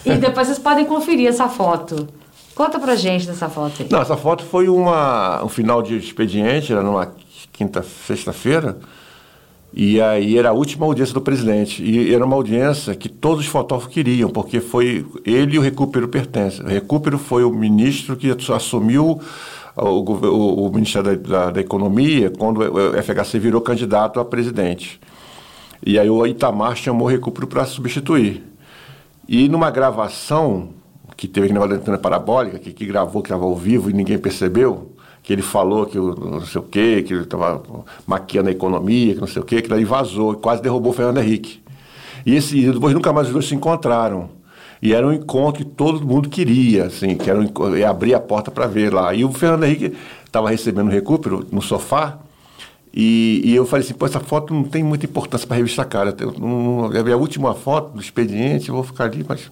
E 0.04 0.18
depois 0.18 0.48
vocês 0.48 0.58
podem 0.58 0.84
conferir 0.84 1.26
essa 1.26 1.48
foto. 1.48 2.06
Conta 2.54 2.78
pra 2.78 2.94
gente 2.94 3.26
dessa 3.26 3.48
foto 3.48 3.84
aí. 3.84 3.88
Não, 3.90 4.02
essa 4.02 4.18
foto 4.18 4.44
foi 4.44 4.68
uma, 4.68 5.42
um 5.42 5.48
final 5.48 5.80
de 5.80 5.96
expediente, 5.96 6.70
era 6.70 6.82
numa 6.82 7.10
quinta, 7.50 7.82
sexta-feira, 7.82 8.76
e 9.72 10.02
aí 10.02 10.37
era 10.37 10.50
a 10.50 10.52
última 10.52 10.84
audiência 10.84 11.14
do 11.14 11.22
presidente. 11.22 11.82
E 11.82 12.14
era 12.14 12.22
uma 12.22 12.37
audiência 12.37 12.94
que 12.94 13.08
todos 13.08 13.46
os 13.46 13.50
fotógrafos 13.50 13.94
queriam, 13.94 14.28
porque 14.28 14.60
foi 14.60 15.06
ele 15.24 15.56
e 15.56 15.58
o 15.58 15.62
Recupero 15.62 16.06
pertence. 16.06 16.60
O 16.60 16.66
Recupero 16.66 17.16
foi 17.16 17.44
o 17.44 17.50
ministro 17.50 18.14
que 18.14 18.30
assumiu 18.52 19.22
o, 19.76 20.00
o- 20.02 20.66
o 20.66 20.72
Ministério 20.72 21.16
da, 21.18 21.50
da- 21.50 21.60
Economia 21.60 22.30
quando 22.30 22.60
o 22.60 23.02
FHC 23.02 23.38
virou 23.38 23.60
candidato 23.60 24.20
a 24.20 24.24
presidente. 24.24 25.00
E 25.84 25.98
aí 25.98 26.08
o 26.08 26.26
Itamar 26.26 26.76
chamou 26.76 27.06
o 27.06 27.10
Recupero 27.10 27.46
para 27.46 27.64
substituir. 27.64 28.42
E 29.28 29.48
numa 29.48 29.70
gravação 29.70 30.70
que 31.16 31.26
teve 31.28 31.48
negócio 31.52 31.70
da 31.70 31.76
antena 31.76 31.98
parabólica, 31.98 32.58
que, 32.58 32.72
que 32.72 32.87
gravou, 32.87 33.22
que 33.22 33.28
estava 33.28 33.44
ao 33.44 33.54
vivo 33.56 33.88
e 33.90 33.92
ninguém 33.92 34.18
percebeu, 34.18 34.92
que 35.22 35.32
ele 35.32 35.42
falou 35.42 35.87
que 35.87 35.96
não 35.98 36.40
sei 36.44 36.60
o 36.60 36.64
quê, 36.64 37.02
que 37.02 37.12
ele 37.14 37.22
estava 37.22 37.62
maquiando 38.06 38.48
a 38.48 38.52
economia, 38.52 39.14
que 39.14 39.20
não 39.20 39.26
sei 39.26 39.40
o 39.40 39.44
quê, 39.44 39.62
que 39.62 39.68
daí 39.68 39.84
vazou 39.84 40.34
quase 40.34 40.60
derrubou 40.62 40.92
o 40.92 40.94
Fernando 40.94 41.18
Henrique. 41.18 41.62
E 42.26 42.34
esse, 42.34 42.58
e 42.58 42.70
depois 42.72 42.94
nunca 42.94 43.12
mais 43.12 43.26
os 43.28 43.32
dois 43.32 43.46
se 43.46 43.54
encontraram. 43.54 44.28
E 44.85 44.92
era 44.92 45.07
um 45.07 45.14
encontro 45.14 45.64
que 45.64 45.70
todo 45.70 46.07
mundo 46.07 46.29
queria, 46.29 46.85
assim, 46.85 47.16
que 47.16 47.31
era 47.31 47.40
um, 47.40 47.49
abrir 47.88 48.12
a 48.12 48.20
porta 48.20 48.51
para 48.51 48.66
ver 48.66 48.92
lá. 48.92 49.14
E 49.14 49.25
o 49.25 49.33
Fernando 49.33 49.64
Henrique 49.64 49.97
estava 50.27 50.51
recebendo 50.51 50.90
recupero 50.90 51.47
no 51.51 51.62
sofá, 51.62 52.18
e, 52.92 53.40
e 53.42 53.57
eu 53.57 53.64
falei 53.64 53.83
assim, 53.83 53.94
pô, 53.94 54.05
essa 54.05 54.20
foto 54.20 54.53
não 54.53 54.62
tem 54.62 54.85
muita 54.85 55.07
importância 55.07 55.47
para 55.47 55.57
a 55.57 55.59
revista 55.59 55.87
Cara. 55.87 56.14
Eu, 56.20 56.33
não, 56.38 56.92
é 56.92 57.12
a 57.12 57.16
última 57.16 57.55
foto 57.55 57.94
do 57.94 58.01
expediente, 58.01 58.68
eu 58.68 58.75
vou 58.75 58.85
ficar 58.85 59.05
ali, 59.05 59.25
mas... 59.27 59.51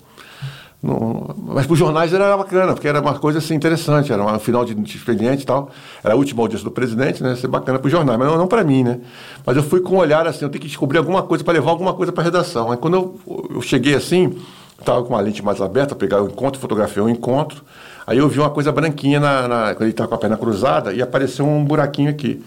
Não, 0.82 1.34
mas 1.46 1.64
para 1.64 1.72
os 1.72 1.78
jornais 1.78 2.12
era 2.12 2.36
bacana, 2.36 2.74
porque 2.74 2.88
era 2.88 3.00
uma 3.00 3.18
coisa 3.18 3.38
assim 3.38 3.54
interessante, 3.54 4.12
era 4.12 4.22
um 4.22 4.38
final 4.38 4.64
de 4.64 4.74
expediente 4.96 5.44
e 5.44 5.46
tal. 5.46 5.70
Era 6.04 6.12
a 6.12 6.16
última 6.16 6.42
audiência 6.42 6.64
do 6.64 6.72
presidente, 6.72 7.22
né? 7.22 7.36
Ser 7.36 7.46
bacana 7.46 7.78
para 7.78 7.86
os 7.86 7.92
jornais, 7.92 8.18
mas 8.18 8.28
não, 8.28 8.36
não 8.36 8.48
para 8.48 8.64
mim, 8.64 8.82
né? 8.82 9.00
Mas 9.46 9.56
eu 9.56 9.62
fui 9.62 9.80
com 9.80 9.94
um 9.94 9.98
olhar 9.98 10.26
assim, 10.26 10.44
eu 10.44 10.50
tenho 10.50 10.60
que 10.60 10.66
descobrir 10.66 10.98
alguma 10.98 11.22
coisa 11.22 11.44
para 11.44 11.54
levar 11.54 11.70
alguma 11.70 11.94
coisa 11.94 12.10
para 12.10 12.22
a 12.22 12.24
redação. 12.24 12.72
Aí 12.72 12.76
quando 12.76 12.94
eu, 12.94 13.48
eu 13.54 13.62
cheguei 13.62 13.94
assim, 13.94 14.36
estava 14.82 15.02
com 15.02 15.10
uma 15.14 15.20
lente 15.20 15.42
mais 15.44 15.60
aberta, 15.60 15.94
pegar 15.94 16.22
o 16.22 16.26
encontro, 16.26 16.60
fotografei 16.60 17.02
o 17.02 17.08
encontro. 17.08 17.62
Aí 18.06 18.18
eu 18.18 18.28
vi 18.28 18.38
uma 18.38 18.50
coisa 18.50 18.70
branquinha 18.72 19.18
na, 19.20 19.48
na- 19.48 19.74
quando 19.74 19.82
ele 19.82 19.90
estava 19.90 20.08
com 20.08 20.14
a 20.14 20.18
perna 20.18 20.36
cruzada 20.36 20.92
e 20.92 21.00
apareceu 21.00 21.46
um 21.46 21.64
buraquinho 21.64 22.10
aqui. 22.10 22.42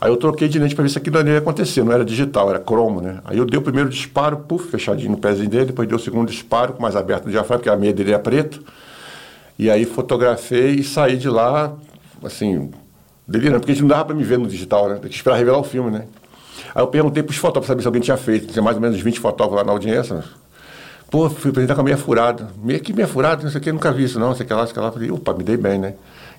Aí 0.00 0.10
eu 0.10 0.16
troquei 0.16 0.46
de 0.46 0.58
lente 0.58 0.74
para 0.74 0.82
ver 0.82 0.90
se 0.90 0.98
aquilo 0.98 1.16
ali 1.18 1.30
ia 1.30 1.38
acontecer. 1.38 1.82
Não 1.82 1.90
era 1.92 2.04
digital, 2.04 2.50
era 2.50 2.58
cromo, 2.58 3.00
né? 3.00 3.18
Aí 3.24 3.38
eu 3.38 3.46
dei 3.46 3.58
o 3.58 3.62
primeiro 3.62 3.88
disparo, 3.88 4.36
puf, 4.38 4.68
fechadinho 4.70 5.12
no 5.12 5.16
pezinho 5.16 5.48
dele. 5.48 5.66
Depois 5.66 5.88
dei 5.88 5.96
o 5.96 6.00
segundo 6.00 6.28
disparo, 6.30 6.74
mais 6.78 6.94
aberto 6.94 7.24
no 7.24 7.30
diafragma, 7.30 7.58
porque 7.60 7.70
a 7.70 7.76
meia 7.76 7.94
dele 7.94 8.12
é 8.12 8.18
preta. 8.18 8.58
E 9.58 9.70
aí 9.70 9.86
fotografei 9.86 10.72
e 10.72 10.84
saí 10.84 11.16
de 11.16 11.30
lá, 11.30 11.72
assim, 12.22 12.70
delirando. 13.26 13.60
Porque 13.60 13.72
a 13.72 13.74
gente 13.74 13.82
não 13.82 13.88
dava 13.88 14.04
para 14.04 14.14
me 14.14 14.22
ver 14.22 14.38
no 14.38 14.46
digital, 14.46 14.88
né? 14.88 14.96
Tem 14.96 15.08
que 15.08 15.16
esperar 15.16 15.36
revelar 15.36 15.58
o 15.58 15.64
filme, 15.64 15.90
né? 15.90 16.04
Aí 16.74 16.82
eu 16.82 16.88
perguntei 16.88 17.22
para 17.22 17.30
os 17.30 17.38
fotógrafos, 17.38 17.68
saber 17.68 17.80
se 17.80 17.88
alguém 17.88 18.02
tinha 18.02 18.18
feito. 18.18 18.52
Tinha 18.52 18.62
mais 18.62 18.76
ou 18.76 18.82
menos 18.82 19.00
20 19.00 19.18
fotógrafos 19.18 19.56
lá 19.56 19.64
na 19.64 19.72
audiência. 19.72 20.22
Pô, 21.16 21.30
fui 21.30 21.50
apresentar 21.50 21.74
com 21.74 21.80
a 21.80 21.84
meia 21.84 21.96
furada. 21.96 22.50
Meia 22.62 22.78
que 22.78 22.92
meia 22.92 23.08
furada, 23.08 23.42
não 23.42 23.50
sei 23.50 23.58
o 23.58 23.64
que, 23.64 23.72
nunca 23.72 23.90
vi 23.90 24.04
isso 24.04 24.20
não, 24.20 24.28
não 24.28 24.34
sei 24.34 24.44
o 24.44 24.46
que 24.46 24.52
lá, 24.52 24.60
não 24.60 24.66
sei 24.66 24.72
o 24.72 24.74
que 24.74 24.80
lá. 24.84 24.92
Falei, 24.92 25.10
opa, 25.10 25.32
me 25.32 25.42
dei 25.42 25.56
bem, 25.56 25.78
né? 25.78 25.94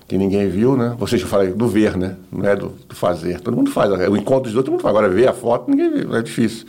Que 0.06 0.16
ninguém 0.16 0.48
viu, 0.48 0.76
né? 0.76 0.94
Vocês 0.96 1.20
eu 1.20 1.26
falei 1.26 1.50
do 1.50 1.66
ver, 1.66 1.96
né? 1.96 2.14
Não 2.30 2.48
é 2.48 2.54
do, 2.54 2.68
do 2.88 2.94
fazer. 2.94 3.40
Todo 3.40 3.56
mundo 3.56 3.72
faz. 3.72 3.90
O 3.90 4.16
encontro 4.16 4.44
dos 4.44 4.54
outros, 4.54 4.66
todo 4.66 4.70
mundo 4.70 4.82
faz. 4.82 4.94
Agora 4.94 5.08
ver 5.12 5.26
a 5.26 5.32
foto, 5.32 5.68
ninguém 5.68 5.90
viu, 5.90 6.14
é 6.14 6.22
difícil. 6.22 6.64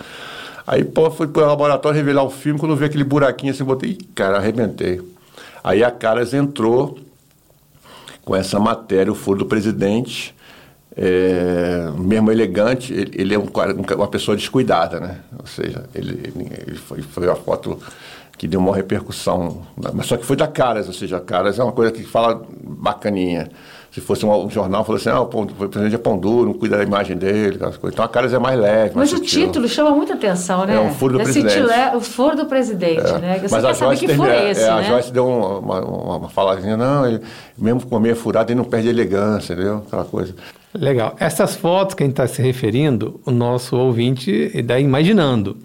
Aí, 0.65 0.84
pô, 0.84 1.12
fui 1.12 1.28
pro 1.28 1.45
laboratório 1.45 1.95
revelar 1.95 2.24
o 2.24 2.32
filme, 2.32 2.60
quando 2.60 2.72
eu 2.72 2.78
vi 2.78 2.86
aquele 2.86 3.04
buraquinho 3.04 3.54
assim, 3.54 3.63
botei, 3.63 3.91
Ih, 3.91 3.98
cara, 4.15 4.38
arrebentei. 4.38 5.00
Aí 5.63 5.84
a 5.84 5.91
Caras 5.91 6.34
entrou 6.34 6.98
com 8.26 8.36
essa 8.36 8.60
matéria, 8.60 9.12
o 9.12 9.15
furo 9.15 9.38
do 9.38 9.45
presidente, 9.45 10.36
é, 11.02 11.90
mesmo 11.98 12.30
elegante, 12.30 12.92
ele, 12.94 13.12
ele 13.16 13.34
é 13.34 13.40
um, 13.40 13.44
um 13.44 13.96
uma 13.96 14.08
pessoa 14.08 14.36
descuidada, 14.36 15.00
né? 15.00 15.16
Ou 15.40 15.48
seja, 15.48 15.86
ele, 15.96 16.20
ele- 16.68 16.76
foi, 16.76 17.02
foi 17.02 17.26
uma 17.26 17.36
foto 17.38 17.80
que 18.38 18.48
deu 18.48 18.60
uma 18.60 18.76
repercussão, 18.76 19.62
mas 19.94 20.06
só 20.06 20.18
que 20.18 20.26
foi 20.26 20.36
da 20.36 20.48
Caras, 20.48 20.88
ou 20.88 20.94
seja, 20.94 21.18
a 21.18 21.22
Caras 21.22 21.58
é 21.60 21.64
uma 21.64 21.72
coisa 21.74 21.92
que 21.92 22.04
fala 22.04 22.42
bacaninha. 22.64 23.50
Se 23.92 24.00
fosse 24.02 24.24
um, 24.26 24.46
um 24.46 24.50
jornal, 24.50 24.84
falou 24.86 25.00
assim, 25.00 25.10
ah, 25.10 25.20
o, 25.22 25.26
pão, 25.26 25.42
o 25.42 25.48
presidente 25.68 25.96
é 25.96 25.98
pão 25.98 26.16
duro, 26.18 26.46
não 26.48 26.54
cuida 26.54 26.78
da 26.78 26.84
imagem 26.84 27.18
dele, 27.18 27.56
aquelas 27.56 27.76
coisas. 27.76 27.96
Então 27.96 28.06
a 28.06 28.08
Caras 28.08 28.32
é 28.34 28.38
mais 28.40 28.58
leve, 28.60 28.96
mais 28.96 29.12
Mas 29.12 29.14
o 29.14 29.18
sutil. 29.18 29.48
título 29.48 29.68
chama 29.68 29.92
muita 29.92 30.14
atenção, 30.14 30.66
né? 30.66 30.76
É, 30.76 30.80
um 30.80 30.94
furo 30.94 31.14
do 31.18 31.22
Esse 31.22 31.32
presidente. 31.42 31.56
titulé- 31.56 31.96
o 31.96 32.00
furo 32.02 32.36
do 32.38 32.46
presidente, 32.46 33.12
né? 33.20 33.40
Você 33.40 33.48
Mas 33.56 33.64
quer 33.64 33.70
a 33.72 33.74
saber 33.74 33.96
Joyce, 33.96 34.06
que 34.06 34.14
furo 34.16 34.30
termina- 34.30 34.48
é 34.48 34.52
esse, 34.52 34.62
é, 34.62 34.70
a 34.70 34.76
né? 34.76 34.84
Joyce 34.84 35.12
deu 35.12 35.26
um, 35.28 35.58
uma, 35.60 35.80
uma, 35.82 36.18
uma 36.18 36.30
faladinha, 36.30 36.78
não, 36.78 37.06
ele, 37.08 37.20
mesmo 37.58 37.86
com 37.88 37.96
a 37.96 38.00
meia 38.00 38.16
furada, 38.16 38.52
ele 38.52 38.58
não 38.60 38.66
perde 38.66 38.88
a 38.90 38.92
elegância, 38.92 39.54
entendeu? 39.54 39.84
Aquela 39.88 40.06
coisa. 40.06 40.36
Legal. 40.73 41.15
Essas 41.19 41.55
fotos 41.55 41.95
que 41.95 42.03
a 42.03 42.05
gente 42.05 42.13
está 42.13 42.27
se 42.27 42.41
referindo, 42.41 43.19
o 43.25 43.32
nosso 43.32 43.75
ouvinte 43.75 44.51
está 44.53 44.79
imaginando. 44.79 45.58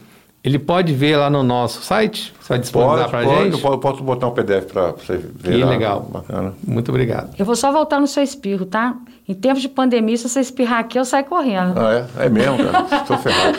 Ele 0.44 0.59
pode 0.59 0.92
ver 0.92 1.16
lá 1.16 1.30
no 1.30 1.42
nosso 1.42 1.80
site? 1.83 2.35
Você 2.38 2.48
vai 2.50 2.59
disponibilizar 2.59 3.09
para 3.09 3.24
gente? 3.24 3.54
eu 3.54 3.59
posso, 3.61 3.74
eu 3.74 3.78
posso 3.78 4.02
botar 4.02 4.26
um 4.26 4.33
PDF 4.33 4.70
para 4.70 4.90
você 4.90 5.16
ver. 5.16 5.52
Que 5.54 5.64
lá, 5.64 5.70
legal. 5.70 6.00
Bacana. 6.02 6.52
Muito 6.62 6.90
obrigado. 6.90 7.30
Eu 7.38 7.46
vou 7.46 7.57
só 7.57 7.72
voltar 7.72 7.98
no 7.98 8.07
seu 8.07 8.22
espirro, 8.22 8.66
tá? 8.66 8.94
Em 9.26 9.33
tempos 9.33 9.62
de 9.62 9.70
pandemia, 9.70 10.18
se 10.18 10.28
você 10.28 10.40
espirrar 10.40 10.80
aqui, 10.80 10.98
eu 10.98 11.04
saio 11.07 11.24
correndo. 11.24 11.80
Ah, 11.80 12.07
é? 12.18 12.26
É 12.26 12.28
mesmo, 12.28 12.59
cara. 12.59 12.87
Estou 13.00 13.16
ferrado. 13.16 13.57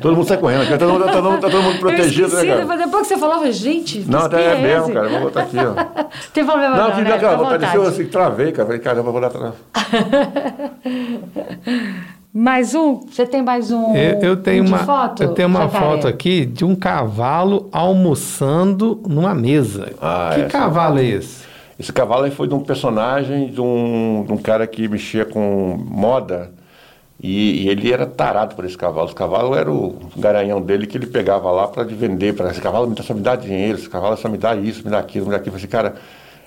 todo 0.00 0.16
mundo 0.16 0.26
sai 0.26 0.38
correndo 0.38 0.62
aqui. 0.62 0.70
Tá 0.70 0.78
todo, 0.78 0.92
mundo- 0.94 1.04
tá 1.04 1.12
todo 1.12 1.30
mundo- 1.30 1.40
tá 1.42 1.50
todo 1.50 1.62
mundo 1.62 1.78
protegido, 1.78 2.22
eu 2.22 2.28
esqueci, 2.28 2.46
né, 2.46 2.52
cara? 2.54 2.60
depois 2.62 2.78
depois 2.78 3.02
que 3.02 3.08
você 3.08 3.18
falou, 3.20 3.34
eu 3.34 3.38
falei, 3.40 3.52
gente, 3.52 4.10
Não, 4.10 4.20
até 4.20 4.38
espirro 4.38 4.56
é 4.56 4.62
mesmo, 4.62 4.94
cara. 4.94 5.08
Vou 5.10 5.20
botar 5.20 5.42
aqui, 5.42 5.56
ó. 5.58 5.74
Tem 6.32 6.46
problema 6.46 6.76
Não, 6.78 6.88
não, 6.88 6.94
que 6.94 7.02
né? 7.02 7.18
cara, 7.18 7.74
eu 7.74 7.82
assim, 7.82 8.06
travei, 8.06 8.52
cara. 8.52 8.64
Falei, 8.64 8.80
caramba, 8.80 9.10
vou 9.12 9.20
dar 9.20 9.28
tra... 9.28 9.52
Mais 12.36 12.74
um? 12.74 12.96
Você 13.06 13.24
tem 13.24 13.42
mais 13.42 13.70
um 13.70 13.94
Eu, 13.94 14.18
eu 14.18 14.36
tenho 14.36 14.64
um 14.64 14.66
uma, 14.66 14.78
foto, 14.78 15.22
eu 15.22 15.34
tenho 15.34 15.46
uma 15.46 15.68
Jacaré? 15.68 15.84
foto 15.84 16.08
aqui 16.08 16.44
de 16.44 16.64
um 16.64 16.74
cavalo 16.74 17.68
almoçando 17.70 19.00
numa 19.06 19.32
mesa. 19.32 19.92
Ah, 20.02 20.32
que 20.34 20.42
cavalo 20.46 20.98
é 20.98 21.04
esse? 21.04 21.44
Esse 21.78 21.92
cavalo 21.92 22.28
foi 22.32 22.48
de 22.48 22.54
um 22.54 22.58
personagem, 22.58 23.52
de 23.52 23.60
um, 23.60 24.24
de 24.26 24.32
um 24.32 24.36
cara 24.36 24.66
que 24.66 24.88
mexia 24.88 25.24
com 25.24 25.78
moda. 25.88 26.50
E, 27.22 27.62
e 27.62 27.68
ele 27.68 27.92
era 27.92 28.04
tarado 28.04 28.56
por 28.56 28.64
esse 28.64 28.76
cavalo. 28.76 29.06
Esse 29.06 29.14
cavalo 29.14 29.54
era 29.54 29.70
o 29.72 29.96
garanhão 30.16 30.60
dele 30.60 30.88
que 30.88 30.98
ele 30.98 31.06
pegava 31.06 31.52
lá 31.52 31.68
para 31.68 31.84
vender. 31.84 32.34
Pra, 32.34 32.50
esse 32.50 32.60
cavalo 32.60 32.88
me, 32.88 33.00
só 33.00 33.14
me 33.14 33.20
dá 33.20 33.36
dinheiro, 33.36 33.78
esse 33.78 33.88
cavalo 33.88 34.16
só 34.16 34.28
me 34.28 34.38
dá 34.38 34.56
isso, 34.56 34.82
me 34.84 34.90
dá 34.90 34.98
aquilo, 34.98 35.26
me 35.26 35.30
dá 35.30 35.36
aquilo. 35.36 35.54
Eu 35.54 35.60
falei, 35.60 35.66
assim, 35.66 35.70
cara, 35.70 35.94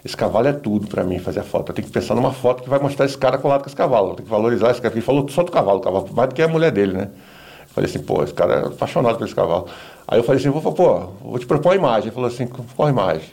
esse 0.08 0.15
cavalo 0.15 0.48
é 0.48 0.54
tudo 0.54 0.88
para 0.88 1.04
mim 1.04 1.20
fazer 1.20 1.41
a 1.41 1.43
foto. 1.43 1.70
Eu 1.70 1.76
tenho 1.76 1.86
que 1.86 1.93
pensar 1.93 2.15
numa 2.15 2.32
foto 2.32 2.63
que 2.63 2.70
vai 2.70 2.80
mostrar 2.80 3.06
esse 3.06 3.17
cara 3.17 3.38
colado 3.38 3.63
com 3.63 3.67
esse 3.67 3.76
cavalo. 3.76 4.12
Eu 4.12 4.15
tenho 4.15 4.26
que 4.26 4.32
valorizar 4.32 4.72
esse 4.72 4.82
cara. 4.82 4.93
Ele 4.93 5.02
falou 5.02 5.28
só 5.28 5.43
do 5.43 5.52
cavalo, 5.52 5.80
o 5.80 5.82
cavalo, 5.82 6.08
mais 6.13 6.30
do 6.30 6.36
que 6.36 6.41
a 6.41 6.48
mulher 6.48 6.72
dele, 6.72 6.93
né? 6.93 7.10
Eu 7.63 7.67
falei 7.74 7.89
assim, 7.89 8.00
pô, 8.00 8.24
esse 8.24 8.34
cara 8.34 8.54
é 8.54 8.67
apaixonado 8.67 9.17
por 9.17 9.26
esse 9.26 9.36
cavalo. 9.36 9.65
Aí 10.08 10.17
eu 10.17 10.24
falei 10.24 10.39
assim, 10.39 10.50
vou, 10.50 10.62
pô, 10.72 11.00
vou 11.22 11.38
te 11.38 11.46
propor 11.46 11.72
uma 11.72 11.76
imagem. 11.76 12.04
Ele 12.04 12.15
falou 12.15 12.30
assim, 12.30 12.48
qual 12.48 12.88
imagem? 12.88 13.28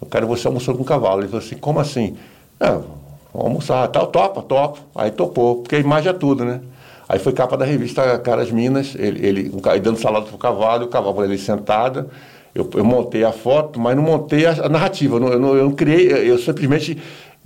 Eu 0.00 0.08
quero 0.08 0.26
você 0.26 0.46
almoçando 0.46 0.78
com 0.78 0.84
o 0.84 0.86
cavalo. 0.86 1.20
Ele 1.20 1.28
falou 1.28 1.44
assim, 1.44 1.58
como 1.58 1.80
assim? 1.80 2.16
É, 2.58 2.70
vamos 2.70 2.88
almoçar, 3.34 3.86
tal, 3.88 4.06
topa, 4.06 4.40
topa. 4.40 4.78
Aí 4.94 5.10
topou, 5.10 5.56
porque 5.56 5.76
a 5.76 5.78
imagem 5.78 6.08
é 6.08 6.14
tudo, 6.14 6.46
né? 6.46 6.62
Aí 7.06 7.18
foi 7.18 7.34
capa 7.34 7.58
da 7.58 7.66
revista 7.66 8.18
Caras 8.20 8.50
Minas, 8.50 8.94
ele, 8.98 9.24
ele, 9.24 9.50
um 9.50 9.70
ele 9.70 9.80
dando 9.80 9.98
salada 9.98 10.24
pro 10.24 10.38
cavalo, 10.38 10.86
o 10.86 10.88
cavalo 10.88 11.20
ali 11.20 11.36
sentada. 11.36 12.08
Eu, 12.56 12.68
eu 12.74 12.84
montei 12.84 13.22
a 13.22 13.32
foto, 13.32 13.78
mas 13.78 13.94
não 13.94 14.02
montei 14.02 14.46
a, 14.46 14.52
a 14.64 14.68
narrativa. 14.68 15.16
Eu 15.16 15.20
não, 15.20 15.28
eu, 15.28 15.38
não, 15.38 15.54
eu 15.56 15.64
não 15.64 15.72
criei, 15.72 16.08
eu 16.30 16.38
simplesmente 16.38 16.96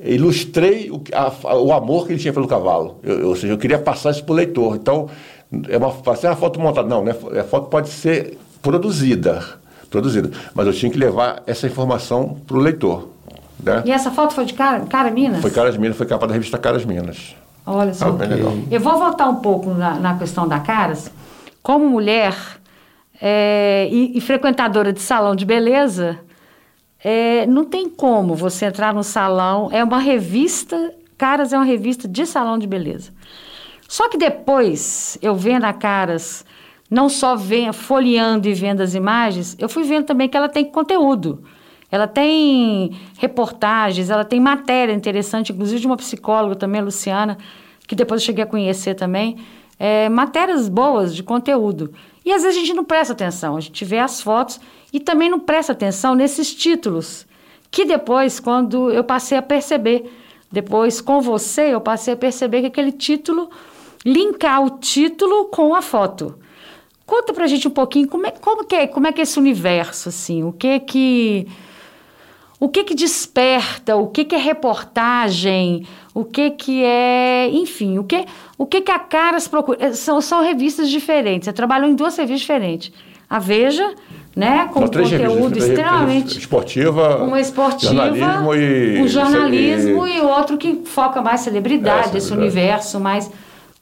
ilustrei 0.02 0.90
o, 0.90 0.98
que- 1.00 1.14
a- 1.14 1.32
o 1.56 1.72
amor 1.72 2.06
que 2.06 2.12
ele 2.12 2.20
tinha 2.20 2.32
pelo 2.32 2.46
cavalo. 2.48 2.98
Eu- 3.02 3.28
ou 3.28 3.36
seja, 3.36 3.52
eu 3.52 3.58
queria 3.58 3.78
passar 3.78 4.10
isso 4.12 4.24
pro 4.24 4.34
leitor. 4.34 4.76
Então, 4.76 5.08
é 5.68 5.76
uma, 5.76 5.92
ser 6.16 6.28
uma 6.28 6.36
foto 6.36 6.60
montada. 6.60 6.88
Não, 6.88 7.04
né? 7.04 7.14
a 7.38 7.44
foto 7.44 7.68
pode 7.68 7.88
ser 7.88 8.38
produzida, 8.62 9.44
produzida. 9.90 10.30
Mas 10.54 10.66
eu 10.66 10.72
tinha 10.72 10.90
que 10.90 10.98
levar 10.98 11.42
essa 11.46 11.66
informação 11.66 12.36
pro 12.46 12.58
leitor. 12.58 13.08
Né? 13.62 13.82
E 13.84 13.92
essa 13.92 14.10
foto 14.10 14.32
foi 14.32 14.44
de 14.44 14.54
cara, 14.54 14.80
cara 14.86 15.10
Minas? 15.10 15.40
Foi 15.42 15.50
Caras 15.50 15.76
Minas, 15.76 15.96
foi 15.96 16.06
capa 16.06 16.26
da 16.26 16.32
revista 16.32 16.56
Caras 16.56 16.84
Minas. 16.84 17.34
Olha 17.66 17.92
só. 17.92 18.06
Ah, 18.18 18.24
legal. 18.26 18.52
Eu 18.70 18.80
vou 18.80 18.98
voltar 18.98 19.28
um 19.28 19.36
pouco 19.36 19.70
na, 19.74 19.94
na 19.96 20.16
questão 20.16 20.48
da 20.48 20.60
Caras. 20.60 21.10
Como 21.62 21.88
mulher 21.90 22.34
é, 23.20 23.88
e, 23.90 24.16
e 24.16 24.20
frequentadora 24.20 24.92
de 24.92 25.00
salão 25.00 25.36
de 25.36 25.44
beleza, 25.44 26.18
é, 27.02 27.46
não 27.46 27.64
tem 27.64 27.88
como 27.88 28.34
você 28.34 28.66
entrar 28.66 28.94
no 28.94 29.02
salão. 29.02 29.68
É 29.72 29.84
uma 29.84 29.98
revista, 29.98 30.94
Caras 31.18 31.52
é 31.52 31.56
uma 31.56 31.64
revista 31.64 32.08
de 32.08 32.24
salão 32.24 32.58
de 32.58 32.66
beleza. 32.66 33.12
Só 33.88 34.08
que 34.08 34.16
depois, 34.16 35.18
eu 35.20 35.34
vendo 35.34 35.64
a 35.64 35.72
Caras, 35.72 36.44
não 36.90 37.08
só 37.08 37.36
vendo, 37.36 37.72
folheando 37.72 38.48
e 38.48 38.54
vendo 38.54 38.80
as 38.80 38.94
imagens, 38.94 39.56
eu 39.58 39.68
fui 39.68 39.84
vendo 39.84 40.06
também 40.06 40.28
que 40.28 40.36
ela 40.36 40.48
tem 40.48 40.64
conteúdo. 40.64 41.42
Ela 41.90 42.06
tem 42.06 42.96
reportagens, 43.18 44.10
ela 44.10 44.24
tem 44.24 44.38
matéria 44.38 44.92
interessante, 44.92 45.52
inclusive 45.52 45.80
de 45.80 45.86
uma 45.86 45.96
psicóloga 45.96 46.54
também, 46.54 46.80
Luciana, 46.80 47.36
que 47.86 47.96
depois 47.96 48.22
eu 48.22 48.26
cheguei 48.26 48.44
a 48.44 48.46
conhecer 48.46 48.94
também. 48.94 49.36
É, 49.82 50.10
matérias 50.10 50.68
boas 50.68 51.14
de 51.14 51.22
conteúdo. 51.22 51.94
E 52.22 52.30
às 52.30 52.42
vezes 52.42 52.58
a 52.58 52.60
gente 52.60 52.74
não 52.74 52.84
presta 52.84 53.14
atenção, 53.14 53.56
a 53.56 53.60
gente 53.60 53.82
vê 53.82 53.98
as 53.98 54.20
fotos 54.20 54.60
e 54.92 55.00
também 55.00 55.30
não 55.30 55.40
presta 55.40 55.72
atenção 55.72 56.14
nesses 56.14 56.54
títulos, 56.54 57.26
que 57.70 57.86
depois, 57.86 58.38
quando 58.38 58.90
eu 58.90 59.02
passei 59.02 59.38
a 59.38 59.42
perceber, 59.42 60.12
depois 60.52 61.00
com 61.00 61.22
você, 61.22 61.72
eu 61.72 61.80
passei 61.80 62.12
a 62.12 62.16
perceber 62.16 62.60
que 62.60 62.66
aquele 62.66 62.92
título, 62.92 63.48
linkar 64.04 64.62
o 64.62 64.70
título 64.78 65.46
com 65.46 65.74
a 65.74 65.80
foto. 65.80 66.38
Conta 67.06 67.32
pra 67.32 67.46
gente 67.46 67.66
um 67.66 67.70
pouquinho 67.70 68.06
como 68.06 68.26
é, 68.26 68.32
como 68.32 68.64
que 68.66 68.76
é, 68.76 68.86
como 68.86 69.06
é 69.06 69.12
que 69.12 69.20
é 69.20 69.22
esse 69.22 69.38
universo, 69.38 70.10
assim, 70.10 70.44
o 70.44 70.52
que 70.52 70.78
que... 70.80 71.48
O 72.62 72.68
que 72.68 72.84
que 72.84 72.94
desperta, 72.94 73.96
o 73.96 74.08
que 74.08 74.22
que 74.22 74.34
é 74.34 74.38
reportagem, 74.38 75.86
o 76.12 76.26
que 76.26 76.50
que 76.50 76.84
é, 76.84 77.48
enfim, 77.48 77.96
o 77.96 78.04
que, 78.04 78.26
o 78.62 78.66
que 78.66 78.80
que 78.82 78.92
a 78.92 78.98
Caras 78.98 79.48
procura. 79.48 79.78
Eh, 79.80 79.92
São, 79.94 80.20
são 80.20 80.42
revistas 80.42 80.88
diferentes, 80.90 81.46
você 81.46 81.52
trabalhou 81.52 81.88
em 81.88 81.94
duas 81.94 82.14
revistas 82.16 82.40
diferentes. 82.40 82.92
A 83.28 83.38
Veja, 83.38 83.94
né, 84.36 84.68
com 84.72 84.80
conteúdo 84.82 85.56
extremamente... 85.56 86.36
Esportiva, 86.38 87.22
Uma 87.24 87.40
esportiva, 87.40 87.94
jornalismo 87.94 88.54
e... 88.54 89.02
o 89.02 89.08
jornalismo 89.08 90.06
e- 90.06 90.16
e 90.16 90.20
outro 90.20 90.58
que 90.58 90.82
foca 90.84 91.22
mais 91.22 91.40
celebridade, 91.40 92.14
É, 92.14 92.18
esse 92.18 92.32
universo 92.32 92.98
mais... 93.00 93.30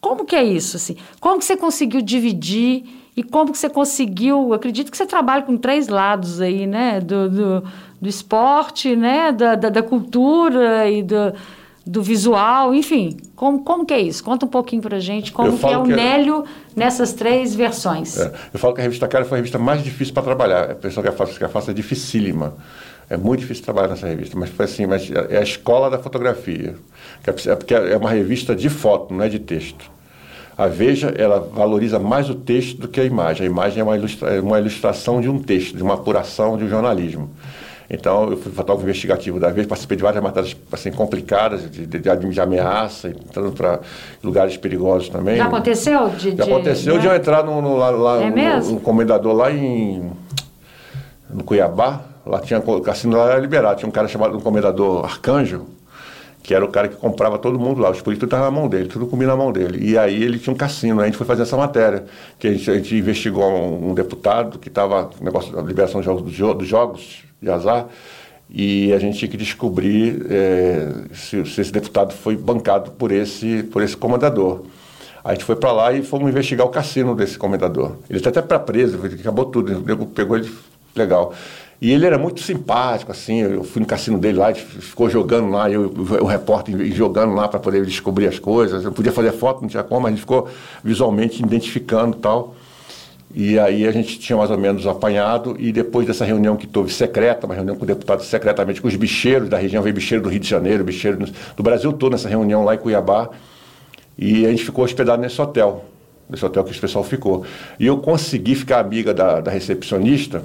Como 0.01 0.25
que 0.25 0.37
é 0.37 0.45
isso, 0.45 0.77
assim? 0.77 0.97
Como 1.19 1.39
que 1.39 1.45
você 1.47 1.57
conseguiu 1.57 2.01
dividir 2.03 2.85
e 3.17 3.23
como 3.23 3.51
que 3.51 3.59
você 3.59 3.69
conseguiu... 3.71 4.37
eu 4.49 4.53
Acredito 4.53 4.91
que 4.93 4.97
você 4.97 5.07
trabalha 5.07 5.43
com 5.43 5.57
três 5.57 5.89
lados 5.89 6.41
aí, 6.41 6.67
né? 6.67 7.01
Do, 7.01 7.29
do, 7.31 7.65
do 8.03 8.09
esporte, 8.09 8.95
né? 8.95 9.33
Da, 9.33 9.55
da, 9.55 9.69
da 9.71 9.83
cultura 9.83 10.89
e 10.89 11.03
do, 11.03 11.33
do 11.89 12.03
visual, 12.03 12.75
enfim. 12.75 13.17
Como, 13.35 13.65
como 13.65 13.87
que 13.87 13.95
é 13.95 14.01
isso? 14.01 14.23
Conta 14.23 14.45
um 14.45 14.49
pouquinho 14.49 14.83
pra 14.83 15.01
gente 15.01 15.33
como 15.33 15.57
que 15.57 15.65
é 15.65 15.79
o 15.79 15.85
que 15.85 15.93
é- 15.93 15.97
Nélio 15.97 16.45
nessas 16.77 17.15
três 17.15 17.55
versões. 17.55 18.19
É, 18.21 18.31
eu 18.53 18.59
falo 18.59 18.75
que 18.75 18.81
a 18.81 18.85
revista 18.85 19.09
Cara 19.09 19.25
foi 19.25 19.39
a 19.39 19.41
revista 19.41 19.59
mais 19.59 19.83
difícil 19.83 20.13
para 20.13 20.23
trabalhar. 20.23 20.71
A 20.71 20.75
pessoa 20.75 21.03
que 21.03 21.09
a 21.09 21.13
faça, 21.13 21.39
que 21.39 21.45
a 21.45 21.49
faça 21.49 21.71
é 21.71 21.75
dificílima. 21.75 22.55
É 23.09 23.17
muito 23.17 23.41
difícil 23.41 23.65
trabalhar 23.65 23.89
nessa 23.89 24.07
revista, 24.07 24.39
mas 24.39 24.51
foi 24.51 24.67
assim, 24.67 24.85
mas 24.85 25.11
é 25.31 25.39
a 25.39 25.43
escola 25.43 25.89
da 25.89 25.99
fotografia. 25.99 26.77
Que 27.25 27.31
é, 27.31 27.57
porque 27.57 27.73
é 27.73 27.97
uma 27.97 28.11
revista 28.11 28.55
de 28.55 28.69
foto, 28.69 29.15
não 29.15 29.25
é 29.25 29.31
de 29.31 29.39
texto. 29.39 29.91
A 30.59 30.67
Veja, 30.67 31.15
ela 31.17 31.41
valoriza 31.41 31.99
mais 31.99 32.29
o 32.29 32.35
texto 32.35 32.81
do 32.81 32.89
que 32.89 33.01
a 33.01 33.05
imagem. 33.05 33.47
A 33.47 33.51
imagem 33.51 33.81
é 33.81 33.83
uma, 33.83 33.97
ilustra, 33.97 34.29
é 34.29 34.41
uma 34.41 34.59
ilustração 34.59 35.23
de 35.23 35.29
um 35.29 35.39
texto, 35.39 35.75
de 35.75 35.83
uma 35.83 35.95
apuração 35.95 36.59
de 36.59 36.65
um 36.65 36.69
jornalismo. 36.69 37.31
Então, 37.91 38.31
eu 38.31 38.37
fui 38.37 38.53
fotógrafo 38.53 38.83
investigativo 38.87 39.41
da 39.41 39.49
Veja, 39.49 39.67
participei 39.67 39.97
de 39.97 40.03
várias 40.03 40.23
matérias 40.23 40.55
assim, 40.71 40.91
complicadas, 40.93 41.71
de, 41.71 41.87
de, 41.87 41.99
de 41.99 42.41
ameaça, 42.41 43.09
entrando 43.09 43.53
para 43.53 43.81
lugares 44.23 44.57
perigosos 44.59 45.09
também. 45.09 45.37
Já 45.39 45.47
aconteceu? 45.47 46.09
De, 46.11 46.37
Já 46.37 46.45
de- 46.45 46.53
aconteceu 46.53 46.95
né? 46.97 47.01
de 47.01 47.07
eu 47.07 47.15
entrar 47.15 47.43
no, 47.45 47.63
no, 47.63 47.77
lá, 47.79 47.89
lá 47.91 48.23
É 48.23 48.29
no- 48.29 48.35
mesmo? 48.37 48.75
no 48.75 48.81
comendador 48.81 49.33
lá 49.35 49.51
em 49.51 50.11
no 51.31 51.43
Cuiabá, 51.45 52.03
lá 52.27 52.41
tinha 52.41 52.59
o 52.59 52.81
cassino 52.81 53.17
lá 53.17 53.31
era 53.33 53.41
liberado, 53.41 53.79
tinha 53.79 53.89
um 53.89 53.93
cara 53.93 54.09
chamado 54.09 54.37
um 54.37 54.41
comendador 54.41 55.05
Arcanjo, 55.05 55.67
que 56.43 56.55
era 56.55 56.65
o 56.65 56.69
cara 56.69 56.89
que 56.89 56.97
comprava 56.97 57.39
todo 57.39 57.59
mundo 57.59 57.81
lá, 57.81 57.91
os 57.91 58.01
políticos 58.01 58.27
estavam 58.27 58.47
na 58.47 58.51
mão 58.51 58.69
dele, 58.69 58.89
tudo 58.89 59.07
comia 59.07 59.27
na 59.29 59.37
mão 59.37 59.53
dele. 59.53 59.79
E 59.91 59.99
aí 59.99 60.23
ele 60.23 60.39
tinha 60.39 60.53
um 60.53 60.57
cassino, 60.57 61.01
aí 61.01 61.05
a 61.05 61.07
gente 61.09 61.19
foi 61.19 61.27
fazer 61.27 61.43
essa 61.43 61.57
matéria, 61.57 62.05
que 62.39 62.49
a 62.49 62.53
gente, 62.53 62.71
a 62.71 62.75
gente 62.75 62.97
investigou 62.97 63.45
um, 63.51 63.91
um 63.91 63.95
deputado 63.95 64.59
que 64.59 64.69
estava 64.69 65.11
no 65.19 65.25
negócio 65.25 65.55
da 65.55 65.61
liberação 65.61 66.01
dos 66.01 66.07
jogos, 66.07 66.23
dos 66.23 66.33
jo- 66.33 66.55
dos 66.55 66.67
jogos 66.69 67.25
de 67.41 67.51
azar, 67.51 67.89
e 68.51 68.93
a 68.93 68.99
gente 68.99 69.19
tinha 69.19 69.31
que 69.31 69.37
descobrir 69.37 70.27
eh, 70.31 70.93
se, 71.13 71.45
se 71.45 71.61
esse 71.61 71.73
deputado 71.73 72.15
foi 72.15 72.37
bancado 72.37 72.93
por 72.93 73.13
esse, 73.13 73.63
por 73.65 73.83
esse 73.83 73.97
comandador. 73.97 74.63
A 75.23 75.33
gente 75.33 75.45
foi 75.45 75.57
para 75.57 75.71
lá 75.73 75.93
e 75.93 76.03
fomos 76.03 76.31
investigar 76.31 76.67
o 76.67 76.71
cassino 76.71 77.15
desse 77.15 77.37
comendador. 77.37 77.97
Ele 78.09 78.19
está 78.19 78.31
até 78.31 78.41
para 78.41 78.59
preso, 78.59 78.99
acabou 79.05 79.45
tudo, 79.45 79.79
o 79.79 80.07
pegou 80.07 80.37
ele 80.37 80.51
legal. 80.97 81.35
E 81.81 81.93
ele 81.93 82.07
era 82.07 82.19
muito 82.19 82.41
simpático, 82.41 83.13
assim, 83.13 83.41
eu 83.41 83.63
fui 83.63 83.81
no 83.81 83.87
cassino 83.87 84.19
dele 84.19 84.39
lá, 84.39 84.53
ficou 84.53 85.09
jogando 85.09 85.49
lá, 85.51 85.71
eu, 85.71 85.93
o 86.21 86.25
repórter 86.25 86.75
jogando 86.93 87.35
lá 87.35 87.47
para 87.47 87.61
poder 87.61 87.85
descobrir 87.85 88.27
as 88.27 88.39
coisas. 88.39 88.85
Eu 88.85 88.91
podia 88.91 89.13
fazer 89.13 89.31
foto, 89.33 89.61
não 89.61 89.69
tinha 89.69 89.85
como, 89.85 90.01
mas 90.01 90.09
a 90.09 90.11
gente 90.15 90.21
ficou 90.21 90.49
visualmente 90.83 91.41
identificando 91.41 92.17
tal. 92.17 92.57
E 93.35 93.59
aí 93.59 93.87
a 93.87 93.93
gente 93.93 94.19
tinha 94.19 94.37
mais 94.37 94.51
ou 94.51 94.57
menos 94.57 94.87
apanhado, 94.87 95.55
e 95.59 95.71
depois 95.71 96.07
dessa 96.07 96.25
reunião 96.25 96.57
que 96.57 96.67
teve 96.67 96.93
secreta, 96.93 97.47
uma 97.47 97.55
reunião 97.55 97.77
com 97.77 97.85
deputados 97.85 98.27
secretamente, 98.27 98.81
com 98.81 98.89
os 98.89 98.97
bicheiros 98.97 99.49
da 99.49 99.59
região, 99.59 99.83
veio 99.83 99.95
bicheiro 99.95 100.23
do 100.23 100.31
Rio 100.31 100.41
de 100.41 100.49
Janeiro, 100.49 100.83
bicheiro 100.83 101.19
do 101.57 101.63
Brasil 101.63 101.93
todo 101.93 102.13
nessa 102.13 102.29
reunião 102.29 102.65
lá 102.65 102.75
em 102.75 102.79
Cuiabá, 102.79 103.29
e 104.17 104.47
a 104.47 104.51
gente 104.51 104.65
ficou 104.65 104.85
hospedado 104.85 105.21
nesse 105.21 105.41
hotel, 105.41 105.85
nesse 106.29 106.45
hotel 106.45 106.65
que 106.65 106.77
o 106.77 106.81
pessoal 106.81 107.05
ficou. 107.05 107.45
E 107.79 107.87
eu 107.87 107.99
consegui 107.99 108.55
ficar 108.55 108.81
amiga 108.81 109.13
da, 109.13 109.41
da 109.41 109.51
recepcionista, 109.51 110.43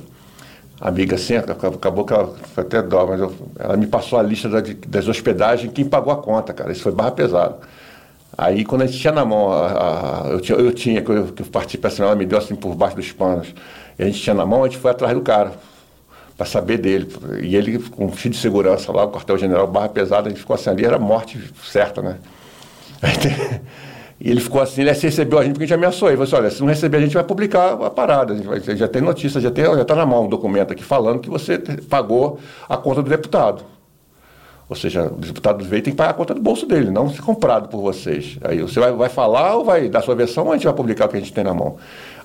amiga 0.80 1.16
assim, 1.16 1.36
acabou 1.36 2.04
que 2.04 2.14
ela 2.14 2.36
foi 2.54 2.64
até 2.66 2.82
dó, 2.82 3.08
mas 3.08 3.22
eu, 3.22 3.34
ela 3.58 3.78
me 3.78 3.88
passou 3.88 4.20
a 4.20 4.22
lista 4.22 4.50
da, 4.50 4.62
das 4.88 5.08
hospedagens, 5.08 5.72
quem 5.74 5.86
pagou 5.86 6.12
a 6.12 6.18
conta, 6.18 6.52
cara, 6.52 6.74
isso 6.74 6.84
foi 6.84 6.92
barra 6.92 7.12
pesada. 7.12 7.60
Aí 8.38 8.66
quando 8.66 8.82
a 8.82 8.86
gente 8.86 9.00
tinha 9.00 9.14
na 9.14 9.24
mão, 9.24 9.52
a, 9.52 10.26
a, 10.26 10.28
eu, 10.30 10.40
tinha, 10.42 10.58
eu 10.58 10.74
tinha, 10.74 11.02
que 11.02 11.12
eu, 11.12 11.28
que 11.28 11.42
eu 11.44 11.46
participei 11.46 11.90
assim, 11.90 12.02
ela 12.02 12.16
me 12.16 12.26
deu 12.26 12.38
assim 12.38 12.56
por 12.56 12.76
baixo 12.76 12.96
dos 12.96 13.12
panos, 13.12 13.54
e 13.98 14.04
a 14.04 14.06
gente 14.06 14.20
tinha 14.20 14.34
na 14.34 14.46
mão, 14.46 14.64
a 14.64 14.68
gente 14.68 14.80
foi 14.80 14.92
atrás 14.92 15.14
do 15.14 15.22
cara, 15.22 15.54
para 16.36 16.46
saber 16.46 16.78
dele. 16.78 17.08
E 17.42 17.56
ele, 17.56 17.78
com 17.80 18.06
um 18.06 18.10
de 18.10 18.36
segurança 18.36 18.92
lá, 18.92 19.06
o 19.06 19.12
quartel-general, 19.12 19.68
barra 19.68 19.90
pesada, 19.90 20.28
a 20.28 20.30
gente 20.30 20.40
ficou 20.40 20.56
assim 20.56 20.70
ali, 20.70 20.86
era 20.86 20.98
morte 20.98 21.40
certa, 21.64 22.02
né? 22.02 22.18
Aí, 23.02 23.14
e 24.20 24.32
ele 24.32 24.40
ficou 24.40 24.62
assim, 24.62 24.82
ele 24.82 24.92
recebeu 24.92 25.38
a 25.38 25.44
gente 25.44 25.54
porque 25.54 25.66
a 25.66 25.68
gente 25.68 25.76
ameaçou. 25.76 26.08
Ele 26.08 26.18
falou 26.18 26.28
assim, 26.28 26.36
olha, 26.36 26.50
se 26.50 26.60
não 26.62 26.68
receber 26.68 26.98
a 26.98 27.02
gente 27.02 27.14
vai 27.14 27.24
publicar 27.24 27.74
a 27.74 27.90
parada. 27.90 28.34
A 28.34 28.36
gente 28.36 28.48
vai, 28.48 28.60
já 28.60 28.88
tem 28.88 29.02
notícia, 29.02 29.40
já 29.40 29.50
está 29.50 29.96
na 29.96 30.06
mão 30.06 30.26
um 30.26 30.30
documento 30.30 30.74
aqui 30.74 30.84
falando 30.84 31.20
que 31.20 31.30
você 31.30 31.60
pagou 31.88 32.40
a 32.68 32.78
conta 32.78 33.04
do 33.04 33.10
deputado. 33.10 33.64
Ou 34.74 34.76
seja, 34.76 35.04
o 35.04 35.18
deputado 35.18 35.64
veio 35.64 35.84
tem 35.84 35.94
que 35.94 35.98
pagar 35.98 36.10
a 36.10 36.14
conta 36.16 36.34
do 36.34 36.42
bolso 36.42 36.66
dele, 36.66 36.90
não 36.90 37.08
ser 37.08 37.22
comprado 37.22 37.70
por 37.70 37.80
vocês. 37.80 38.40
Aí 38.44 38.60
você 38.60 38.80
vai, 38.80 38.92
vai 38.92 39.08
falar 39.08 39.56
ou 39.56 39.64
vai 39.64 39.88
dar 39.88 40.02
sua 40.02 40.16
versão 40.16 40.46
ou 40.46 40.52
a 40.52 40.56
gente 40.56 40.66
vai 40.66 40.74
publicar 40.74 41.06
o 41.06 41.10
que 41.10 41.16
a 41.16 41.20
gente 41.20 41.32
tem 41.32 41.44
na 41.44 41.54
mão. 41.54 41.76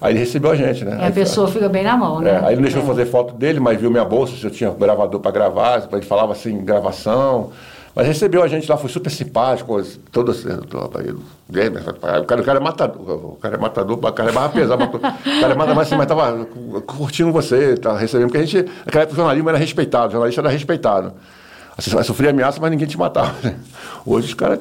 Aí 0.01 0.12
ele 0.12 0.20
recebeu 0.20 0.51
a 0.51 0.57
gente, 0.57 0.82
né? 0.82 0.96
E 0.99 1.07
a 1.09 1.11
pessoa 1.11 1.46
fica 1.46 1.68
bem 1.68 1.84
na 1.84 1.94
mão, 1.94 2.20
né? 2.20 2.30
É, 2.30 2.46
aí 2.46 2.55
não 2.55 2.62
deixou 2.62 2.82
é. 2.82 2.86
fazer 2.86 3.05
foto 3.05 3.34
dele, 3.34 3.61
mas 3.61 3.78
viu 3.78 3.90
minha 3.90 4.05
bolsa, 4.05 4.34
se 4.34 4.44
eu 4.44 4.51
tinha 4.51 4.70
gravador 4.70 5.20
para 5.20 5.30
gravar, 5.30 5.86
ele 5.92 6.03
falava 6.03 6.32
assim, 6.32 6.64
gravação. 6.64 7.51
Mas 7.94 8.07
recebeu 8.07 8.42
a 8.42 8.49
gente 8.49 8.66
lá, 8.66 8.78
foi 8.78 8.88
super 8.88 9.11
simpático, 9.11 9.82
todo 10.11 10.32
o 10.32 12.24
cara, 12.24 12.40
o 12.40 12.44
cara 12.44 12.59
é 12.59 12.62
matador, 12.62 13.32
o 13.32 13.36
cara 13.36 13.57
é 13.57 13.59
matador, 13.59 13.99
o 13.99 14.12
cara 14.12 14.30
é 14.30 14.32
mais 14.32 14.53
pesado, 14.53 14.84
o 14.84 14.99
cara 15.01 15.53
é 15.53 15.55
matador, 15.55 15.74
mas, 15.74 15.86
assim, 15.86 15.96
mas 15.96 16.07
tava 16.07 16.46
curtindo 16.86 17.30
você, 17.30 17.76
tá 17.76 17.99
recebendo, 17.99 18.28
porque 18.28 18.38
a 18.38 18.46
gente, 18.46 18.70
naquela 18.86 19.03
época 19.03 19.12
o 19.12 19.16
jornalismo 19.16 19.49
era 19.51 19.59
respeitado, 19.59 20.09
o 20.09 20.12
jornalista 20.12 20.40
era 20.40 20.49
respeitado. 20.49 21.12
Você 21.79 21.91
vai 21.91 22.03
sofrer 22.03 22.31
ameaça, 22.31 22.61
mas 22.61 22.70
ninguém 22.70 22.89
te 22.89 22.99
matava. 22.99 23.35
Né? 23.43 23.57
Hoje 24.05 24.29
os 24.29 24.35
caras. 24.35 24.59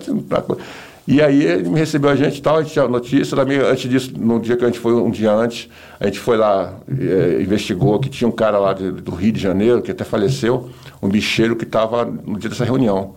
E 1.07 1.21
aí 1.21 1.43
ele 1.43 1.69
me 1.69 1.79
recebeu 1.79 2.09
a 2.09 2.15
gente 2.15 2.37
e 2.37 2.41
tal, 2.41 2.57
a 2.57 2.61
gente 2.61 2.73
tinha 2.73 2.87
notícia, 2.87 3.35
também, 3.35 3.57
antes 3.57 3.89
disso, 3.89 4.11
no 4.19 4.39
dia 4.39 4.57
que 4.57 4.63
a 4.63 4.67
gente 4.67 4.77
foi, 4.77 4.93
um 4.93 5.09
dia 5.09 5.31
antes, 5.31 5.69
a 5.99 6.05
gente 6.05 6.19
foi 6.19 6.35
lá, 6.35 6.73
é, 6.89 7.41
investigou 7.41 7.97
que 7.97 8.09
tinha 8.09 8.27
um 8.27 8.31
cara 8.31 8.59
lá 8.59 8.73
de, 8.73 8.91
do 8.91 9.15
Rio 9.15 9.31
de 9.31 9.39
Janeiro, 9.39 9.81
que 9.81 9.89
até 9.89 10.03
faleceu, 10.03 10.69
um 11.01 11.07
bicheiro 11.07 11.55
que 11.55 11.63
estava 11.63 12.03
no 12.03 12.37
dia 12.37 12.49
dessa 12.49 12.65
reunião. 12.65 13.15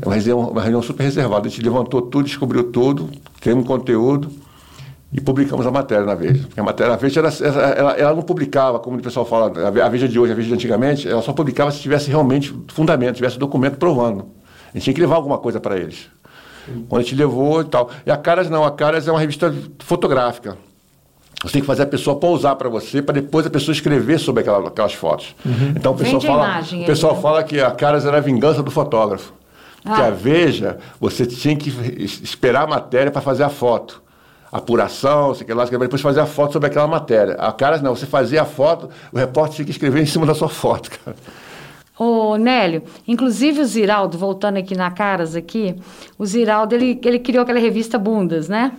É 0.00 0.06
uma 0.06 0.14
reunião, 0.14 0.40
uma 0.50 0.62
reunião 0.62 0.82
super 0.82 1.04
reservada. 1.04 1.46
A 1.46 1.50
gente 1.50 1.62
levantou 1.62 2.02
tudo, 2.02 2.24
descobriu 2.24 2.64
tudo, 2.64 3.10
tem 3.40 3.52
um 3.52 3.62
conteúdo 3.62 4.30
e 5.12 5.20
publicamos 5.20 5.66
a 5.66 5.70
matéria 5.70 6.04
na 6.04 6.14
Veja. 6.14 6.44
Porque 6.46 6.60
a 6.60 6.62
matéria, 6.62 6.92
a 6.92 6.96
Veja, 6.96 7.20
era, 7.20 7.28
ela, 7.78 7.92
ela, 7.92 8.14
não 8.14 8.22
publicava, 8.22 8.78
como 8.78 8.98
o 8.98 9.02
pessoal 9.02 9.24
fala, 9.24 9.52
a 9.68 9.88
Veja 9.88 10.08
de 10.08 10.18
hoje, 10.18 10.32
a 10.32 10.34
Veja 10.34 10.48
de 10.48 10.54
antigamente, 10.54 11.08
ela 11.08 11.22
só 11.22 11.32
publicava 11.32 11.70
se 11.70 11.80
tivesse 11.80 12.08
realmente 12.08 12.54
fundamento, 12.68 13.16
tivesse 13.16 13.38
documento 13.38 13.76
provando. 13.78 14.26
A 14.68 14.72
gente 14.74 14.84
tinha 14.84 14.94
que 14.94 15.00
levar 15.00 15.16
alguma 15.16 15.38
coisa 15.38 15.60
para 15.60 15.76
eles. 15.76 16.08
Quando 16.88 17.00
a 17.00 17.04
gente 17.04 17.14
levou 17.14 17.60
e 17.60 17.64
tal. 17.64 17.90
E 18.04 18.10
a 18.10 18.16
Caras 18.16 18.50
não, 18.50 18.64
a 18.64 18.72
Caras 18.72 19.06
é 19.06 19.12
uma 19.12 19.20
revista 19.20 19.54
fotográfica. 19.78 20.58
Você 21.42 21.52
tem 21.52 21.60
que 21.60 21.66
fazer 21.66 21.82
a 21.82 21.86
pessoa 21.86 22.16
pousar 22.16 22.56
para 22.56 22.68
você, 22.68 23.00
para 23.00 23.14
depois 23.14 23.46
a 23.46 23.50
pessoa 23.50 23.72
escrever 23.72 24.18
sobre 24.18 24.40
aquela, 24.40 24.66
aquelas 24.66 24.94
fotos. 24.94 25.36
Uhum. 25.44 25.74
Então 25.76 25.92
o 25.92 25.96
pessoal, 25.96 26.20
fala, 26.20 26.60
o 26.60 26.86
pessoal 26.86 27.14
né? 27.14 27.22
fala 27.22 27.44
que 27.44 27.60
a 27.60 27.70
Caras 27.70 28.04
era 28.04 28.16
a 28.16 28.20
vingança 28.20 28.62
do 28.62 28.70
fotógrafo. 28.70 29.32
Porque 29.82 30.00
ah. 30.00 30.06
a 30.06 30.10
Veja, 30.10 30.78
você 30.98 31.24
tinha 31.24 31.54
que 31.54 31.68
esperar 32.02 32.64
a 32.64 32.66
matéria 32.66 33.12
para 33.12 33.20
fazer 33.20 33.44
a 33.44 33.48
foto. 33.48 34.02
Apuração, 34.50 35.34
sei 35.34 35.46
lá, 35.54 35.64
depois 35.64 36.00
fazer 36.00 36.20
a 36.20 36.26
foto 36.26 36.52
sobre 36.52 36.68
aquela 36.68 36.86
matéria. 36.86 37.34
A 37.34 37.52
Caras 37.52 37.82
não, 37.82 37.94
você 37.94 38.06
fazia 38.06 38.42
a 38.42 38.44
foto, 38.44 38.88
o 39.12 39.18
repórter 39.18 39.56
tinha 39.56 39.64
que 39.64 39.70
escrever 39.72 40.02
em 40.02 40.06
cima 40.06 40.24
da 40.24 40.34
sua 40.34 40.48
foto, 40.48 40.90
cara. 40.90 41.16
Ô, 41.98 42.36
Nélio, 42.36 42.82
inclusive 43.08 43.60
o 43.60 43.64
Ziraldo, 43.64 44.18
voltando 44.18 44.58
aqui 44.58 44.76
na 44.76 44.90
Caras 44.90 45.34
aqui, 45.34 45.74
o 46.18 46.26
Ziraldo, 46.26 46.74
ele, 46.74 47.00
ele 47.04 47.18
criou 47.18 47.42
aquela 47.42 47.58
revista 47.58 47.98
Bundas, 47.98 48.48
né? 48.48 48.72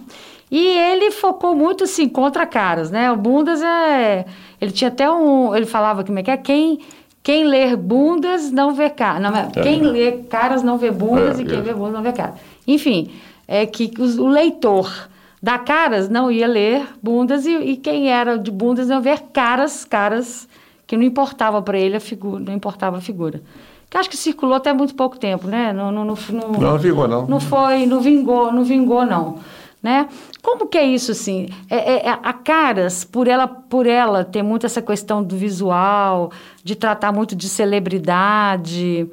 E 0.50 0.66
ele 0.66 1.12
focou 1.12 1.56
muito, 1.56 1.84
assim, 1.84 2.08
contra 2.08 2.46
Caras, 2.46 2.90
né? 2.92 3.12
O 3.12 3.18
Bundas 3.18 3.62
é... 3.62 4.26
Ele 4.62 4.72
tinha 4.72 4.88
até 4.90 5.10
um... 5.12 5.54
Ele 5.56 5.66
falava 5.66 6.04
como 6.04 6.20
é 6.20 6.24
que 6.24 6.32
é? 6.32 6.38
Quem 6.38 6.80
quem 7.28 7.44
lê 7.44 7.76
bundas 7.76 8.54
não 8.54 8.74
vê 8.74 8.90
caras. 8.90 9.50
É, 9.58 9.62
quem 9.62 9.82
lê 9.82 10.14
caras 10.30 10.64
não 10.64 10.78
vê 10.78 10.90
bundas 10.90 11.38
é, 11.38 11.42
e 11.42 11.46
quem 11.46 11.62
vê 11.62 11.74
bundas 11.74 11.96
não 11.96 12.02
vê 12.02 12.14
caras. 12.14 12.36
Enfim, 12.66 13.12
é 13.46 13.66
que 13.66 13.92
o 14.00 14.28
leitor 14.30 15.10
da 15.42 15.58
caras 15.60 16.10
não 16.10 16.32
ia 16.32 16.48
ler 16.48 16.88
bundas 17.02 17.46
e, 17.46 17.56
e 17.56 17.78
quem 17.78 18.10
era 18.10 18.38
de 18.38 18.52
bundas 18.52 18.88
não 18.88 19.02
ver 19.02 19.22
caras, 19.34 19.86
caras 19.86 20.48
que 20.86 20.98
não 20.98 21.04
importava 21.04 21.62
para 21.62 21.78
ele 21.78 21.98
a 21.98 22.00
figura, 22.00 22.44
não 22.44 22.54
importava 22.54 22.98
a 22.98 23.02
figura. 23.02 23.42
Que 23.90 23.98
acho 23.98 24.10
que 24.10 24.18
circulou 24.18 24.56
até 24.56 24.74
muito 24.74 24.96
pouco 24.96 25.18
tempo, 25.18 25.48
né? 25.48 25.72
Não, 25.72 25.92
não, 25.92 26.04
não, 26.04 26.16
não, 26.32 26.52
não 26.60 26.78
vingou, 26.78 27.08
não. 27.08 27.28
Não 27.28 27.40
foi, 27.40 27.86
não 27.86 28.02
vingou, 28.02 28.52
não 28.52 28.64
vingou, 28.64 29.06
não. 29.06 29.36
Né? 29.82 30.10
Como 30.42 30.68
que 30.68 30.78
é 30.78 30.84
isso 30.84 31.12
assim? 31.12 31.50
É, 31.70 31.76
é, 31.78 32.08
é, 32.08 32.20
a 32.22 32.34
Caras, 32.34 33.06
por 33.06 33.28
ela, 33.28 33.48
por 33.48 33.86
ela 33.86 34.24
ter 34.24 34.42
muito 34.42 34.66
essa 34.66 34.82
questão 34.82 35.24
do 35.24 35.38
visual, 35.38 36.32
de 36.64 36.76
tratar 36.76 37.14
muito 37.14 37.36
de 37.36 37.48
celebridade, 37.48 39.08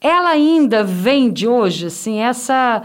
ela 0.00 0.30
ainda 0.30 0.82
vende 0.82 1.46
hoje 1.46 1.86
assim 1.86 2.18
essa 2.18 2.82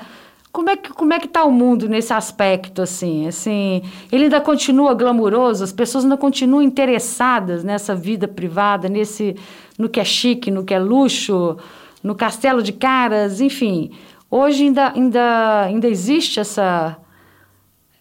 como 0.52 0.70
é 0.70 0.76
que 0.76 0.92
como 0.94 1.14
é 1.14 1.20
que 1.20 1.28
está 1.28 1.44
o 1.46 1.52
mundo 1.52 1.88
nesse 1.88 2.14
aspecto 2.14 2.82
assim 2.82 3.28
assim 3.28 3.82
ele 4.12 4.26
ainda 4.26 4.42
continua 4.42 4.94
glamuroso 4.94 5.64
as 5.64 5.72
pessoas 5.72 6.04
ainda 6.04 6.18
continuam 6.18 6.62
interessadas 6.62 7.64
nessa 7.64 7.96
vida 7.96 8.28
privada 8.28 8.90
nesse 8.90 9.36
no 9.78 9.88
que 9.88 10.00
é 10.00 10.04
chique 10.06 10.52
no 10.52 10.64
que 10.64 10.74
é 10.74 10.80
luxo 10.80 11.58
no 12.04 12.16
castelo 12.16 12.62
de 12.62 12.74
caras 12.74 13.40
enfim 13.40 13.92
Hoje 14.32 14.64
ainda, 14.64 14.94
ainda, 14.96 15.62
ainda 15.64 15.88
existe 15.90 16.40
essa, 16.40 16.98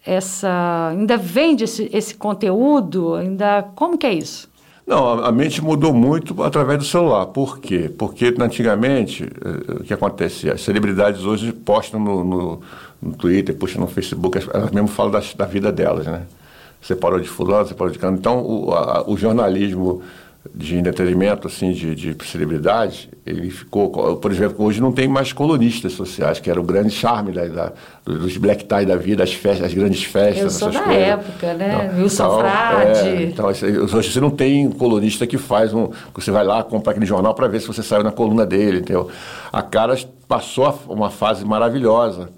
essa. 0.06 0.90
Ainda 0.92 1.16
vende 1.16 1.64
esse, 1.64 1.90
esse 1.92 2.14
conteúdo? 2.14 3.14
Ainda. 3.16 3.64
Como 3.74 3.98
que 3.98 4.06
é 4.06 4.14
isso? 4.14 4.48
Não, 4.90 5.24
a 5.24 5.30
mente 5.30 5.62
mudou 5.62 5.94
muito 5.94 6.42
através 6.42 6.76
do 6.76 6.84
celular. 6.84 7.26
Por 7.26 7.60
quê? 7.60 7.88
Porque 7.96 8.34
antigamente, 8.40 9.22
eh, 9.22 9.72
o 9.74 9.84
que 9.84 9.94
acontecia? 9.94 10.54
As 10.54 10.62
celebridades 10.62 11.22
hoje 11.22 11.52
postam 11.52 12.00
no, 12.00 12.24
no, 12.24 12.60
no 13.00 13.12
Twitter, 13.12 13.54
postam 13.54 13.82
no 13.82 13.86
Facebook, 13.86 14.36
elas 14.52 14.72
mesmo 14.72 14.88
falam 14.88 15.12
da, 15.12 15.22
da 15.36 15.46
vida 15.46 15.70
delas, 15.70 16.06
né? 16.06 16.22
Você 16.82 16.96
parou 16.96 17.20
de 17.20 17.28
fulano, 17.28 17.68
você 17.68 17.74
parou 17.74 17.92
de 17.92 18.00
cano. 18.00 18.18
Então, 18.18 18.44
o, 18.44 18.74
a, 18.74 19.08
o 19.08 19.16
jornalismo 19.16 20.02
de 20.54 20.78
entretenimento, 20.78 21.46
assim, 21.46 21.72
de, 21.72 21.94
de 21.94 22.16
celebridade, 22.26 23.10
ele 23.26 23.50
ficou, 23.50 24.16
por 24.16 24.32
exemplo, 24.32 24.64
hoje 24.64 24.80
não 24.80 24.90
tem 24.90 25.06
mais 25.06 25.34
colunistas 25.34 25.92
sociais, 25.92 26.40
que 26.40 26.50
era 26.50 26.58
o 26.58 26.62
grande 26.62 26.90
charme 26.90 27.30
da, 27.30 27.46
da 27.46 27.72
dos 28.04 28.38
black 28.38 28.64
tie 28.64 28.86
da 28.86 28.96
vida, 28.96 29.22
as 29.22 29.34
festas, 29.34 29.66
as 29.66 29.74
grandes 29.74 30.02
festas. 30.02 30.44
Eu 30.44 30.50
sou 30.50 30.70
da 30.70 30.80
coisas. 30.80 31.02
época, 31.02 31.54
né? 31.54 31.84
Então, 31.84 32.02
Wilson 32.02 32.24
então, 32.24 32.38
Frade. 32.38 33.08
É, 33.08 33.22
então, 33.22 33.46
hoje 33.46 34.12
você 34.12 34.20
não 34.20 34.30
tem 34.30 34.70
colunista 34.70 35.26
que 35.26 35.36
faz 35.36 35.74
um. 35.74 35.90
Você 36.14 36.30
vai 36.30 36.44
lá, 36.44 36.62
compra 36.62 36.92
aquele 36.92 37.06
jornal 37.06 37.34
para 37.34 37.46
ver 37.46 37.60
se 37.60 37.66
você 37.66 37.82
saiu 37.82 38.02
na 38.02 38.10
coluna 38.10 38.46
dele, 38.46 38.78
entendeu? 38.78 39.10
A 39.52 39.62
Caras 39.62 40.08
passou 40.26 40.78
uma 40.88 41.10
fase 41.10 41.44
maravilhosa 41.44 42.30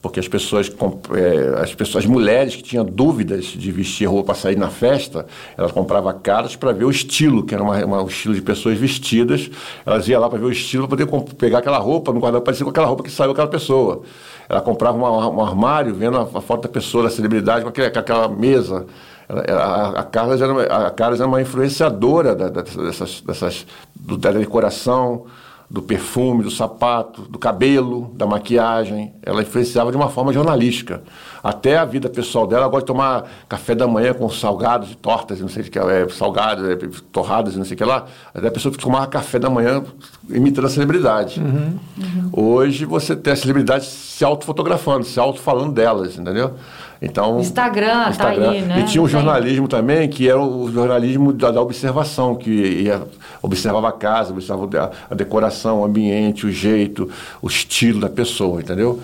porque 0.00 0.20
as 0.20 0.28
pessoas, 0.28 0.70
é, 1.14 1.60
as 1.60 1.74
pessoas, 1.74 2.04
as 2.04 2.10
mulheres 2.10 2.54
que 2.54 2.62
tinham 2.62 2.84
dúvidas 2.84 3.46
de 3.46 3.72
vestir 3.72 4.06
roupa 4.06 4.32
para 4.32 4.34
sair 4.36 4.56
na 4.56 4.68
festa, 4.68 5.26
elas 5.56 5.72
compravam 5.72 6.16
caras 6.20 6.54
para 6.54 6.72
ver 6.72 6.84
o 6.84 6.90
estilo, 6.90 7.44
que 7.44 7.52
era 7.52 7.62
uma, 7.64 7.84
uma, 7.84 8.02
um 8.02 8.06
estilo 8.06 8.34
de 8.34 8.40
pessoas 8.40 8.78
vestidas. 8.78 9.50
Elas 9.84 10.06
iam 10.06 10.20
lá 10.20 10.28
para 10.28 10.38
ver 10.38 10.44
o 10.44 10.52
estilo, 10.52 10.86
para 10.86 11.04
poder 11.04 11.34
pegar 11.34 11.58
aquela 11.58 11.78
roupa 11.78 12.12
no 12.12 12.20
guarda 12.20 12.40
parecia 12.40 12.64
com 12.64 12.70
aquela 12.70 12.86
roupa 12.86 13.02
que 13.02 13.10
saiu 13.10 13.32
aquela 13.32 13.48
pessoa. 13.48 14.02
Ela 14.48 14.60
comprava 14.60 14.96
uma, 14.96 15.28
um 15.28 15.42
armário, 15.42 15.92
vendo 15.94 16.16
a, 16.16 16.22
a, 16.22 16.40
foto 16.40 16.62
da 16.62 16.68
pessoa, 16.68 17.04
da 17.04 17.10
celebridade, 17.10 17.62
com, 17.62 17.68
aquele, 17.68 17.90
com 17.90 17.98
aquela 17.98 18.28
mesa. 18.28 18.86
a, 19.28 20.00
a, 20.00 20.02
Carla 20.04 20.34
era, 20.34 20.86
a 20.86 20.90
Carla 20.90 21.16
era 21.16 21.26
uma 21.26 21.42
influenciadora 21.42 22.36
da, 22.36 22.48
da, 22.48 22.62
dessas, 22.62 23.20
dessas, 23.20 23.66
da 23.94 24.30
decoração, 24.30 25.26
do 25.70 25.82
perfume, 25.82 26.42
do 26.42 26.50
sapato, 26.50 27.22
do 27.22 27.38
cabelo, 27.38 28.10
da 28.14 28.26
maquiagem. 28.26 29.12
Ela 29.22 29.42
influenciava 29.42 29.90
de 29.90 29.96
uma 29.96 30.08
forma 30.08 30.32
jornalística. 30.32 31.02
Até 31.42 31.76
a 31.76 31.84
vida 31.84 32.08
pessoal 32.08 32.46
dela, 32.46 32.62
ela 32.62 32.70
gosta 32.70 32.84
de 32.84 32.86
tomar 32.86 33.30
café 33.48 33.74
da 33.74 33.86
manhã 33.86 34.14
com 34.14 34.28
salgados 34.30 34.90
e 34.90 34.94
tortas, 34.94 35.40
não 35.40 35.48
sei 35.48 35.62
o 35.62 35.70
que, 35.70 35.78
é, 35.78 36.08
salgados, 36.08 36.64
é, 36.68 36.76
torradas 37.12 37.54
não 37.54 37.64
sei 37.64 37.74
o 37.74 37.76
que 37.76 37.84
lá. 37.84 38.06
Até 38.34 38.48
a 38.48 38.50
pessoa 38.50 38.72
que 38.72 38.78
tomava 38.78 39.06
café 39.06 39.38
da 39.38 39.50
manhã 39.50 39.84
imitando 40.30 40.66
a 40.66 40.70
celebridade. 40.70 41.38
Uhum. 41.38 41.78
Uhum. 41.98 42.30
Hoje 42.32 42.86
você 42.86 43.14
tem 43.14 43.34
a 43.34 43.36
celebridade 43.36 43.84
se 43.84 44.24
autofotografando, 44.24 45.04
se 45.04 45.20
autofalando 45.20 45.72
delas, 45.72 46.18
entendeu? 46.18 46.54
Então, 47.00 47.38
Instagram, 47.38 48.10
tá 48.12 48.28
aí, 48.30 48.60
né? 48.62 48.80
E 48.80 48.84
tinha 48.84 49.00
um 49.00 49.06
Tem. 49.06 49.12
jornalismo 49.12 49.68
também, 49.68 50.08
que 50.08 50.28
era 50.28 50.40
o 50.40 50.70
jornalismo 50.70 51.32
da, 51.32 51.52
da 51.52 51.62
observação, 51.62 52.34
que 52.34 52.50
ia, 52.50 53.02
observava 53.40 53.88
a 53.88 53.92
casa, 53.92 54.32
observava 54.32 54.90
a, 55.08 55.14
decoração, 55.14 55.80
o 55.80 55.84
ambiente, 55.84 56.44
o 56.44 56.50
jeito, 56.50 57.08
o 57.40 57.46
estilo 57.46 58.00
da 58.00 58.08
pessoa, 58.08 58.60
entendeu? 58.60 59.00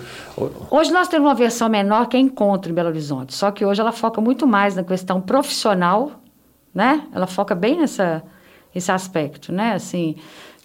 Hoje 0.69 0.91
nós 0.91 1.07
temos 1.07 1.27
uma 1.27 1.35
versão 1.35 1.69
menor 1.69 2.07
que 2.07 2.17
é 2.17 2.19
Encontro 2.19 2.69
em 2.69 2.75
Belo 2.75 2.89
Horizonte, 2.89 3.33
só 3.33 3.49
que 3.49 3.63
hoje 3.65 3.79
ela 3.79 3.93
foca 3.93 4.19
muito 4.19 4.45
mais 4.45 4.75
na 4.75 4.83
questão 4.83 5.21
profissional, 5.21 6.11
né? 6.73 7.03
Ela 7.13 7.27
foca 7.27 7.55
bem 7.55 7.77
nessa 7.79 8.21
esse 8.73 8.91
aspecto, 8.91 9.53
né? 9.53 9.71
Assim, 9.73 10.17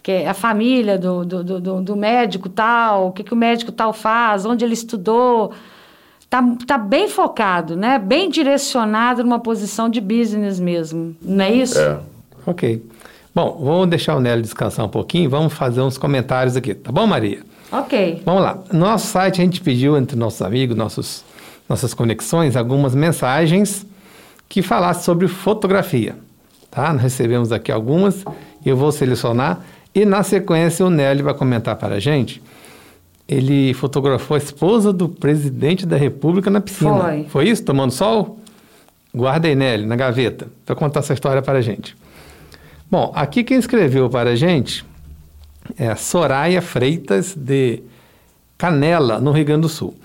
que 0.03 0.11
é 0.11 0.27
a 0.27 0.33
família 0.33 0.97
do, 0.97 1.23
do, 1.23 1.41
do- 1.45 1.61
do, 1.61 1.81
do 1.81 1.95
médico 1.95 2.49
tal, 2.49 3.07
o 3.07 3.11
que, 3.13 3.23
que 3.23 3.33
o 3.33 3.37
médico 3.37 3.71
tal 3.71 3.93
faz, 3.93 4.45
onde 4.45 4.65
ele 4.65 4.73
estudou. 4.73 5.53
Tá, 6.31 6.41
tá 6.65 6.77
bem 6.77 7.09
focado, 7.09 7.75
né? 7.75 7.99
Bem 7.99 8.29
direcionado 8.29 9.21
numa 9.21 9.41
posição 9.41 9.89
de 9.89 9.99
business 9.99 10.61
mesmo, 10.61 11.13
não 11.21 11.43
é 11.43 11.51
isso? 11.51 11.77
É. 11.77 11.99
Ok. 12.47 12.81
Bom, 13.35 13.59
vamos 13.61 13.89
deixar 13.89 14.15
o 14.15 14.21
Nélio 14.21 14.41
descansar 14.41 14.85
um 14.85 14.89
pouquinho. 14.89 15.29
Vamos 15.29 15.51
fazer 15.51 15.81
uns 15.81 15.97
comentários 15.97 16.55
aqui, 16.55 16.73
tá 16.73 16.89
bom, 16.89 17.05
Maria? 17.05 17.39
Ok. 17.69 18.21
Vamos 18.25 18.43
lá. 18.43 18.57
No 18.71 18.79
nosso 18.79 19.07
site 19.07 19.41
a 19.41 19.43
gente 19.43 19.59
pediu 19.59 19.97
entre 19.97 20.15
nossos 20.15 20.41
amigos, 20.41 20.73
nossos, 20.73 21.25
nossas 21.67 21.93
conexões, 21.93 22.55
algumas 22.55 22.95
mensagens 22.95 23.85
que 24.47 24.61
falassem 24.61 25.03
sobre 25.03 25.27
fotografia. 25.27 26.15
Tá? 26.69 26.93
Nós 26.93 27.01
recebemos 27.01 27.51
aqui 27.51 27.73
algumas, 27.73 28.23
eu 28.65 28.77
vou 28.77 28.93
selecionar 28.93 29.59
e 29.93 30.05
na 30.05 30.23
sequência 30.23 30.85
o 30.85 30.89
Nélio 30.89 31.25
vai 31.25 31.33
comentar 31.33 31.75
para 31.75 31.95
a 31.95 31.99
gente. 31.99 32.41
Ele 33.31 33.73
fotografou 33.73 34.35
a 34.35 34.37
esposa 34.37 34.91
do 34.91 35.07
presidente 35.07 35.85
da 35.85 35.95
República 35.95 36.49
na 36.49 36.59
piscina. 36.59 37.23
Foi. 37.29 37.47
isso? 37.47 37.63
Tomando 37.63 37.91
sol? 37.91 38.37
Guarda 39.15 39.47
aí, 39.47 39.55
Nélio, 39.55 39.87
na 39.87 39.95
gaveta, 39.95 40.49
para 40.65 40.75
contar 40.75 40.99
essa 40.99 41.13
história 41.13 41.41
para 41.41 41.59
a 41.59 41.61
gente. 41.61 41.95
Bom, 42.89 43.09
aqui 43.15 43.41
quem 43.41 43.57
escreveu 43.57 44.09
para 44.09 44.31
a 44.31 44.35
gente 44.35 44.83
é 45.77 45.87
a 45.87 45.95
Soraya 45.95 46.61
Freitas 46.61 47.33
de 47.33 47.81
Canela, 48.57 49.17
no 49.17 49.31
Rio 49.31 49.45
Grande 49.45 49.61
do 49.61 49.69
Sul. 49.69 49.95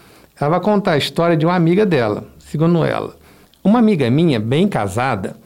Ela 0.41 0.51
vai 0.51 0.61
contar 0.61 0.93
a 0.93 0.97
história 0.97 1.37
de 1.37 1.45
uma 1.45 1.57
amiga 1.57 1.85
dela, 1.85 2.29
segundo 2.39 2.85
ela. 2.85 3.17
Uma 3.65 3.81
amiga 3.81 4.09
minha, 4.09 4.39
bem 4.39 4.69
casada, 4.69 5.37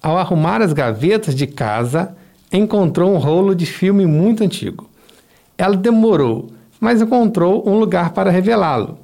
ao 0.00 0.16
arrumar 0.16 0.62
as 0.62 0.72
gavetas 0.72 1.34
de 1.34 1.48
casa, 1.48 2.16
encontrou 2.52 3.12
um 3.12 3.18
rolo 3.18 3.52
de 3.52 3.66
filme 3.66 4.06
muito 4.06 4.44
antigo. 4.44 4.88
Ela 5.58 5.76
demorou, 5.76 6.52
mas 6.80 7.00
encontrou 7.00 7.68
um 7.68 7.78
lugar 7.78 8.10
para 8.10 8.30
revelá-lo. 8.30 8.98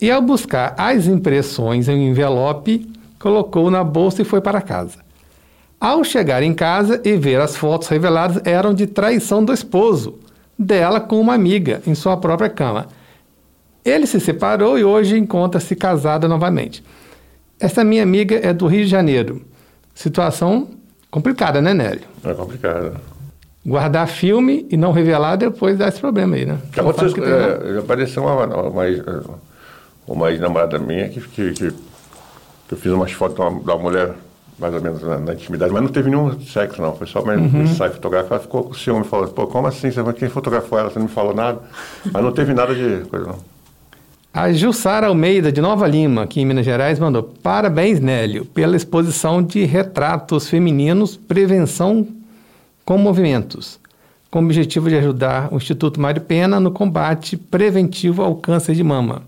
E 0.00 0.10
ao 0.10 0.22
buscar 0.22 0.74
as 0.78 1.06
impressões 1.06 1.88
em 1.88 1.98
um 1.98 2.10
envelope, 2.10 2.90
colocou 3.18 3.70
na 3.70 3.84
bolsa 3.84 4.22
e 4.22 4.24
foi 4.24 4.40
para 4.40 4.60
casa. 4.60 4.98
Ao 5.78 6.02
chegar 6.04 6.42
em 6.42 6.54
casa 6.54 7.00
e 7.04 7.16
ver 7.16 7.40
as 7.40 7.56
fotos 7.56 7.88
reveladas, 7.88 8.42
eram 8.44 8.74
de 8.74 8.86
traição 8.86 9.44
do 9.44 9.52
esposo, 9.52 10.18
dela 10.58 11.00
com 11.00 11.20
uma 11.20 11.34
amiga, 11.34 11.82
em 11.86 11.94
sua 11.94 12.16
própria 12.16 12.50
cama. 12.50 12.86
Ele 13.84 14.06
se 14.06 14.20
separou 14.20 14.78
e 14.78 14.84
hoje 14.84 15.18
encontra-se 15.18 15.74
casada 15.74 16.28
novamente. 16.28 16.84
Essa 17.58 17.82
minha 17.84 18.02
amiga 18.02 18.38
é 18.42 18.52
do 18.52 18.66
Rio 18.66 18.84
de 18.84 18.90
Janeiro. 18.90 19.42
Situação 19.94 20.68
complicada, 21.10 21.60
né, 21.60 21.74
Nélio? 21.74 22.04
É 22.24 22.32
complicado. 22.32 23.09
Guardar 23.64 24.08
filme 24.08 24.66
e 24.70 24.76
não 24.76 24.90
revelar 24.90 25.36
depois 25.36 25.76
dá 25.76 25.88
esse 25.88 26.00
problema 26.00 26.34
aí, 26.36 26.46
né? 26.46 26.58
Já 26.74 26.82
aconteceu, 26.82 27.12
que 27.12 27.20
é, 27.20 27.74
já 27.74 27.80
apareceu 27.80 28.22
uma, 28.24 28.46
uma, 28.68 28.88
ex- 28.88 29.02
uma 30.06 30.30
ex-namorada 30.30 30.78
minha 30.78 31.08
que, 31.10 31.20
que, 31.20 31.52
que, 31.52 31.64
eu 32.70 32.76
fiz 32.78 32.90
umas 32.90 33.12
fotos 33.12 33.36
de 33.36 33.42
uma, 33.42 33.60
da 33.62 33.76
mulher 33.76 34.12
mais 34.58 34.74
ou 34.74 34.80
menos 34.80 35.02
na, 35.02 35.18
na 35.18 35.32
intimidade, 35.34 35.72
mas 35.72 35.82
não 35.82 35.88
teve 35.90 36.08
nenhum 36.10 36.40
sexo, 36.40 36.80
não. 36.82 36.94
Foi 36.96 37.06
só 37.06 37.22
mesmo 37.24 37.46
Uhum. 37.46 37.60
um 37.60 37.62
ensaio 37.64 37.92
fotográfico. 37.92 38.32
Ela 38.34 38.42
ficou 38.42 38.64
com 38.64 38.74
ciúme, 38.74 39.04
falou, 39.04 39.28
pô, 39.28 39.46
como 39.46 39.66
assim? 39.66 39.90
Você, 39.90 40.02
quem 40.14 40.28
fotografou 40.28 40.78
ela? 40.78 40.90
Você 40.90 40.98
não 40.98 41.06
me 41.06 41.12
falou 41.12 41.34
nada? 41.34 41.60
Mas 42.12 42.22
não 42.22 42.32
teve 42.32 42.52
nada 42.54 42.74
de 42.74 43.04
coisa, 43.08 43.26
não. 43.26 43.38
A 44.32 44.52
Jussara 44.52 45.08
Almeida, 45.08 45.50
de 45.50 45.60
Nova 45.60 45.86
Lima, 45.88 46.22
aqui 46.22 46.40
em 46.40 46.44
Minas 46.46 46.64
Gerais, 46.64 46.98
mandou: 46.98 47.22
Parabéns, 47.42 48.00
Nélio, 48.00 48.44
pela 48.44 48.76
exposição 48.76 49.42
de 49.42 49.64
retratos 49.64 50.48
femininos, 50.48 51.16
prevenção 51.16 52.06
com 52.84 52.98
movimentos, 52.98 53.78
com 54.30 54.40
o 54.40 54.44
objetivo 54.44 54.88
de 54.88 54.96
ajudar 54.96 55.52
o 55.52 55.56
Instituto 55.56 56.00
Mário 56.00 56.20
Pena 56.22 56.58
no 56.60 56.70
combate 56.70 57.36
preventivo 57.36 58.22
ao 58.22 58.34
câncer 58.36 58.74
de 58.74 58.82
mama. 58.84 59.22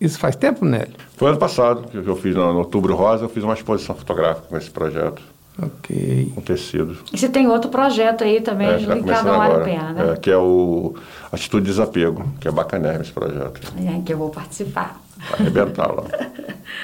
Isso 0.00 0.18
faz 0.18 0.36
tempo, 0.36 0.64
Nélio? 0.64 0.92
Foi 1.16 1.28
ano 1.30 1.38
passado 1.38 1.88
que 1.88 1.96
eu 1.96 2.16
fiz, 2.16 2.34
no, 2.34 2.52
no 2.52 2.58
Outubro 2.58 2.94
Rosa, 2.94 3.24
eu 3.24 3.28
fiz 3.28 3.42
uma 3.42 3.54
exposição 3.54 3.94
fotográfica 3.94 4.46
com 4.48 4.56
esse 4.58 4.70
projeto, 4.70 5.22
Ok. 5.62 6.32
com 6.34 6.40
tecidos. 6.42 6.98
E 7.10 7.16
você 7.16 7.30
tem 7.30 7.48
outro 7.48 7.70
projeto 7.70 8.22
aí 8.22 8.42
também, 8.42 8.68
É, 8.68 8.76
de 8.76 8.86
tá 8.86 8.94
linkado 8.94 9.02
começando 9.24 9.28
ao 9.32 9.38
Mário 9.38 9.56
agora, 9.56 9.70
Pena, 9.70 9.92
né? 9.92 10.12
é, 10.12 10.16
que 10.16 10.30
é 10.30 10.36
o 10.36 10.94
Atitude 11.32 11.64
de 11.64 11.70
Desapego, 11.70 12.26
que 12.38 12.46
é 12.46 12.50
bacanérrimo 12.50 13.02
esse 13.02 13.12
projeto. 13.12 13.72
É, 13.78 14.00
que 14.04 14.12
eu 14.12 14.18
vou 14.18 14.28
participar. 14.28 15.00
Arrebentar 15.32 15.94
lá. 15.94 16.04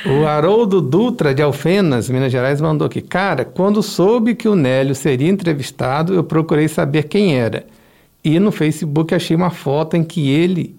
O 0.07 0.26
Haroldo 0.26 0.80
Dutra, 0.80 1.35
de 1.35 1.43
Alfenas, 1.43 2.09
Minas 2.09 2.33
Gerais, 2.33 2.61
mandou 2.61 2.87
aqui. 2.87 3.01
Cara, 3.01 3.45
quando 3.45 3.83
soube 3.83 4.35
que 4.35 4.49
o 4.49 4.57
Nélio 4.57 4.95
seria 4.95 5.30
entrevistado, 5.30 6.14
eu 6.14 6.24
procurei 6.24 6.68
saber 6.68 7.05
quem 7.05 7.37
era. 7.39 7.64
E 8.24 8.39
no 8.39 8.51
Facebook 8.53 9.14
achei 9.14 9.37
uma 9.37 9.51
foto 9.51 9.97
em 9.97 10.03
que 10.03 10.30
ele, 10.30 10.76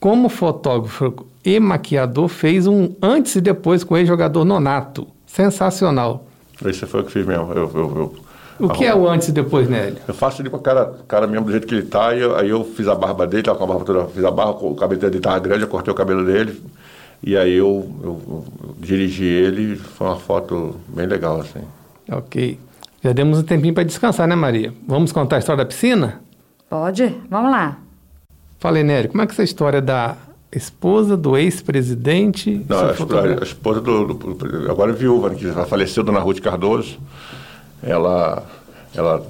como 0.00 0.28
fotógrafo 0.28 1.26
e 1.44 1.58
maquiador, 1.60 2.28
fez 2.28 2.66
um 2.66 2.94
antes 3.02 3.36
e 3.36 3.40
depois 3.40 3.84
com 3.84 3.94
o 3.94 3.96
ex-jogador 3.96 4.44
Nonato. 4.44 5.06
Sensacional. 5.26 6.26
Esse 6.64 6.86
foi 6.86 7.00
o 7.00 7.04
que 7.04 7.12
fiz 7.12 7.26
mesmo. 7.26 7.52
Eu, 7.52 7.70
eu, 7.74 7.74
eu, 7.74 8.14
O 8.58 8.68
que 8.68 8.84
é 8.84 8.94
o 8.94 9.08
antes 9.08 9.28
e 9.28 9.32
depois, 9.32 9.68
Nélio? 9.68 9.98
Eu 10.08 10.14
faço 10.14 10.42
ele 10.42 10.50
com 10.50 10.56
o 10.56 10.60
cara, 10.60 10.94
cara 11.06 11.26
mesmo 11.26 11.46
do 11.46 11.52
jeito 11.52 11.66
que 11.66 11.74
ele 11.74 11.86
tá, 11.86 12.14
e 12.14 12.20
eu- 12.20 12.36
aí 12.36 12.48
eu 12.50 12.64
fiz 12.64 12.88
a 12.88 12.94
barba 12.94 13.26
dele, 13.26 13.42
tava 13.44 13.56
com 13.58 13.64
a 13.64 13.66
barba 13.68 13.84
toda, 13.84 14.04
fiz 14.06 14.24
a 14.24 14.30
barba, 14.30 14.58
o 14.66 14.74
cabelo 14.74 15.00
dele 15.00 15.20
tava 15.20 15.38
grande, 15.38 15.62
eu 15.62 15.68
cortei 15.68 15.92
o 15.92 15.96
cabelo 15.96 16.24
dele, 16.24 16.60
e 17.22 17.36
aí 17.36 17.52
eu, 17.54 17.88
eu- 18.02 18.20
eu 18.28 18.44
dirigi 18.78 19.24
ele, 19.24 19.76
foi 19.76 20.06
uma 20.08 20.16
foto 20.16 20.74
bem 20.88 21.06
legal, 21.06 21.40
assim. 21.40 21.60
Ok. 22.10 22.58
Já 23.02 23.12
demos 23.12 23.38
um 23.38 23.42
tempinho 23.44 23.72
para 23.74 23.84
descansar, 23.84 24.26
né, 24.26 24.34
Maria? 24.34 24.72
Vamos 24.88 25.12
contar 25.12 25.36
a 25.36 25.38
história 25.38 25.62
da 25.62 25.68
piscina? 25.68 26.20
Pode? 26.68 27.14
Vamos 27.30 27.50
lá. 27.52 27.78
Falei, 28.58 28.82
Nélio, 28.82 29.08
como 29.10 29.22
é 29.22 29.26
que 29.26 29.32
é 29.32 29.34
essa 29.34 29.44
história 29.44 29.80
da 29.80 30.16
esposa 30.50 31.16
do 31.16 31.36
ex-presidente... 31.36 32.64
Não, 32.68 32.76
a, 32.76 32.90
a 33.40 33.42
esposa 33.44 33.80
do, 33.80 34.04
do- 34.14 34.70
agora 34.70 34.90
é 34.90 34.94
viúva, 34.94 35.28
né, 35.28 35.36
que 35.36 35.44
já 35.52 35.64
faleceu, 35.64 36.02
Dona 36.02 36.18
Ruth 36.18 36.40
Cardoso, 36.40 36.98
ela, 37.82 38.44
ela 38.94 39.26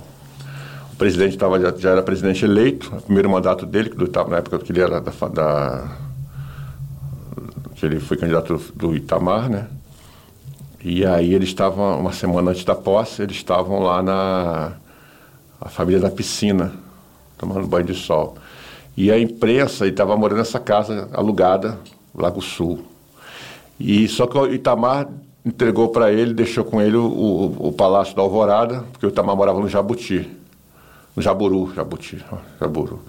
o 0.93 0.97
presidente 0.97 1.37
tava, 1.37 1.61
já, 1.61 1.73
já 1.77 1.91
era 1.91 2.03
presidente 2.03 2.45
eleito, 2.45 2.95
o 2.97 3.03
primeiro 3.03 3.31
mandato 3.31 3.65
dele, 3.65 3.91
que 3.91 3.97
na 3.97 4.39
época 4.39 4.59
que 4.59 4.73
ele 4.73 4.81
era 4.81 5.01
da, 5.01 5.13
da 5.29 5.97
que 7.75 7.87
ele 7.87 8.01
foi 8.01 8.17
candidato 8.17 8.61
do 8.75 8.97
Itamar, 8.97 9.49
né? 9.49 9.69
E 10.83 11.05
aí 11.05 11.33
eles 11.35 11.49
estavam, 11.49 12.01
uma 12.01 12.13
semana 12.13 12.51
antes 12.51 12.65
da 12.65 12.75
posse, 12.75 13.23
eles 13.23 13.37
estavam 13.37 13.81
lá 13.81 14.03
na 14.03 14.73
a 15.61 15.69
família 15.69 16.01
da 16.01 16.11
piscina, 16.11 16.73
tomando 17.37 17.67
banho 17.67 17.87
de 17.87 17.95
sol. 17.95 18.37
E 18.97 19.11
a 19.11 19.19
imprensa 19.19 19.87
estava 19.87 20.17
morando 20.17 20.39
nessa 20.39 20.59
casa 20.59 21.09
alugada, 21.13 21.79
Lago 22.15 22.41
Sul. 22.41 22.85
E 23.79 24.09
só 24.09 24.27
que 24.27 24.37
o 24.37 24.53
Itamar 24.53 25.09
entregou 25.45 25.89
para 25.89 26.13
ele, 26.13 26.35
deixou 26.35 26.65
com 26.65 26.81
ele 26.81 26.97
o, 26.97 27.07
o, 27.07 27.69
o 27.69 27.73
Palácio 27.73 28.15
da 28.15 28.23
Alvorada, 28.23 28.85
porque 28.93 29.07
o 29.07 29.09
Itamar 29.09 29.37
morava 29.37 29.61
no 29.61 29.69
Jabuti, 29.69 30.29
no 31.15 31.23
Jaburu, 31.23 31.73
Jabuti, 31.75 32.25
Jaburu. 32.61 33.01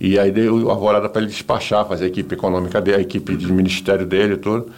E 0.00 0.18
aí 0.18 0.30
deu 0.30 0.70
a 0.70 0.72
Alvorada 0.72 1.08
para 1.08 1.22
ele 1.22 1.30
despachar, 1.30 1.86
fazer 1.86 2.04
a 2.04 2.08
equipe 2.08 2.34
econômica 2.34 2.80
dele, 2.80 2.98
a 2.98 3.00
equipe 3.00 3.36
de 3.36 3.52
ministério 3.52 4.06
dele 4.06 4.34
e 4.34 4.38
tudo. 4.38 4.70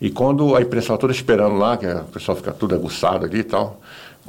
E 0.00 0.10
quando 0.10 0.54
a 0.54 0.62
imprensa 0.62 0.96
toda 0.96 1.12
esperando 1.12 1.56
lá, 1.56 1.76
que 1.76 1.86
o 1.86 2.04
pessoal 2.04 2.36
fica 2.36 2.52
tudo 2.52 2.74
aguçado 2.74 3.24
ali 3.24 3.40
e 3.40 3.44
tal, 3.44 3.80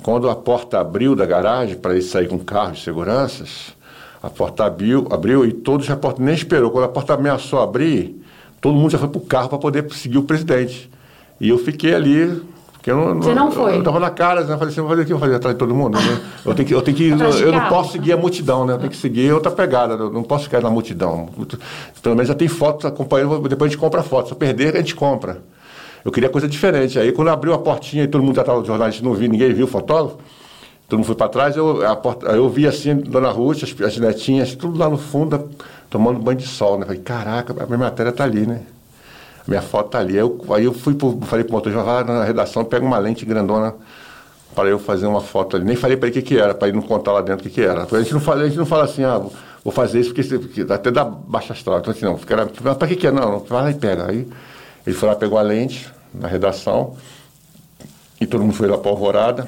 quando 0.01 0.29
a 0.29 0.35
porta 0.35 0.79
abriu 0.79 1.15
da 1.15 1.25
garagem 1.25 1.75
para 1.75 1.93
ele 1.93 2.01
sair 2.01 2.27
com 2.27 2.39
carro 2.39 2.71
de 2.71 2.81
seguranças, 2.81 3.75
a 4.21 4.29
porta 4.29 4.65
abriu, 4.65 5.07
abriu 5.11 5.45
e 5.45 5.53
todos 5.53 5.89
a 5.89 5.95
porta 5.95 6.21
nem 6.21 6.33
esperou. 6.33 6.71
Quando 6.71 6.85
a 6.85 6.89
porta 6.89 7.13
ameaçou 7.13 7.61
abrir, 7.61 8.21
todo 8.59 8.75
mundo 8.75 8.91
já 8.91 8.97
foi 8.97 9.07
para 9.07 9.17
o 9.17 9.25
carro 9.25 9.49
para 9.49 9.57
poder 9.57 9.91
seguir 9.93 10.17
o 10.17 10.23
presidente. 10.23 10.89
E 11.39 11.49
eu 11.49 11.57
fiquei 11.57 11.93
ali, 11.93 12.41
porque 12.73 12.91
eu 12.91 13.15
não. 13.15 13.21
Você 13.21 13.33
não 13.33 13.51
foi? 13.51 13.75
Eu 13.75 13.79
estava 13.79 13.99
na 13.99 14.09
cara, 14.09 14.43
né? 14.43 14.53
Eu 14.53 14.57
falei 14.57 14.71
assim, 14.71 14.81
vou 14.81 14.89
fazer 14.89 15.01
o 15.01 15.05
que? 15.05 15.13
Eu 15.13 15.17
vou 15.17 15.25
fazer 15.25 15.35
atrás 15.37 15.55
de 15.55 15.59
todo 15.59 15.75
mundo? 15.75 15.97
né? 15.97 16.21
Eu 16.45 16.55
tenho 16.55 16.67
que, 16.67 16.73
eu 16.73 16.81
tenho 16.81 16.97
que, 16.97 17.09
eu 17.43 17.51
não 17.51 17.67
posso 17.67 17.91
seguir 17.91 18.13
a 18.13 18.17
multidão, 18.17 18.65
né? 18.65 18.73
Eu 18.73 18.77
tenho 18.77 18.89
que 18.89 18.97
seguir 18.97 19.31
outra 19.33 19.51
pegada, 19.51 19.95
eu 19.95 20.09
não 20.09 20.23
posso 20.23 20.45
ficar 20.45 20.61
na 20.61 20.69
multidão. 20.69 21.29
Pelo 22.01 22.15
menos 22.15 22.27
já 22.27 22.35
tem 22.35 22.47
fotos 22.47 22.85
acompanhando, 22.85 23.47
depois 23.47 23.69
a 23.69 23.71
gente 23.71 23.79
compra 23.79 24.01
foto. 24.01 24.27
Se 24.27 24.33
eu 24.33 24.37
perder, 24.37 24.75
a 24.75 24.79
gente 24.79 24.95
compra. 24.95 25.41
Eu 26.03 26.11
queria 26.11 26.29
coisa 26.29 26.47
diferente. 26.47 26.97
Aí 26.97 27.11
quando 27.11 27.27
abriu 27.29 27.53
a 27.53 27.57
portinha 27.57 28.03
e 28.03 28.07
todo 28.07 28.23
mundo 28.23 28.35
já 28.35 28.41
estava, 28.41 28.59
os 28.59 28.67
jornalistas 28.67 29.03
não 29.03 29.13
viu, 29.13 29.29
ninguém 29.29 29.53
viu 29.53 29.65
o 29.65 29.69
fotógrafo, 29.69 30.17
todo 30.87 30.99
mundo 30.99 31.05
foi 31.05 31.15
para 31.15 31.27
trás, 31.27 31.57
eu, 31.57 31.85
a 31.85 31.95
porta, 31.95 32.27
eu 32.27 32.47
vi 32.49 32.65
assim, 32.65 32.95
Dona 32.95 33.29
Ruth, 33.29 33.63
as, 33.63 33.81
as 33.81 33.97
netinhas, 33.97 34.55
tudo 34.55 34.77
lá 34.77 34.89
no 34.89 34.97
fundo, 34.97 35.49
tomando 35.89 36.19
banho 36.19 36.37
de 36.37 36.47
sol, 36.47 36.79
né? 36.79 36.85
Falei, 36.85 37.01
caraca, 37.01 37.53
a 37.61 37.65
minha 37.65 37.77
matéria 37.77 38.09
está 38.09 38.23
ali, 38.23 38.47
né? 38.47 38.61
Minha 39.49 39.63
foto 39.63 39.89
tá 39.89 39.99
ali. 39.99 40.13
Aí 40.13 40.19
eu, 40.19 40.45
aí 40.51 40.63
eu 40.65 40.73
fui 40.73 40.93
pro, 40.93 41.19
falei 41.21 41.43
pro 41.43 41.53
motor, 41.53 41.73
vai 41.73 41.83
lá 41.83 42.03
na 42.03 42.23
redação, 42.23 42.63
pega 42.63 42.85
uma 42.85 42.99
lente 42.99 43.25
grandona 43.25 43.73
para 44.53 44.69
eu 44.69 44.77
fazer 44.77 45.07
uma 45.07 45.21
foto 45.21 45.55
ali. 45.55 45.65
Nem 45.65 45.75
falei 45.75 45.97
para 45.97 46.07
ele 46.07 46.19
o 46.19 46.21
que, 46.21 46.35
que 46.35 46.39
era, 46.39 46.53
para 46.53 46.67
ele 46.67 46.77
não 46.77 46.83
contar 46.83 47.13
lá 47.13 47.21
dentro 47.21 47.43
o 47.43 47.49
que, 47.49 47.55
que 47.55 47.61
era. 47.61 47.87
A 47.91 47.99
gente 47.99 48.13
não 48.13 48.19
fala, 48.19 48.43
a 48.43 48.45
gente 48.45 48.59
não 48.59 48.65
fala 48.67 48.83
assim, 48.83 49.03
ah, 49.03 49.19
vou 49.63 49.73
fazer 49.73 50.01
isso 50.01 50.13
porque, 50.13 50.37
porque 50.37 50.71
até 50.71 50.91
dá 50.91 51.03
baixa 51.03 51.53
astral. 51.53 51.79
Então 51.79 51.91
assim, 51.91 52.05
não, 52.05 52.15
fica, 52.15 52.45
para 52.45 52.87
que 52.87 52.95
que 52.95 53.07
é? 53.07 53.11
Não, 53.11 53.31
não, 53.31 53.39
vai 53.39 53.63
lá 53.63 53.71
e 53.71 53.73
pega. 53.73 54.07
Aí 54.07 54.27
ele 54.85 54.95
foi 54.95 55.09
lá, 55.09 55.15
pegou 55.15 55.39
a 55.39 55.41
lente 55.41 55.91
na 56.13 56.27
redação 56.27 56.95
e 58.21 58.27
todo 58.27 58.41
mundo 58.41 58.53
foi 58.53 58.67
lá 58.67 58.77
para 58.77 58.91
Alvorada. 58.91 59.47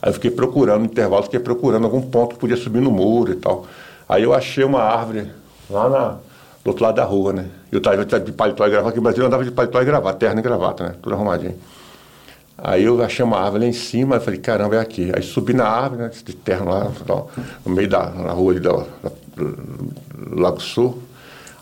Aí 0.00 0.10
eu 0.10 0.12
fiquei 0.14 0.30
procurando, 0.30 0.80
no 0.80 0.86
intervalo, 0.86 1.24
fiquei 1.24 1.40
procurando 1.40 1.84
algum 1.84 2.00
ponto 2.00 2.34
que 2.34 2.40
podia 2.40 2.56
subir 2.56 2.80
no 2.80 2.92
muro 2.92 3.32
e 3.32 3.36
tal. 3.36 3.66
Aí 4.08 4.22
eu 4.22 4.32
achei 4.32 4.62
uma 4.62 4.82
árvore 4.82 5.32
lá 5.68 5.88
na, 5.88 6.18
do 6.64 6.68
outro 6.68 6.82
lado 6.82 6.96
da 6.96 7.04
rua, 7.04 7.32
né? 7.32 7.46
Eu 7.70 7.78
estava 7.78 8.04
de 8.04 8.32
paletó 8.32 8.66
e 8.66 8.70
gravata, 8.70 8.88
aqui 8.88 8.96
no 8.96 9.02
Brasil 9.02 9.22
eu 9.22 9.26
andava 9.26 9.44
de 9.44 9.50
paletó 9.50 9.82
e 9.82 9.84
gravata, 9.84 10.18
terno 10.18 10.40
e 10.40 10.42
gravata, 10.42 10.84
né? 10.84 10.94
Tudo 11.02 11.14
arrumadinho. 11.14 11.54
Aí 12.56 12.84
eu 12.84 13.02
achei 13.02 13.24
uma 13.24 13.38
árvore 13.38 13.64
lá 13.64 13.68
em 13.68 13.72
cima, 13.72 14.16
eu 14.16 14.20
falei, 14.20 14.40
caramba, 14.40 14.76
é 14.76 14.80
aqui. 14.80 15.12
Aí 15.14 15.22
subi 15.22 15.52
na 15.52 15.66
árvore, 15.68 16.02
né, 16.02 16.10
de 16.24 16.34
terno 16.34 16.70
lá, 16.70 16.90
no 17.66 17.72
meio 17.72 17.88
da 17.88 18.04
rua 18.06 18.52
ali 18.52 18.60
do 18.60 18.86
Lago 20.30 20.60
Sul. 20.60 21.02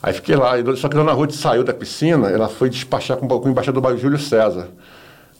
Aí 0.03 0.13
fiquei 0.13 0.37
lá, 0.37 0.53
só 0.77 0.89
que 0.89 0.97
a 0.97 0.99
Dona 0.99 1.13
Ruth 1.13 1.33
saiu 1.33 1.65
da 1.65 1.73
piscina, 1.73 2.29
ela 2.29 2.49
foi 2.49 2.69
despachar 2.69 3.17
com, 3.17 3.27
com 3.27 3.49
o 3.49 3.51
embaixador 3.51 3.97
Júlio 3.97 4.19
César. 4.19 4.69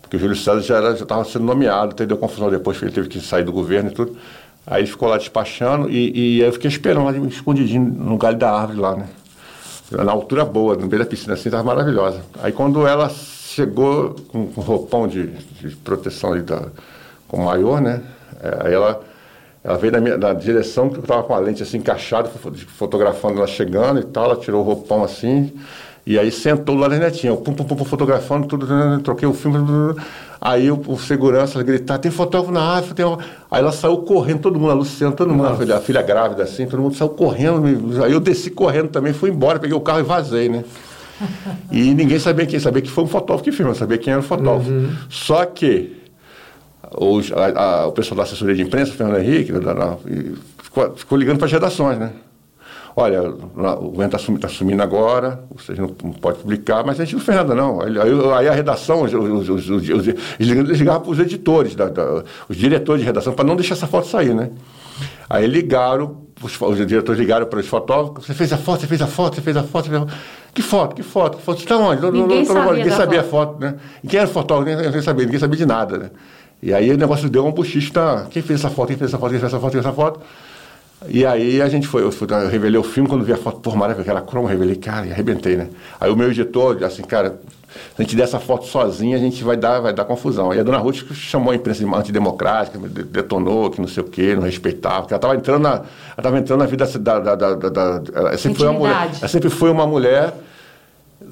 Porque 0.01 0.17
o 0.17 0.19
Júlio 0.19 0.37
César 0.37 0.61
já 0.63 0.93
estava 0.93 1.25
sendo 1.25 1.45
nomeado, 1.45 1.95
deu 2.07 2.17
confusão 2.17 2.51
depois, 2.51 2.79
que 2.79 2.85
ele 2.85 2.93
teve 2.93 3.09
que 3.09 3.21
sair 3.21 3.45
do 3.45 3.53
governo 3.53 3.91
e 3.91 3.93
tudo. 3.93 4.17
Aí 4.67 4.83
ele 4.83 4.89
ficou 4.89 5.09
lá 5.09 5.19
despachando 5.19 5.91
e, 5.91 6.39
e 6.39 6.41
eu 6.41 6.53
fiquei 6.53 6.69
esperando 6.71 7.05
lá, 7.05 7.13
escondidinho 7.29 7.85
no 7.85 8.17
galho 8.17 8.39
da 8.39 8.51
árvore 8.51 8.79
lá, 8.79 8.97
né? 8.97 9.07
Na 9.97 10.13
altura 10.13 10.45
boa, 10.45 10.75
no 10.75 10.87
meio 10.87 10.99
da 10.99 11.05
piscina, 11.05 11.35
assim, 11.35 11.49
estava 11.49 11.63
maravilhosa. 11.63 12.21
Aí 12.43 12.53
quando 12.53 12.87
ela 12.87 13.09
chegou 13.09 14.17
com, 14.29 14.47
com 14.47 14.61
roupão 14.61 15.07
de, 15.07 15.27
de, 15.27 15.77
proteção 15.77 16.33
ali 16.33 16.43
da, 16.43 16.69
com 17.29 17.45
maior, 17.45 17.81
né? 17.81 18.03
É, 18.43 18.67
aí 18.67 18.75
ela, 18.75 19.01
ela 19.63 19.77
veio 19.77 19.93
na, 19.93 20.01
minha, 20.01 20.17
na 20.17 20.33
direção 20.33 20.89
que 20.89 20.97
eu 20.97 21.03
estava 21.03 21.23
com 21.23 21.35
a 21.35 21.39
lente 21.39 21.63
assim 21.63 21.79
encaixada, 21.79 22.31
fotografando 22.79 23.39
ela 23.39 23.47
chegando 23.47 24.01
e 24.01 24.05
tal, 24.05 24.25
ela 24.25 24.37
tirou 24.37 24.63
o 24.63 24.65
roupão 24.65 25.05
assim, 25.05 25.53
e 26.05 26.19
aí 26.19 26.33
sentou 26.33 26.77
lá 26.77 26.89
na 26.89 26.97
netinha, 26.97 27.33
eu 27.33 27.37
pum, 27.37 27.53
pum, 27.53 27.65
pum, 27.65 27.85
fotografando 27.85 28.47
tudo, 28.47 28.67
né, 28.67 28.97
né, 28.97 29.01
troquei 29.03 29.27
o 29.27 29.33
filme, 29.33 29.59
aí 30.41 30.71
o, 30.71 30.83
o 30.87 30.99
segurança 30.99 31.63
gritar, 31.63 31.99
tem 31.99 32.11
fotógrafo 32.11 32.53
na 32.53 32.61
árvore, 32.61 32.95
tem 32.95 33.05
aí 33.05 33.61
ela 33.61 33.71
saiu 33.71 33.99
correndo, 33.99 34.41
todo 34.41 34.59
mundo, 34.59 34.71
a 34.73 34.75
Luciana, 34.75 35.15
todo 35.15 35.33
mundo, 35.33 35.47
a 35.47 35.57
filha, 35.57 35.77
a 35.77 35.81
filha, 35.81 36.03
grávida 36.03 36.43
assim, 36.43 36.67
todo 36.67 36.83
mundo 36.83 36.97
saiu 36.97 37.11
correndo, 37.11 37.65
aí 38.05 38.13
eu 38.13 38.21
desci 38.21 38.51
correndo 38.51 38.89
também, 38.89 39.13
fui 39.13 39.31
embora, 39.31 39.59
peguei 39.59 39.77
o 39.77 39.81
carro 39.81 40.01
e 40.01 40.05
vazei, 40.05 40.49
né? 40.49 40.65
E 41.71 41.95
ninguém 41.95 42.19
sabia 42.19 42.47
quem, 42.47 42.59
sabia 42.59 42.83
que 42.83 42.91
foi 42.91 43.05
um 43.05 43.07
fotógrafo 43.07 43.45
que 43.45 43.53
filma, 43.53 43.75
sabia 43.75 43.97
quem 43.97 44.13
era 44.13 44.21
o 44.21 44.25
fotógrafo. 44.25 44.69
Uhum. 44.69 44.91
Só 45.09 45.45
que 45.45 46.03
os, 46.97 47.33
a, 47.33 47.83
a, 47.83 47.87
o 47.87 47.93
pessoal 47.93 48.17
da 48.17 48.23
assessoria 48.25 48.55
de 48.55 48.63
imprensa, 48.63 48.93
Fernando 48.93 49.19
Henrique, 49.21 49.53
da, 49.53 49.73
da, 49.73 49.97
ficou, 50.63 50.95
ficou 50.97 51.19
ligando 51.19 51.39
para 51.39 51.47
as 51.47 51.53
redações, 51.53 51.99
né? 51.99 52.11
Olha, 52.95 53.23
o 53.23 53.91
governo 53.91 54.17
está 54.17 54.19
tá 54.41 54.49
sumindo 54.49 54.83
agora, 54.83 55.45
vocês 55.55 55.79
não, 55.79 55.95
não 56.03 56.13
pode 56.13 56.39
publicar, 56.39 56.85
mas 56.85 57.01
a 57.01 57.05
gente 57.05 57.15
não 57.15 57.23
fez 57.23 57.37
nada, 57.37 57.55
não. 57.55 57.81
Aí, 57.81 57.93
aí 58.37 58.49
a 58.49 58.53
redação, 58.53 59.03
os, 59.03 59.13
os, 59.13 59.49
os, 59.49 59.71
os 59.71 60.09
eles 60.39 60.79
ligavam 60.79 61.03
para 61.03 61.11
os 61.11 61.19
editores, 61.19 61.75
da, 61.75 61.89
da, 61.89 62.25
os 62.49 62.57
diretores 62.57 63.01
de 63.01 63.07
redação, 63.07 63.33
para 63.33 63.45
não 63.45 63.57
deixar 63.57 63.75
essa 63.75 63.87
foto 63.87 64.07
sair, 64.07 64.35
né? 64.35 64.51
Aí 65.29 65.47
ligaram, 65.47 66.19
os, 66.43 66.61
os 66.61 66.87
diretores 66.87 67.19
ligaram 67.19 67.47
para 67.47 67.59
os 67.59 67.67
fotógrafos, 67.67 68.27
você 68.27 68.35
fez 68.35 68.53
a 68.53 68.59
foto, 68.59 68.81
você 68.81 68.87
fez 68.87 69.03
a 69.03 69.07
foto, 69.07 69.35
você 69.37 69.41
fez 69.41 69.57
a 69.57 69.63
foto, 69.63 69.85
você 69.85 69.91
fez 69.91 70.03
a 70.03 70.07
foto. 70.07 70.19
Que 70.55 70.63
foto, 70.63 70.95
que 70.95 71.03
foto, 71.03 71.39
que 71.39 71.45
foto? 71.45 71.57
Você 71.57 71.65
está 71.65 71.79
onde? 71.79 72.03
Ninguém, 72.03 72.45
não, 72.45 72.55
não, 72.55 72.63
sabia, 72.63 72.73
ninguém 72.73 72.93
sabia 72.93 73.21
a 73.21 73.25
foto, 73.25 73.59
né? 73.59 73.77
E 74.05 74.07
quem 74.07 74.21
era 74.21 74.29
o 74.29 74.33
fotógrafo? 74.33 74.83
Ninguém 74.83 75.03
sabia, 75.03 75.25
ninguém 75.25 75.41
sabia 75.41 75.57
de 75.57 75.67
nada, 75.67 75.99
né? 75.99 76.11
E 76.63 76.73
aí 76.73 76.91
o 76.93 76.97
negócio 76.97 77.29
deu 77.29 77.45
um 77.47 77.51
buchicho, 77.51 77.93
tá? 77.93 78.27
Quem 78.31 78.43
fez 78.43 78.61
essa 78.61 78.71
foto, 78.71 78.89
quem 78.89 78.97
fez 78.97 79.11
essa 79.11 79.19
foto, 79.19 79.31
quem 79.31 79.41
fez 79.41 79.53
essa 79.53 79.61
foto, 79.61 79.73
quem 79.73 79.83
fez 79.83 79.87
essa 79.87 79.97
foto? 79.97 80.21
E 81.09 81.27
aí 81.27 81.61
a 81.61 81.69
gente 81.69 81.87
foi, 81.87 82.03
eu, 82.03 82.13
fui, 82.13 82.27
eu 82.31 82.49
revelei 82.49 82.79
o 82.79 82.83
filme, 82.83 83.09
quando 83.09 83.25
vi 83.25 83.33
a 83.33 83.37
foto, 83.37 83.61
por 83.61 83.77
maravilha, 83.77 84.03
aquela 84.03 84.21
croma, 84.21 84.49
revelei, 84.49 84.77
cara, 84.77 85.07
e 85.07 85.13
arrebentei, 85.13 85.57
né? 85.57 85.69
Aí 86.01 86.11
o 86.11 86.17
meu 86.17 86.31
editor, 86.31 86.83
assim, 86.85 87.03
cara, 87.03 87.39
se 87.73 88.01
a 88.01 88.03
gente 88.03 88.17
der 88.17 88.25
essa 88.25 88.39
foto 88.39 88.67
sozinha, 88.67 89.17
a 89.17 89.21
gente 89.21 89.43
vai 89.43 89.57
dar, 89.57 89.81
vai 89.81 89.93
dar 89.93 90.05
confusão. 90.05 90.53
E 90.53 90.61
a 90.61 90.63
dona 90.63 90.79
Ruth 90.79 91.13
chamou 91.15 91.53
a 91.53 91.57
imprensa 91.57 91.85
de 91.85 91.95
antidemocrática, 91.95 92.79
detonou, 92.79 93.71
que 93.71 93.81
não 93.81 93.89
sei 93.89 94.03
o 94.03 94.07
quê, 94.07 94.35
não 94.35 94.43
respeitava, 94.43 95.03
porque 95.03 95.15
ela 95.15 95.19
estava 95.19 95.37
entrando 95.37 95.63
na, 95.63 95.83
ela 96.17 96.39
entrando 96.39 96.61
na 96.61 96.67
vida 96.67 96.87
da, 96.87 97.19
da, 97.19 97.35
da, 97.35 97.55
da 97.55 98.03
ela 98.15 98.39
sempre 98.39 98.59
foi 98.59 98.69
uma 98.69 98.79
mulher, 98.79 99.11
ela 99.19 99.29
sempre 99.29 99.51
foi 99.51 99.71
uma 99.71 99.87
mulher 99.87 100.35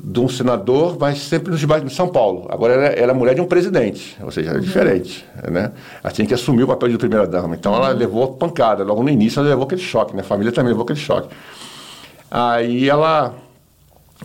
de 0.03 0.20
um 0.20 0.28
senador, 0.28 0.97
mas 0.99 1.18
sempre 1.18 1.51
nos 1.51 1.64
bairros 1.64 1.91
de 1.91 1.95
São 1.95 2.09
Paulo. 2.09 2.47
Agora 2.49 2.74
ela, 2.74 2.86
ela 2.86 3.12
é 3.12 3.14
mulher 3.14 3.34
de 3.34 3.41
um 3.41 3.47
presidente, 3.47 4.16
ou 4.22 4.30
seja, 4.30 4.51
é 4.51 4.55
uhum. 4.55 4.61
diferente. 4.61 5.24
Né? 5.51 5.72
Ela 6.03 6.12
tinha 6.12 6.26
que 6.26 6.34
assumir 6.34 6.64
o 6.64 6.66
papel 6.66 6.88
de 6.88 6.99
primeira-dama. 6.99 7.55
Então 7.55 7.74
ela 7.74 7.91
uhum. 7.91 7.97
levou 7.97 8.34
pancada. 8.34 8.84
Logo 8.84 9.03
no 9.03 9.09
início 9.09 9.41
ela 9.41 9.49
levou 9.49 9.64
aquele 9.64 9.80
choque, 9.80 10.14
né? 10.14 10.22
a 10.22 10.24
família 10.24 10.53
também 10.53 10.70
levou 10.70 10.84
aquele 10.84 10.99
choque. 10.99 11.28
Aí 12.30 12.88
ela. 12.88 13.34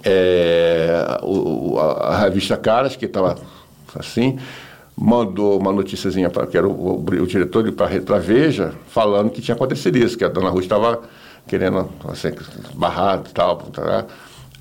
É, 0.04 1.20
o, 1.24 1.78
a, 1.80 2.10
a, 2.10 2.18
revista 2.20 2.58
Caras, 2.58 2.98
que 2.98 3.06
estava 3.06 3.38
assim, 3.98 4.38
mandou 4.96 5.58
uma 5.58 5.72
noticiazinha 5.72 6.30
para 6.30 6.46
que 6.46 6.58
era 6.58 6.68
o, 6.68 6.72
o, 6.72 7.00
o 7.00 7.28
diretor 7.28 7.72
para 7.72 8.20
Veja, 8.20 8.74
falando 8.88 9.30
que 9.30 9.42
tinha 9.42 9.56
acontecido 9.56 9.98
isso, 9.98 10.18
que 10.18 10.26
a 10.26 10.28
dona 10.28 10.50
Ruth 10.50 10.64
estava 10.64 11.02
querendo 11.48 11.90
assim, 12.10 12.34
barrar 12.74 13.22
e 13.26 13.34
tal. 13.34 13.58
tal 13.58 14.06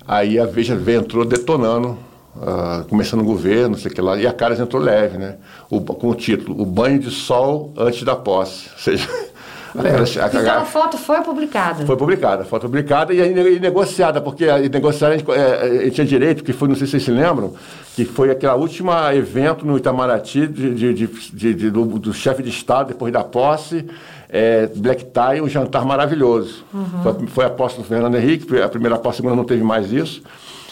Aí 0.07 0.39
a 0.39 0.45
Veja 0.45 0.79
entrou 0.87 1.25
detonando, 1.25 1.97
uh, 2.35 2.85
começando 2.87 3.21
o 3.21 3.25
governo, 3.25 3.69
não 3.69 3.77
sei 3.77 3.91
o 3.91 3.95
que 3.95 4.01
lá, 4.01 4.17
e 4.17 4.27
a 4.27 4.33
Caras 4.33 4.59
entrou 4.59 4.81
leve, 4.81 5.17
né? 5.17 5.35
O, 5.69 5.81
com 5.81 6.09
o 6.09 6.15
título, 6.15 6.61
O 6.61 6.65
Banho 6.65 6.99
de 6.99 7.09
Sol 7.09 7.73
Antes 7.75 8.03
da 8.03 8.15
Posse. 8.15 8.69
Ou 8.71 8.79
seja, 8.79 9.07
a, 9.73 10.27
então 10.27 10.57
a 10.57 10.65
foto 10.65 10.97
foi 10.97 11.21
publicada. 11.21 11.85
Foi 11.85 11.97
publicada, 11.97 12.43
a 12.43 12.45
foto 12.45 12.67
publicada 12.67 13.13
e, 13.13 13.19
e 13.19 13.59
negociada, 13.59 14.21
porque 14.21 14.45
a, 14.45 14.59
negociada 14.59 15.15
a 15.15 15.17
gente, 15.17 15.31
é, 15.31 15.89
tinha 15.89 16.05
direito, 16.05 16.43
que 16.43 16.53
foi, 16.53 16.67
não 16.67 16.75
sei 16.75 16.85
se 16.85 16.91
vocês 16.91 17.03
se 17.03 17.11
lembram, 17.11 17.53
que 17.95 18.05
foi 18.05 18.29
aquele 18.29 18.53
último 18.53 18.91
evento 19.11 19.65
no 19.65 19.75
Itamaraty 19.75 20.47
de, 20.47 20.93
de, 20.93 21.07
de, 21.53 21.71
do, 21.71 21.85
do 21.97 22.13
chefe 22.13 22.43
de 22.43 22.49
Estado 22.49 22.89
depois 22.89 23.11
da 23.11 23.23
posse 23.23 23.85
é, 24.29 24.67
Black 24.75 25.05
Tie, 25.05 25.41
um 25.41 25.49
jantar 25.49 25.85
maravilhoso. 25.85 26.63
Uhum. 26.73 27.03
Foi, 27.03 27.27
foi 27.27 27.45
a 27.45 27.49
posse 27.49 27.77
do 27.77 27.83
Fernando 27.83 28.15
Henrique, 28.15 28.59
a 28.59 28.69
primeira 28.69 28.97
posse, 28.97 29.15
a 29.15 29.17
segunda 29.17 29.35
não 29.35 29.45
teve 29.45 29.63
mais 29.63 29.91
isso. 29.91 30.21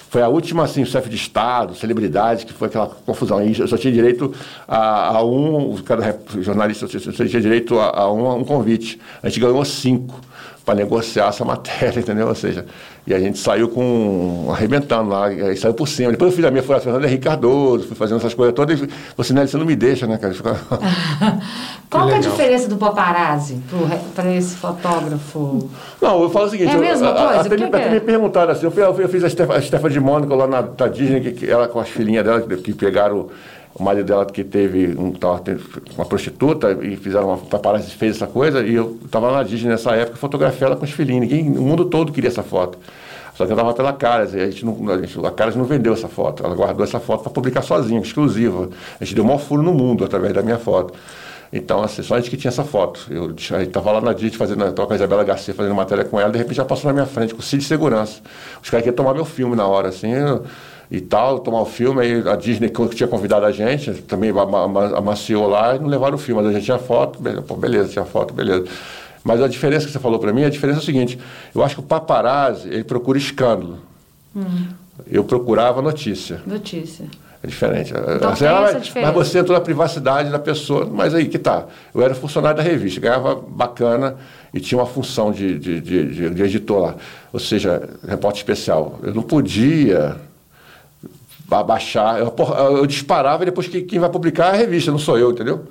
Foi 0.09 0.21
a 0.21 0.27
última, 0.27 0.63
assim, 0.63 0.85
chefe 0.85 1.09
de 1.09 1.15
Estado, 1.15 1.73
celebridade, 1.73 2.45
que 2.45 2.53
foi 2.53 2.67
aquela 2.67 2.85
confusão. 2.85 3.43
E 3.43 3.59
eu 3.59 3.67
só 3.67 3.77
tinha 3.77 3.91
direito 3.91 4.31
a, 4.67 5.17
a 5.17 5.23
um, 5.23 5.75
cada 5.83 6.15
jornalista 6.39 6.87
só 6.87 7.25
tinha 7.25 7.41
direito 7.41 7.79
a, 7.79 8.01
a, 8.01 8.13
um, 8.13 8.27
a 8.27 8.35
um 8.35 8.43
convite. 8.43 8.99
A 9.23 9.29
gente 9.29 9.39
ganhou 9.39 9.65
cinco 9.65 10.21
para 10.65 10.75
negociar 10.75 11.27
essa 11.27 11.43
matéria, 11.45 11.99
entendeu? 11.99 12.27
Ou 12.27 12.35
seja, 12.35 12.65
e 13.05 13.13
a 13.13 13.19
gente 13.19 13.37
saiu 13.37 13.67
com. 13.67 14.47
arrebentando 14.49 15.09
lá, 15.09 15.25
aí 15.25 15.57
saiu 15.57 15.73
por 15.73 15.87
cima. 15.87 16.11
Depois 16.11 16.31
eu 16.31 16.35
fiz 16.37 16.45
a 16.45 16.51
minha 16.51 16.63
furação 16.63 16.85
Fernando 16.85 17.05
Henrique 17.05 17.25
Cardoso, 17.25 17.85
fui 17.87 17.95
fazendo 17.95 18.17
essas 18.17 18.33
coisas 18.33 18.55
todas. 18.55 18.79
E 18.79 18.89
você, 19.17 19.33
né, 19.33 19.45
você 19.45 19.57
não 19.57 19.65
me 19.65 19.75
deixa, 19.75 20.07
né, 20.07 20.17
cara? 20.17 20.33
Fica... 20.33 20.55
Qual 21.89 22.09
é 22.09 22.15
a 22.15 22.19
diferença 22.19 22.67
do 22.69 22.77
paparazzi 22.77 23.61
para 24.15 24.33
esse 24.33 24.55
fotógrafo? 24.55 25.69
Não, 26.01 26.23
eu 26.23 26.29
falo 26.29 26.45
o 26.45 26.49
seguinte. 26.49 26.71
É 26.71 26.75
a 26.75 26.77
mesma 26.77 27.07
eu, 27.07 27.13
coisa? 27.13 27.41
Até, 27.41 27.57
me, 27.57 27.63
até 27.65 27.89
me 27.89 27.99
perguntaram 27.99 28.51
assim, 28.51 28.65
eu, 28.65 28.73
eu 28.99 29.09
fiz 29.09 29.23
a 29.23 29.29
Stephanie 29.29 29.93
de 29.93 29.99
Mônica 29.99 30.33
lá 30.33 30.47
na, 30.47 30.61
na 30.61 30.87
Disney, 30.87 31.19
que, 31.19 31.31
que, 31.33 31.51
ela 31.51 31.67
com 31.67 31.79
as 31.79 31.89
filhinhas 31.89 32.23
dela, 32.23 32.41
que, 32.41 32.55
que 32.55 32.73
pegaram 32.73 33.27
o 33.75 33.83
marido 33.83 34.05
dela 34.05 34.25
que 34.25 34.43
teve 34.43 34.95
um, 34.97 35.13
uma 35.95 36.05
prostituta 36.05 36.77
e 36.81 36.95
fizeram 36.95 37.27
uma 37.27 37.37
paparazzi 37.37 37.91
fez 37.91 38.17
essa 38.17 38.27
coisa 38.27 38.63
e 38.63 38.75
eu 38.75 38.99
estava 39.03 39.31
na 39.31 39.43
Disney 39.43 39.69
nessa 39.69 39.95
época 39.95 40.17
fotografei 40.17 40.65
ela 40.65 40.75
com 40.75 40.85
os 40.85 40.91
filhinhos 40.91 41.21
ninguém 41.21 41.49
o 41.49 41.61
mundo 41.61 41.85
todo 41.85 42.11
queria 42.11 42.29
essa 42.29 42.43
foto 42.43 42.77
só 43.35 43.45
que 43.45 43.51
eu 43.51 43.55
estava 43.55 43.73
pela 43.73 43.93
Caras, 43.93 44.35
a 44.35 44.45
gente 44.45 44.63
não, 44.63 44.89
a, 44.91 44.97
gente, 44.99 45.25
a 45.25 45.31
Caras 45.31 45.55
não 45.55 45.65
vendeu 45.65 45.93
essa 45.93 46.07
foto, 46.07 46.45
ela 46.45 46.53
guardou 46.53 46.83
essa 46.83 46.99
foto 46.99 47.23
para 47.23 47.31
publicar 47.31 47.63
sozinha, 47.63 47.99
exclusiva. 47.99 48.69
A 48.99 49.03
gente 49.03 49.15
deu 49.15 49.23
o 49.23 49.27
maior 49.27 49.39
furo 49.39 49.63
no 49.63 49.73
mundo 49.73 50.05
através 50.05 50.33
da 50.33 50.43
minha 50.43 50.59
foto. 50.59 50.93
Então, 51.51 51.83
assim, 51.83 52.01
só 52.01 52.15
a 52.15 52.19
gente 52.19 52.29
que 52.29 52.37
tinha 52.37 52.49
essa 52.49 52.63
foto. 52.63 53.07
Eu 53.09 53.31
estava 53.61 53.91
lá 53.91 54.01
na 54.01 54.13
Disney 54.13 54.37
fazendo, 54.37 54.65
estava 54.65 54.87
com 54.87 54.93
a 54.93 54.95
Isabela 54.95 55.23
Garcia 55.23 55.53
fazendo 55.53 55.73
matéria 55.75 56.03
com 56.03 56.19
ela, 56.19 56.31
de 56.31 56.37
repente 56.37 56.57
já 56.57 56.65
passou 56.65 56.87
na 56.89 56.93
minha 56.93 57.05
frente, 57.05 57.33
com 57.33 57.41
o 57.41 57.43
CID 57.43 57.63
segurança. 57.63 58.21
Os 58.61 58.69
caras 58.69 58.83
queriam 58.83 58.95
tomar 58.95 59.13
meu 59.13 59.25
filme 59.25 59.55
na 59.55 59.65
hora, 59.65 59.89
assim. 59.89 60.11
Eu, 60.11 60.43
e 60.91 61.01
tal, 61.01 61.39
tomar 61.39 61.61
o 61.61 61.65
filme, 61.65 62.01
aí 62.01 62.27
a 62.27 62.35
Disney 62.35 62.69
que 62.69 62.87
tinha 62.89 63.07
convidado 63.07 63.45
a 63.45 63.51
gente, 63.51 63.93
também 64.03 64.31
amaciou 64.95 65.47
lá 65.47 65.75
e 65.75 65.79
não 65.79 65.87
levaram 65.87 66.15
o 66.15 66.17
filme, 66.17 66.41
mas 66.41 66.51
a 66.51 66.53
gente 66.53 66.65
tinha 66.65 66.79
foto, 66.79 67.21
beleza, 67.21 67.41
pô, 67.41 67.55
beleza 67.55 67.89
tinha 67.89 68.05
foto, 68.05 68.33
beleza. 68.33 68.65
Mas 69.23 69.41
a 69.41 69.47
diferença 69.47 69.85
que 69.85 69.91
você 69.91 69.99
falou 69.99 70.19
para 70.19 70.33
mim, 70.33 70.43
a 70.43 70.49
diferença 70.49 70.79
é 70.79 70.81
o 70.81 70.85
seguinte, 70.85 71.17
eu 71.55 71.63
acho 71.63 71.75
que 71.75 71.81
o 71.81 71.83
paparazzi, 71.83 72.67
ele 72.67 72.83
procura 72.83 73.17
escândalo. 73.17 73.79
Hum. 74.35 74.67
Eu 75.07 75.23
procurava 75.23 75.81
notícia. 75.81 76.41
Notícia. 76.45 77.05
É 77.41 77.47
diferente. 77.47 77.93
Então, 78.15 78.29
assim, 78.29 78.45
ah, 78.45 78.71
mas, 78.73 78.93
mas, 78.93 79.13
você 79.13 79.39
entrou 79.39 79.57
na 79.57 79.63
privacidade 79.63 80.29
da 80.29 80.39
pessoa. 80.39 80.85
Mas 80.85 81.13
aí 81.13 81.27
que 81.27 81.37
tá. 81.37 81.65
Eu 81.93 82.01
era 82.01 82.15
funcionário 82.15 82.55
da 82.55 82.63
revista, 82.63 83.01
ganhava 83.01 83.35
bacana 83.35 84.15
e 84.53 84.61
tinha 84.61 84.79
uma 84.79 84.87
função 84.87 85.29
de, 85.29 85.59
de, 85.59 85.81
de, 85.81 86.29
de 86.29 86.41
editor 86.41 86.81
lá. 86.81 86.95
Ou 87.33 87.39
seja, 87.39 87.89
repórter 88.07 88.39
especial. 88.39 88.97
Eu 89.03 89.13
não 89.13 89.23
podia 89.23 90.15
ba- 91.47 91.63
baixar. 91.63 92.19
Eu, 92.19 92.33
eu 92.77 92.85
disparava 92.85 93.43
e 93.43 93.45
depois 93.45 93.67
que- 93.67 93.81
quem 93.81 93.99
vai 93.99 94.09
publicar 94.09 94.47
é 94.47 94.49
a 94.49 94.57
revista, 94.57 94.91
não 94.91 94.99
sou 94.99 95.17
eu, 95.17 95.31
entendeu? 95.31 95.63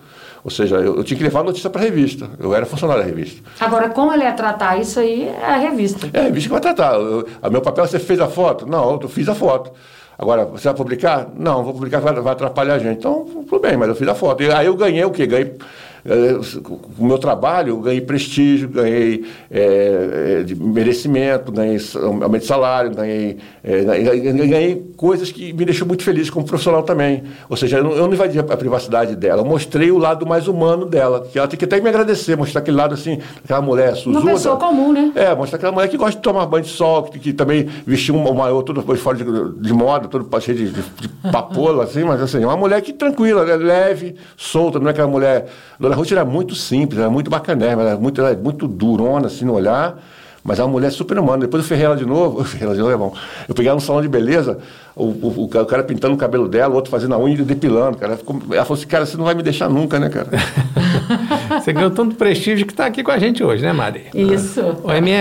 Ou 0.44 0.50
seja, 0.50 0.76
eu, 0.76 0.96
eu 0.96 1.04
tinha 1.04 1.16
que 1.16 1.22
levar 1.22 1.40
a 1.40 1.44
notícia 1.44 1.70
para 1.70 1.80
a 1.80 1.84
revista. 1.84 2.28
Eu 2.38 2.52
era 2.54 2.66
funcionário 2.66 3.02
da 3.02 3.08
revista. 3.08 3.40
Agora, 3.60 3.88
como 3.90 4.12
ele 4.12 4.24
ia 4.24 4.32
tratar 4.32 4.76
isso 4.80 4.98
aí, 4.98 5.28
é 5.28 5.44
a 5.44 5.56
revista. 5.56 6.10
É 6.12 6.18
a 6.20 6.22
revista 6.24 6.48
que 6.48 6.52
vai 6.52 6.60
tratar. 6.60 6.94
Eu, 6.96 7.26
a 7.40 7.48
meu 7.48 7.60
papel, 7.60 7.86
você 7.86 7.98
fez 8.00 8.18
a 8.20 8.26
foto? 8.28 8.66
Não, 8.66 8.98
eu 9.00 9.08
fiz 9.08 9.28
a 9.28 9.34
foto. 9.36 9.70
Agora, 10.18 10.44
você 10.44 10.64
vai 10.68 10.74
publicar? 10.74 11.28
Não, 11.36 11.62
vou 11.62 11.72
publicar, 11.72 12.00
vai, 12.00 12.12
vai 12.14 12.32
atrapalhar 12.32 12.74
a 12.74 12.78
gente. 12.78 12.98
Então, 12.98 13.24
tudo 13.48 13.60
bem, 13.60 13.76
mas 13.76 13.88
eu 13.88 13.94
fiz 13.94 14.06
a 14.08 14.14
foto. 14.16 14.42
E 14.42 14.50
aí 14.50 14.66
eu 14.66 14.74
ganhei 14.76 15.04
o 15.04 15.10
quê? 15.10 15.26
Ganhei. 15.26 15.56
Eh, 16.04 16.60
Com 16.62 16.80
o 16.98 17.06
meu 17.06 17.18
trabalho, 17.18 17.70
eu 17.70 17.80
ganhei 17.80 18.00
prestígio, 18.00 18.68
ganhei 18.68 19.24
eh, 19.50 20.38
eh, 20.40 20.42
de 20.42 20.54
merecimento, 20.54 21.52
ganhei 21.52 21.78
aumento 21.94 22.42
de 22.42 22.46
salário, 22.46 22.94
ganhei, 22.94 23.38
eh, 23.62 23.82
ganhei, 23.84 24.92
coisas 24.96 25.30
que 25.30 25.52
me 25.52 25.64
deixou 25.64 25.86
muito 25.86 26.02
feliz 26.02 26.28
como 26.30 26.44
profissional 26.44 26.82
também. 26.82 27.22
Ou 27.48 27.56
seja, 27.56 27.78
eu 27.78 27.84
não, 27.84 27.92
eu 27.92 28.06
não 28.06 28.14
invadi 28.14 28.38
a 28.38 28.56
privacidade 28.56 29.16
dela, 29.16 29.42
eu 29.42 29.46
mostrei 29.46 29.90
o 29.90 29.98
lado 29.98 30.26
mais 30.26 30.48
humano 30.48 30.86
dela, 30.86 31.26
que 31.30 31.38
ela 31.38 31.48
tem 31.48 31.58
que 31.58 31.64
até 31.64 31.80
me 31.80 31.88
agradecer, 31.88 32.36
mostrar 32.36 32.60
aquele 32.60 32.76
lado 32.76 32.94
assim, 32.94 33.18
aquela 33.44 33.60
mulher 33.60 33.94
suzuda. 33.94 34.32
pessoa 34.32 34.56
comum, 34.56 34.92
né? 34.92 35.12
É, 35.14 35.34
mostrar 35.34 35.56
aquela 35.56 35.72
mulher 35.72 35.88
que 35.88 35.96
gosta 35.96 36.16
de 36.16 36.22
tomar 36.22 36.46
banho 36.46 36.64
de 36.64 36.70
sol, 36.70 37.04
que, 37.04 37.18
que 37.18 37.32
também 37.32 37.68
vestiu 37.86 38.14
um 38.14 38.34
maiô 38.34 38.62
todo 38.62 38.82
fora 38.96 39.16
de, 39.16 39.24
de 39.60 39.72
moda, 39.72 40.08
todo 40.08 40.28
cheio 40.40 40.56
de, 40.56 40.70
de, 40.70 40.82
de 40.82 41.08
papoula, 41.30 41.84
assim, 41.84 42.04
mas 42.04 42.20
assim, 42.20 42.42
é 42.42 42.46
uma 42.46 42.56
mulher 42.56 42.80
que 42.80 42.92
tranquila, 42.92 43.44
né, 43.44 43.56
leve, 43.56 44.14
solta, 44.36 44.78
não 44.78 44.88
é 44.88 44.90
aquela 44.90 45.08
mulher. 45.08 45.46
Dona 45.92 45.96
Ruth 45.96 46.12
era 46.12 46.24
muito 46.24 46.54
simples, 46.54 46.98
era 46.98 47.10
muito 47.10 47.30
bacanérrima, 47.30 47.82
era 47.82 47.96
muito, 47.96 48.18
ela 48.20 48.30
é 48.30 48.36
muito 48.36 48.66
durona, 48.66 49.26
assim, 49.26 49.44
no 49.44 49.52
olhar. 49.54 49.98
Mas 50.44 50.58
é 50.58 50.62
uma 50.64 50.70
mulher 50.72 50.90
super 50.90 51.16
humana. 51.18 51.42
Depois 51.42 51.62
eu 51.62 51.68
ferrei 51.68 51.84
ela 51.84 51.94
de 51.96 52.04
novo. 52.04 52.40
Eu 52.42 52.44
ferrei 52.44 52.66
ela 52.66 52.74
de 52.74 52.80
novo, 52.80 52.92
é 52.92 52.96
bom. 52.96 53.14
Eu 53.48 53.54
peguei 53.54 53.68
ela 53.68 53.76
no 53.76 53.80
salão 53.80 54.02
de 54.02 54.08
beleza, 54.08 54.58
o, 54.96 55.04
o, 55.04 55.44
o 55.44 55.48
ca- 55.48 55.62
o 55.62 55.66
cara 55.66 55.84
pintando 55.84 56.14
o 56.14 56.16
cabelo 56.16 56.48
dela, 56.48 56.72
o 56.72 56.76
outro 56.76 56.90
fazendo 56.90 57.14
a 57.14 57.18
unha 57.18 57.34
e 57.34 57.42
depilando, 57.42 57.96
cara. 57.96 58.12
Ela, 58.14 58.18
ficou- 58.18 58.40
ela 58.50 58.64
falou 58.64 58.76
assim, 58.78 58.88
cara, 58.88 59.06
você 59.06 59.16
não 59.16 59.24
vai 59.24 59.34
me 59.34 59.42
deixar 59.44 59.68
nunca, 59.68 60.00
né, 60.00 60.08
cara? 60.08 60.28
Você 61.60 61.72
ganhou 61.72 61.90
tanto 61.92 62.16
prestígio 62.16 62.66
que 62.66 62.72
está 62.72 62.86
aqui 62.86 63.02
com 63.04 63.10
a 63.12 63.18
gente 63.18 63.44
hoje, 63.44 63.62
né, 63.62 63.72
Mari? 63.72 64.06
Isso. 64.14 64.60
Ô, 64.82 64.90
ME, 65.00 65.12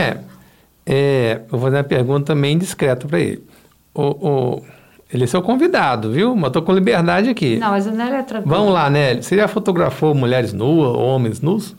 é, 0.87 1.41
eu 1.43 1.49
vou 1.51 1.59
fazer 1.61 1.77
uma 1.77 1.83
pergunta 1.83 2.33
meio 2.33 2.55
indiscreta 2.55 3.07
para 3.07 3.19
ele. 3.19 3.43
O, 3.93 4.01
o- 4.03 4.61
ele 5.13 5.23
é 5.23 5.27
seu 5.27 5.41
convidado, 5.41 6.11
viu? 6.11 6.35
Mas 6.35 6.47
estou 6.47 6.61
com 6.61 6.73
liberdade 6.73 7.29
aqui. 7.29 7.57
Não, 7.57 7.71
mas 7.71 7.85
o 7.87 7.91
Nélio 7.91 8.15
é 8.15 8.23
tranquilo. 8.23 8.55
Vamos 8.55 8.73
lá, 8.73 8.89
Nélio. 8.89 9.21
Você 9.23 9.35
já 9.35 9.47
fotografou 9.47 10.13
mulheres 10.15 10.53
nuas, 10.53 10.95
homens 10.97 11.41
nus? 11.41 11.75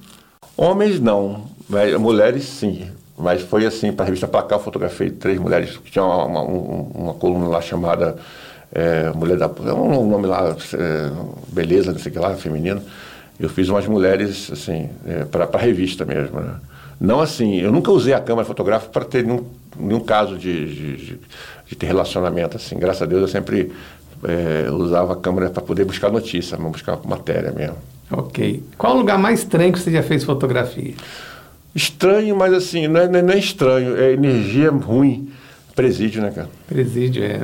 Homens 0.57 1.01
não, 1.01 1.45
mas 1.68 1.95
mulheres 1.99 2.45
sim. 2.45 2.87
Mas 3.18 3.43
foi 3.43 3.64
assim, 3.66 3.93
para 3.93 4.05
a 4.05 4.07
revista 4.07 4.26
Placar 4.26 4.59
eu 4.59 4.62
fotografei 4.62 5.11
três 5.11 5.39
mulheres, 5.39 5.76
que 5.76 5.91
tinha 5.91 6.05
uma, 6.05 6.24
uma, 6.24 6.43
um- 6.43 6.91
uma 6.95 7.14
coluna 7.14 7.47
lá 7.47 7.61
chamada 7.61 8.16
é, 8.74 9.11
Mulher 9.14 9.37
da... 9.37 9.47
É 9.47 9.72
um 9.72 10.09
nome 10.09 10.26
lá, 10.26 10.57
é, 10.74 11.11
Beleza, 11.53 11.93
não 11.93 11.99
sei 11.99 12.11
o 12.11 12.12
que 12.14 12.18
lá, 12.18 12.35
feminino. 12.35 12.80
Eu 13.39 13.49
fiz 13.49 13.68
umas 13.68 13.87
mulheres, 13.87 14.51
assim, 14.53 14.89
para 15.30 15.49
a 15.53 15.59
revista 15.59 16.05
mesmo, 16.05 16.41
né? 16.41 16.55
Não 17.01 17.20
assim, 17.20 17.57
eu 17.61 17.72
nunca 17.72 17.91
usei 17.91 18.14
a 18.14 18.20
câmera 18.20 18.47
fotográfica 18.47 18.91
para 18.93 19.05
ter 19.05 19.24
nenhum, 19.24 19.45
nenhum 19.83 20.01
caso 20.01 20.37
de, 20.39 20.74
de, 20.74 20.97
de- 20.97 21.18
de 21.66 21.76
ter 21.76 21.87
relacionamento, 21.87 22.57
assim. 22.57 22.78
Graças 22.78 23.03
a 23.03 23.07
Deus 23.07 23.22
eu 23.22 23.28
sempre 23.28 23.72
é, 24.24 24.70
usava 24.70 25.14
a 25.14 25.16
câmera 25.16 25.49
para 25.51 25.62
poder 25.62 25.85
buscar 25.85 26.11
notícia, 26.11 26.57
para 26.57 26.68
buscar 26.68 26.99
matéria 27.05 27.51
mesmo. 27.53 27.76
Ok. 28.11 28.62
Qual 28.76 28.95
o 28.95 28.99
lugar 28.99 29.18
mais 29.18 29.41
estranho 29.41 29.72
que 29.72 29.78
você 29.80 29.91
já 29.91 30.03
fez 30.03 30.22
fotografia? 30.24 30.93
Estranho, 31.74 32.37
mas 32.37 32.53
assim, 32.53 32.87
não 32.87 33.01
é, 33.01 33.09
não 33.22 33.33
é 33.33 33.39
estranho, 33.39 33.97
é 33.99 34.12
energia 34.12 34.70
ruim. 34.70 35.30
Presídio, 35.74 36.20
né, 36.20 36.30
cara? 36.30 36.51
Presídio, 36.68 37.24
é. 37.24 37.41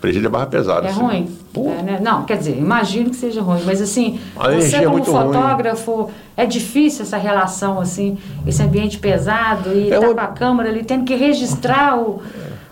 Presídio 0.00 0.26
é 0.26 0.30
barra 0.30 0.46
pesada. 0.46 0.86
É 0.86 0.90
assim. 0.90 1.00
ruim? 1.00 1.28
É, 1.56 1.82
né? 1.82 2.00
Não, 2.00 2.24
quer 2.24 2.36
dizer, 2.38 2.56
imagino 2.56 3.10
que 3.10 3.16
seja 3.16 3.40
ruim, 3.42 3.62
mas 3.66 3.82
assim, 3.82 4.20
A 4.36 4.50
você 4.52 4.76
é 4.76 4.82
como 4.84 4.98
ruim. 4.98 5.04
fotógrafo, 5.04 6.08
é 6.36 6.46
difícil 6.46 7.02
essa 7.02 7.16
relação, 7.16 7.80
assim, 7.80 8.16
esse 8.46 8.62
ambiente 8.62 8.98
pesado 8.98 9.72
e 9.72 9.90
É 9.90 9.98
tá 9.98 10.06
uma- 10.06 10.14
com 10.14 10.20
a 10.20 10.26
câmera 10.28 10.68
ali 10.68 10.84
tendo 10.84 11.04
que 11.04 11.16
registrar 11.16 11.98
o, 11.98 12.22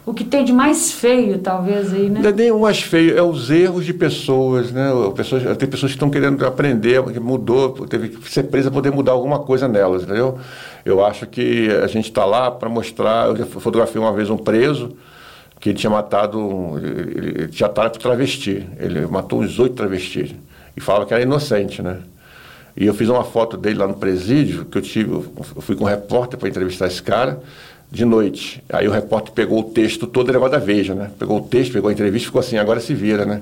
o 0.05 0.15
que 0.15 0.23
tem 0.23 0.45
de 0.45 0.53
mais 0.53 0.93
feio, 0.93 1.39
talvez, 1.39 1.93
aí, 1.93 2.09
né? 2.09 2.21
Não 2.23 2.31
é 2.31 2.33
nem 2.33 2.53
o 2.53 2.61
mais 2.61 2.81
feio, 2.81 3.19
é 3.19 3.23
os 3.23 3.51
erros 3.51 3.85
de 3.85 3.93
pessoas, 3.93 4.71
né? 4.71 4.89
Pessoas, 5.17 5.43
tem 5.57 5.69
pessoas 5.69 5.91
que 5.91 5.97
estão 5.97 6.09
querendo 6.09 6.47
aprender, 6.47 7.03
que 7.07 7.19
mudou, 7.19 7.71
teve 7.89 8.11
que 8.11 8.31
ser 8.33 8.45
presa 8.45 8.71
para 8.71 8.77
poder 8.81 8.93
mudar 8.93 9.11
alguma 9.13 9.41
coisa 9.41 9.67
nelas, 9.67 10.05
entendeu? 10.05 10.39
Eu 10.85 11.05
acho 11.05 11.27
que 11.27 11.69
a 11.83 11.89
gente 11.89 12.05
está 12.09 12.25
lá 12.25 12.53
para 12.53 12.69
mostrar. 12.69 13.27
Eu 13.31 13.37
já 13.37 13.47
fotografei 13.47 14.01
uma 14.01 14.13
vez 14.13 14.31
um 14.31 14.37
preso 14.37 14.91
que 15.61 15.71
ele 15.71 15.79
tinha 15.79 15.91
matado, 15.91 16.75
ele, 16.79 17.29
ele 17.43 17.49
tinha 17.49 17.67
atado 17.67 17.93
por 17.93 17.99
travesti. 17.99 18.67
Ele 18.79 19.07
matou 19.07 19.41
uns 19.43 19.59
oito 19.59 19.75
travestis 19.75 20.35
e 20.77 20.81
falava 20.81 21.07
que 21.07 21.15
era 21.15 21.23
inocente, 21.23 21.83
né? 21.83 21.99
E 22.77 22.85
eu 22.87 22.93
fiz 22.95 23.09
uma 23.09 23.25
foto 23.25 23.57
dele 23.57 23.79
lá 23.79 23.89
no 23.89 23.95
presídio, 23.95 24.67
que 24.67 24.77
eu 24.77 24.83
tive, 24.83 25.11
eu 25.13 25.23
fui 25.63 25.75
com 25.75 25.85
um 25.85 25.87
repórter 25.87 26.39
para 26.39 26.49
entrevistar 26.49 26.87
esse 26.87 27.03
cara 27.03 27.41
de 27.91 28.05
noite. 28.05 28.63
Aí 28.69 28.87
o 28.87 28.91
repórter 28.91 29.33
pegou 29.33 29.61
o 29.61 29.65
texto 29.65 30.07
todo, 30.07 30.31
ele 30.31 30.49
da 30.49 30.59
Veja, 30.59 30.95
né? 30.95 31.11
Pegou 31.19 31.39
o 31.39 31.43
texto, 31.43 31.73
pegou 31.73 31.89
a 31.89 31.93
entrevista 31.93 32.27
ficou 32.27 32.41
assim, 32.41 32.59
agora 32.59 32.79
se 32.81 32.93
vira, 32.95 33.25
né? 33.25 33.41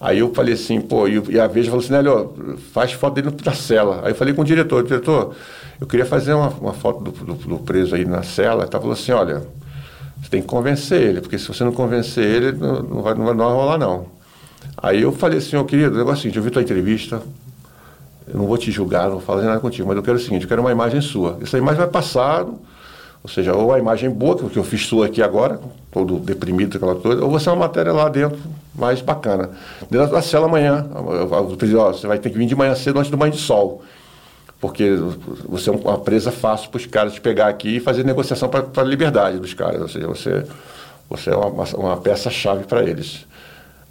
Aí 0.00 0.18
eu 0.18 0.32
falei 0.34 0.54
assim, 0.54 0.80
pô, 0.80 1.06
e, 1.08 1.38
a 1.38 1.46
Veja 1.46 1.70
falou 1.70 1.84
assim, 1.84 1.92
Nélio, 1.92 2.58
faz 2.72 2.92
foto 2.92 3.14
dele 3.14 3.34
na 3.44 3.52
cela. 3.54 4.00
Aí 4.04 4.10
eu 4.12 4.14
falei 4.14 4.32
com 4.34 4.42
o 4.42 4.44
diretor, 4.44 4.82
diretor, 4.82 5.34
eu 5.80 5.86
queria 5.86 6.06
fazer 6.06 6.32
uma, 6.34 6.48
uma 6.48 6.72
foto 6.72 7.02
do, 7.02 7.10
do- 7.10 7.34
do 7.34 7.58
preso 7.58 7.94
aí 7.94 8.04
na 8.04 8.22
cela. 8.22 8.62
Ele 8.64 8.70
falou 8.72 8.92
assim, 8.92 9.12
olha, 9.12 9.42
você 10.20 10.30
tem 10.30 10.40
que 10.40 10.46
convencer 10.46 11.00
ele, 11.00 11.20
porque 11.20 11.38
se 11.38 11.48
você 11.48 11.64
não 11.64 11.72
convencer 11.72 12.24
ele, 12.24 12.52
não, 12.52 13.02
vai, 13.02 13.14
não 13.14 13.24
vai 13.24 13.34
não 13.34 13.44
vai 13.44 13.54
rolar 13.54 13.78
não. 13.78 14.06
Aí 14.76 15.02
eu 15.02 15.12
falei 15.12 15.38
assim, 15.38 15.56
ô 15.56 15.64
querido, 15.64 15.94
o 15.94 15.98
negócio 15.98 16.16
é 16.16 16.18
o 16.18 16.22
seguinte, 16.22 16.36
eu 16.36 16.42
vi 16.42 16.50
tua 16.50 16.62
entrevista, 16.62 17.22
eu 18.26 18.38
não 18.38 18.46
vou 18.46 18.56
te 18.56 18.70
julgar, 18.70 19.04
não 19.04 19.12
vou 19.12 19.20
fazer 19.20 19.46
nada 19.46 19.60
contigo, 19.60 19.86
mas 19.86 19.96
eu 19.96 20.02
quero 20.02 20.16
o 20.16 20.20
seguinte, 20.20 20.42
eu 20.42 20.48
quero 20.48 20.62
uma 20.62 20.72
imagem 20.72 21.00
sua. 21.00 21.38
Essa 21.42 21.58
imagem 21.58 21.78
vai 21.78 21.88
passar, 21.88 22.44
ou 22.44 23.28
seja, 23.28 23.54
ou 23.54 23.72
a 23.72 23.78
imagem 23.78 24.10
boa, 24.10 24.36
que 24.36 24.56
eu 24.56 24.64
fiz 24.64 24.86
sua 24.86 25.06
aqui 25.06 25.22
agora, 25.22 25.60
todo 25.90 26.18
deprimido, 26.18 26.76
aquela 26.76 26.94
coisa, 26.94 27.22
ou 27.22 27.30
você 27.30 27.48
é 27.48 27.52
uma 27.52 27.66
matéria 27.66 27.92
lá 27.92 28.08
dentro, 28.08 28.38
mais 28.74 29.00
bacana. 29.00 29.50
Dentro 29.90 30.10
da 30.10 30.22
cela 30.22 30.46
amanhã, 30.46 30.86
eu 30.94 31.28
falei, 31.28 31.74
ó, 31.76 31.92
você 31.92 32.06
vai 32.06 32.18
ter 32.18 32.30
que 32.30 32.38
vir 32.38 32.46
de 32.46 32.56
manhã 32.56 32.74
cedo 32.74 32.98
antes 32.98 33.10
do 33.10 33.16
banho 33.16 33.32
de 33.32 33.38
sol. 33.38 33.82
Porque 34.64 34.96
você 35.46 35.68
é 35.68 35.72
uma 35.74 35.98
presa 35.98 36.32
fácil 36.32 36.70
para 36.70 36.78
os 36.78 36.86
caras 36.86 37.18
pegar 37.18 37.48
aqui 37.48 37.76
e 37.76 37.80
fazer 37.80 38.02
negociação 38.02 38.48
para 38.48 38.64
a 38.74 38.82
liberdade 38.82 39.36
dos 39.36 39.52
caras. 39.52 39.78
Ou 39.82 39.88
seja, 39.88 40.06
você, 40.06 40.46
você 41.06 41.28
é 41.28 41.36
uma, 41.36 41.64
uma 41.74 41.96
peça-chave 41.98 42.64
para 42.64 42.82
eles. 42.82 43.26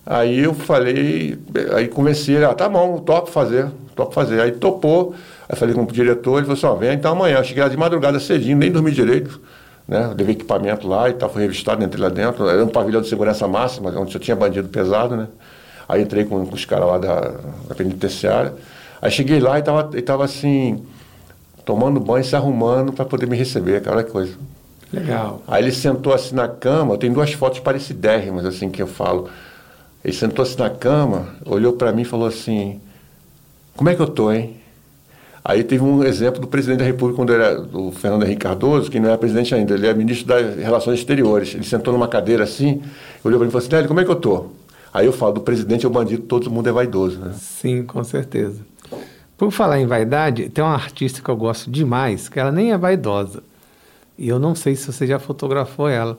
Aí 0.03 0.39
eu 0.39 0.51
falei, 0.55 1.37
aí 1.75 1.87
convenci 1.87 2.31
ele, 2.31 2.45
ah, 2.45 2.55
tá 2.55 2.67
bom, 2.67 2.97
topo 2.97 3.29
fazer, 3.29 3.67
topo 3.95 4.15
fazer. 4.15 4.41
Aí 4.41 4.51
topou, 4.51 5.13
aí 5.47 5.55
falei 5.55 5.75
com 5.75 5.83
o 5.83 5.85
diretor, 5.85 6.37
ele 6.39 6.47
falou 6.47 6.57
assim, 6.57 6.65
ó, 6.65 6.73
vem 6.73 6.95
então 6.95 7.11
amanhã. 7.11 7.37
Eu 7.37 7.43
cheguei 7.43 7.61
lá 7.61 7.69
de 7.69 7.77
madrugada 7.77 8.19
cedinho, 8.19 8.57
nem 8.57 8.71
dormi 8.71 8.89
direito, 8.89 9.39
né? 9.87 10.11
Levei 10.17 10.33
equipamento 10.33 10.87
lá 10.87 11.07
e 11.07 11.13
tal, 11.13 11.29
fui 11.29 11.43
revistado, 11.43 11.83
entrei 11.83 12.01
lá 12.01 12.09
dentro. 12.09 12.49
Era 12.49 12.65
um 12.65 12.67
pavilhão 12.67 12.99
de 12.99 13.09
segurança 13.09 13.47
máxima, 13.47 13.93
onde 13.95 14.11
só 14.11 14.17
tinha 14.17 14.35
bandido 14.35 14.69
pesado, 14.69 15.15
né? 15.15 15.27
Aí 15.87 16.01
entrei 16.01 16.25
com, 16.25 16.43
com 16.47 16.55
os 16.55 16.65
caras 16.65 16.87
lá 16.87 16.97
da, 16.97 17.19
da 17.69 17.75
penitenciária. 17.75 18.53
Aí 19.03 19.11
cheguei 19.11 19.37
lá 19.37 19.59
e 19.59 19.61
tava, 19.61 19.97
e 19.97 20.01
tava 20.01 20.23
assim, 20.23 20.81
tomando 21.65 21.99
banho, 21.99 22.23
se 22.23 22.37
arrumando 22.37 22.93
para 22.93 23.03
poder 23.03 23.25
me 23.25 23.35
receber, 23.35 23.81
cara, 23.81 24.01
que 24.01 24.09
coisa. 24.09 24.33
Legal. 24.93 25.41
Aí 25.45 25.61
ele 25.61 25.73
sentou 25.73 26.13
assim 26.13 26.33
na 26.33 26.47
cama, 26.47 26.97
tem 26.97 27.11
duas 27.11 27.33
fotos 27.33 27.59
parecidérrimas, 27.59 28.45
assim, 28.45 28.69
que 28.69 28.81
eu 28.81 28.87
falo. 28.87 29.27
Ele 30.05 30.13
sentou 30.13 30.43
assim 30.43 30.57
na 30.57 30.69
cama, 30.69 31.35
olhou 31.45 31.73
para 31.73 31.91
mim 31.91 32.03
e 32.03 32.05
falou 32.05 32.25
assim, 32.25 32.79
como 33.75 33.89
é 33.89 33.95
que 33.95 34.01
eu 34.01 34.07
tô, 34.07 34.31
hein? 34.31 34.55
Aí 35.43 35.65
teve 35.65 35.83
um 35.83 36.01
exemplo 36.05 36.39
do 36.39 36.47
presidente 36.47 36.79
da 36.79 36.85
República, 36.85 37.17
quando 37.17 37.33
era 37.33 37.59
o 37.73 37.91
Fernando 37.91 38.23
Henrique 38.23 38.43
Cardoso, 38.43 38.89
que 38.89 39.01
não 39.01 39.09
é 39.09 39.17
presidente 39.17 39.53
ainda, 39.53 39.73
ele 39.73 39.85
é 39.85 39.93
ministro 39.93 40.27
das 40.27 40.55
Relações 40.55 40.99
Exteriores. 40.99 41.53
Ele 41.53 41.65
sentou 41.65 41.91
numa 41.91 42.07
cadeira 42.07 42.45
assim, 42.45 42.81
olhou 43.21 43.37
para 43.37 43.47
mim 43.47 43.49
e 43.49 43.51
falou 43.51 43.65
assim, 43.65 43.75
Nélio, 43.75 43.89
como 43.89 43.99
é 43.99 44.05
que 44.05 44.11
eu 44.11 44.15
tô? 44.15 44.45
Aí 44.93 45.05
eu 45.05 45.11
falo, 45.11 45.33
do 45.33 45.41
presidente 45.41 45.85
ao 45.85 45.91
bandido, 45.91 46.23
todo 46.23 46.49
mundo 46.49 46.69
é 46.69 46.71
vaidoso, 46.71 47.19
né? 47.19 47.33
Sim, 47.37 47.83
com 47.83 48.01
certeza. 48.05 48.71
Por 49.43 49.51
falar 49.51 49.77
em 49.77 49.85
vaidade, 49.85 50.47
tem 50.47 50.63
uma 50.63 50.73
artista 50.73 51.21
que 51.21 51.27
eu 51.27 51.35
gosto 51.35 51.69
demais, 51.69 52.29
que 52.29 52.39
ela 52.39 52.49
nem 52.49 52.71
é 52.71 52.77
vaidosa. 52.77 53.43
E 54.17 54.29
eu 54.29 54.39
não 54.39 54.55
sei 54.55 54.73
se 54.73 54.89
você 54.89 55.05
já 55.05 55.19
fotografou 55.19 55.89
ela. 55.89 56.17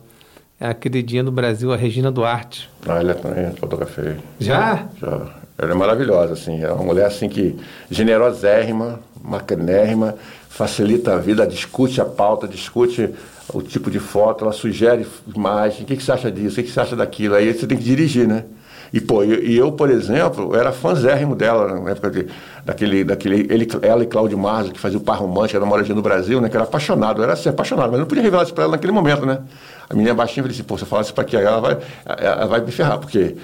É 0.60 0.66
a 0.68 0.74
queridinha 0.74 1.24
do 1.24 1.32
Brasil, 1.32 1.72
a 1.72 1.76
Regina 1.76 2.12
Duarte. 2.12 2.68
Ah, 2.86 3.00
ele 3.00 3.14
também 3.14 3.50
fotografei. 3.52 4.16
Já? 4.38 4.88
Já. 5.00 5.36
Ela 5.56 5.70
é 5.70 5.74
maravilhosa, 5.74 6.34
assim. 6.34 6.62
É 6.62 6.70
uma 6.70 6.84
mulher, 6.84 7.06
assim, 7.06 7.26
que 7.26 7.58
generosérrima, 7.90 9.00
macanérrima, 9.22 10.16
facilita 10.50 11.14
a 11.14 11.16
vida, 11.16 11.46
discute 11.46 12.02
a 12.02 12.04
pauta, 12.04 12.46
discute 12.46 13.08
o 13.54 13.62
tipo 13.62 13.90
de 13.90 14.00
foto, 14.00 14.44
ela 14.44 14.52
sugere 14.52 15.06
imagem. 15.34 15.84
O 15.84 15.86
que, 15.86 15.96
que 15.96 16.02
você 16.02 16.12
acha 16.12 16.30
disso? 16.30 16.52
O 16.52 16.54
que, 16.56 16.64
que 16.64 16.70
você 16.70 16.80
acha 16.80 16.94
daquilo? 16.94 17.36
Aí 17.36 17.54
você 17.54 17.66
tem 17.66 17.78
que 17.78 17.84
dirigir, 17.84 18.28
né? 18.28 18.44
E, 18.94 19.00
pô, 19.00 19.24
e, 19.24 19.56
eu, 19.56 19.72
por 19.72 19.90
exemplo, 19.90 20.54
era 20.54 20.70
fãzérrimo 20.70 21.34
dela 21.34 21.80
na 21.80 21.90
época 21.90 22.12
de, 22.12 22.28
daquele, 22.64 23.02
daquele 23.02 23.52
ele, 23.52 23.68
ela 23.82 24.04
e 24.04 24.06
Cláudio 24.06 24.38
Marzo, 24.38 24.70
que 24.70 24.78
fazia 24.78 24.96
o 24.96 25.00
par 25.00 25.18
romântico, 25.18 25.56
era 25.56 25.66
moradinha 25.66 25.96
no 25.96 26.00
Brasil, 26.00 26.40
né? 26.40 26.48
Que 26.48 26.56
era 26.56 26.62
apaixonado, 26.62 27.20
era 27.20 27.32
assim, 27.32 27.48
apaixonado, 27.48 27.90
mas 27.90 27.98
não 27.98 28.06
podia 28.06 28.22
revelar 28.22 28.44
isso 28.44 28.54
pra 28.54 28.62
ela 28.62 28.70
naquele 28.70 28.92
momento, 28.92 29.26
né? 29.26 29.40
A 29.90 29.94
menina 29.94 30.14
baixinha, 30.14 30.42
eu 30.42 30.44
falei 30.44 30.54
assim, 30.54 30.62
pô, 30.62 30.78
se 30.78 30.84
eu 30.84 30.86
falar 30.86 31.02
isso 31.02 31.12
pra 31.12 31.24
aqui, 31.24 31.36
ela 31.36 31.60
vai, 31.60 31.76
ela 32.06 32.46
vai 32.46 32.60
me 32.60 32.70
ferrar, 32.70 32.98
porque 32.98 33.34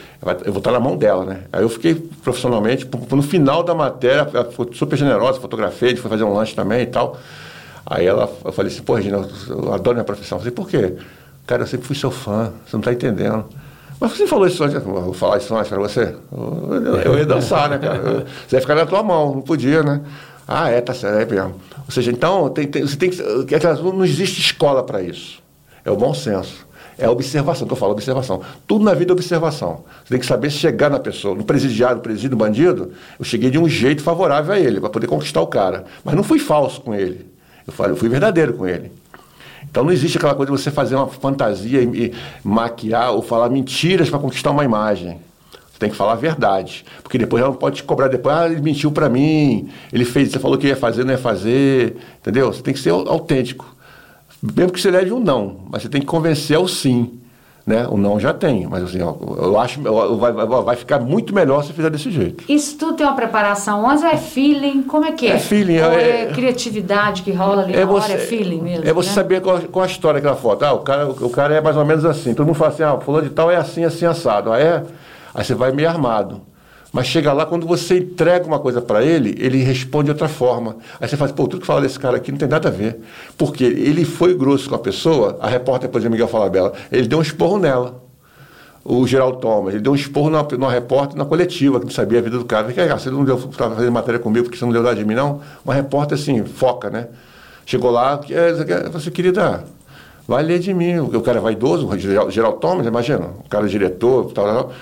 eu 0.44 0.53
vou 0.53 0.59
estar 0.59 0.70
na 0.70 0.78
mão 0.78 0.96
dela, 0.96 1.24
né? 1.24 1.40
Aí 1.53 1.62
eu 1.62 1.68
fiquei 1.68 1.96
profissionalmente, 1.96 2.88
no 3.11 3.22
final 3.22 3.64
da 3.64 3.74
matéria, 3.74 4.30
ela 4.32 4.44
foi 4.53 4.68
super 4.72 4.96
generosa, 4.96 5.40
fotografei, 5.40 5.88
a 5.88 5.90
gente 5.90 6.01
foi 6.01 6.12
fazer 6.12 6.22
um 6.22 6.32
lanche 6.32 6.55
também 6.55 6.82
e 6.82 6.86
tal. 6.86 7.18
Aí 7.84 8.07
ela, 8.07 8.32
eu 8.44 8.53
falei 8.53 8.70
assim, 8.70 8.82
pô, 8.82 8.94
Regina, 8.94 9.28
eu 9.48 9.74
adoro 9.74 9.96
minha 9.96 10.05
profissão. 10.05 10.38
Eu 10.38 10.42
falei, 10.42 10.55
por 10.55 10.68
quê? 10.68 10.94
Cara, 11.44 11.62
eu 11.62 11.66
sempre 11.66 11.88
fui 11.88 11.96
seu 11.96 12.12
fã, 12.12 12.53
você 12.64 12.76
não 12.76 12.78
está 12.78 12.92
entendendo. 12.92 13.46
Mas 14.01 14.12
você 14.12 14.26
falou 14.26 14.46
isso 14.46 14.64
antes, 14.64 14.82
vou 14.82 15.12
falar 15.12 15.36
isso 15.36 15.55
antes 15.55 15.68
para 15.68 15.78
você? 15.78 16.14
Eu, 16.32 16.96
eu, 17.05 17.18
ia 17.18 17.26
dançar, 17.26 17.68
né, 17.68 17.78
cara? 17.78 18.24
Você 18.48 18.57
ia 18.57 18.61
ficar 18.61 18.74
na 18.74 18.86
tua 18.86 19.03
mão, 19.03 19.34
não 19.34 19.42
podia, 19.42 19.82
né? 19.82 20.01
Ah, 20.48 20.70
é, 20.70 20.80
tá 20.80 20.94
certo, 20.94 21.30
é 21.30 21.34
mesmo. 21.34 21.55
Ou 21.84 21.90
seja, 21.92 22.11
então, 22.11 22.48
tem, 22.48 22.66
tem, 22.66 22.82
você 22.82 22.96
tem 22.96 23.11
que. 23.11 23.22
Não 23.82 24.05
existe 24.05 24.40
escola 24.40 24.82
para 24.82 25.03
isso. 25.03 25.42
É 25.84 25.90
o 25.90 25.96
bom 25.96 26.14
senso. 26.14 26.66
É 26.98 27.07
a 27.07 27.11
observação, 27.11 27.66
que 27.66 27.72
eu 27.72 27.76
falo, 27.76 27.92
observação. 27.92 28.42
Tudo 28.66 28.84
na 28.84 28.92
vida 28.94 29.12
é 29.12 29.14
observação. 29.14 29.84
Você 30.03 30.11
tem 30.11 30.18
que 30.18 30.26
saber 30.26 30.51
chegar 30.51 30.90
na 30.90 30.98
pessoa. 30.98 31.34
No 31.34 31.44
presidiário, 31.44 31.96
no 31.96 32.03
presídio, 32.03 32.30
no 32.30 32.36
bandido, 32.36 32.92
eu 33.18 33.24
cheguei 33.24 33.51
de 33.51 33.59
um 33.59 33.68
jeito 33.68 34.03
favorável 34.03 34.53
a 34.53 34.59
ele, 34.59 34.80
para 34.80 34.90
poder 34.90 35.07
conquistar 35.07 35.40
o 35.40 35.46
cara. 35.46 35.84
Mas 36.05 36.14
não 36.14 36.22
fui 36.22 36.38
falso 36.38 36.80
com 36.80 36.94
ele. 36.94 37.26
Eu, 37.66 37.72
falei, 37.72 37.92
eu 37.92 37.96
fui 37.96 38.09
verdadeiro 38.09 38.55
com 38.55 38.66
ele. 38.66 38.92
Então 39.71 39.85
não 39.85 39.93
existe 39.93 40.18
aquela 40.18 40.35
coisa 40.35 40.53
de 40.53 40.61
você 40.61 40.71
fazer 40.71 40.97
uma 40.97 41.07
fantasia 41.07 41.81
e, 41.81 42.07
e 42.07 42.14
maquiar 42.43 43.12
ou 43.12 43.23
falar 43.23 43.49
mentiras 43.49 44.11
para 44.11 44.18
conquistar 44.18 44.51
uma 44.51 44.64
imagem. 44.64 45.18
Você 45.53 45.79
tem 45.79 45.91
que 45.91 45.97
falar 45.97 46.12
a 46.12 46.16
verdade. 46.16 46.85
Porque 47.03 47.16
depois 47.16 47.43
ela 47.43 47.53
pode 47.53 47.77
te 47.77 47.85
cobrar 47.85 48.09
depois, 48.09 48.35
ah, 48.35 48.47
ele 48.47 48.61
mentiu 48.61 48.91
para 48.91 49.09
mim, 49.09 49.68
ele 49.93 50.05
fez, 50.05 50.33
você 50.33 50.39
falou 50.39 50.59
que 50.59 50.66
ia 50.66 50.77
fazer, 50.77 51.05
não 51.05 51.12
ia 51.12 51.18
fazer. 51.18 51.97
Entendeu? 52.21 52.53
Você 52.53 52.62
tem 52.62 52.75
que 52.75 52.81
ser 52.81 52.91
autêntico. 52.91 53.77
Mesmo 54.43 54.73
que 54.73 54.81
você 54.81 54.91
leve 54.91 55.12
um 55.12 55.21
não, 55.21 55.61
mas 55.71 55.83
você 55.83 55.89
tem 55.89 56.01
que 56.01 56.07
convencer 56.07 56.57
ao 56.57 56.66
sim. 56.66 57.20
Né? 57.66 57.86
O 57.88 57.96
não 57.96 58.18
já 58.18 58.32
tem, 58.32 58.66
mas 58.66 58.84
assim, 58.84 59.02
ó, 59.02 59.14
eu 59.36 59.58
acho 59.58 59.80
vai, 60.18 60.32
vai, 60.32 60.76
ficar 60.76 60.98
muito 60.98 61.34
melhor 61.34 61.62
se 61.62 61.72
fizer 61.72 61.90
desse 61.90 62.11
jeito. 62.11 62.42
Isso 62.48 62.76
tudo 62.78 62.94
tem 62.94 63.06
uma 63.06 63.14
preparação 63.14 63.88
antes 63.88 64.02
é 64.02 64.16
feeling? 64.16 64.82
Como 64.82 65.04
é 65.04 65.12
que 65.12 65.26
é? 65.26 65.32
É 65.32 65.38
feeling. 65.38 65.76
É, 65.76 66.22
é 66.22 66.26
criatividade 66.32 67.22
que 67.22 67.32
rola 67.32 67.62
ali 67.62 67.74
é 67.74 67.80
na 67.80 67.86
você, 67.86 68.12
hora, 68.12 68.22
é 68.22 68.26
feeling 68.26 68.62
mesmo? 68.62 68.88
É 68.88 68.92
você 68.92 69.11
né? 69.11 69.14
saber 69.14 69.40
qual, 69.42 69.61
qual 69.61 69.84
a 69.84 69.86
história 69.86 70.20
daquela 70.20 70.40
foto. 70.40 70.64
Ah, 70.64 70.72
o 70.72 70.78
cara, 70.78 71.08
o 71.08 71.30
cara 71.30 71.54
é 71.54 71.61
mais 71.61 71.76
ou 71.76 71.84
menos 71.84 72.04
assim. 72.04 72.32
Todo 72.32 72.46
mundo 72.46 72.56
fala 72.56 72.70
assim, 72.70 72.82
ah, 72.82 72.98
fulano 72.98 73.28
de 73.28 73.34
tal 73.34 73.50
é 73.50 73.56
assim, 73.56 73.84
assim, 73.84 74.06
assado. 74.06 74.52
Ah, 74.52 74.58
é? 74.58 74.82
Aí 75.34 75.44
você 75.44 75.54
vai 75.54 75.70
meio 75.70 75.88
armado. 75.88 76.40
Mas 76.93 77.07
chega 77.07 77.32
lá, 77.32 77.47
quando 77.47 77.66
você 77.66 77.99
entrega 77.99 78.45
uma 78.47 78.59
coisa 78.59 78.82
para 78.82 79.05
ele, 79.05 79.36
ele 79.38 79.59
responde 79.62 80.07
de 80.07 80.11
outra 80.11 80.28
forma. 80.28 80.76
Aí 81.01 81.09
você 81.09 81.16
fala, 81.16 81.32
pô, 81.32 81.47
tudo 81.47 81.61
que 81.61 81.66
fala 81.66 81.80
desse 81.80 81.99
cara 81.99 82.16
aqui 82.16 82.32
não 82.32 82.38
tem 82.38 82.49
nada 82.49 82.68
a 82.68 82.72
ver. 82.72 83.01
Porque 83.38 83.62
ele 83.62 84.05
foi 84.05 84.34
grosso 84.34 84.68
com 84.68 84.74
a 84.74 84.78
pessoa, 84.78 85.38
a 85.41 85.49
repórter, 85.49 85.88
por 85.88 85.99
exemplo, 85.99 86.12
Miguel 86.12 86.26
Falabella, 86.28 86.72
ele 86.91 87.07
deu 87.07 87.18
um 87.18 87.22
esporro 87.22 87.59
nela. 87.59 88.03
O 88.82 89.07
Geraldo 89.07 89.38
Thomas, 89.38 89.74
ele 89.74 89.82
deu 89.82 89.93
um 89.93 89.95
esporro 89.95 90.30
numa, 90.30 90.70
repórter 90.70 91.16
na 91.16 91.24
coletiva, 91.24 91.78
que 91.78 91.84
não 91.84 91.93
sabia 91.93 92.18
a 92.18 92.22
vida 92.22 92.38
do 92.38 92.45
cara. 92.45 92.68
Falei, 92.68 92.88
você 92.88 93.11
não 93.11 93.24
deu 93.24 93.38
para 93.38 93.70
fazer 93.70 93.91
matéria 93.91 94.18
comigo 94.18 94.47
porque 94.47 94.59
você 94.59 94.64
não 94.64 94.72
deu 94.72 94.82
nada 94.82 94.97
de 94.97 95.05
mim, 95.05 95.14
não? 95.14 95.41
Uma 95.64 95.74
repórter 95.74 96.18
assim, 96.18 96.45
foca, 96.45 96.91
né? 96.91 97.09
Chegou 97.66 97.91
lá, 97.91 98.20
você 98.91 99.11
querida, 99.11 99.64
vai 100.26 100.43
ler 100.43 100.59
de 100.59 100.74
mim. 100.74 100.99
O 100.99 101.20
cara 101.20 101.38
é 101.38 101.41
vaidoso, 101.41 101.86
o 101.86 102.30
Geraldo 102.30 102.59
Thomas, 102.59 102.86
imagina, 102.86 103.26
o 103.45 103.49
cara 103.49 103.66
é 103.66 103.68
diretor, 103.68 104.32
tal, 104.32 104.45
tal. 104.47 104.72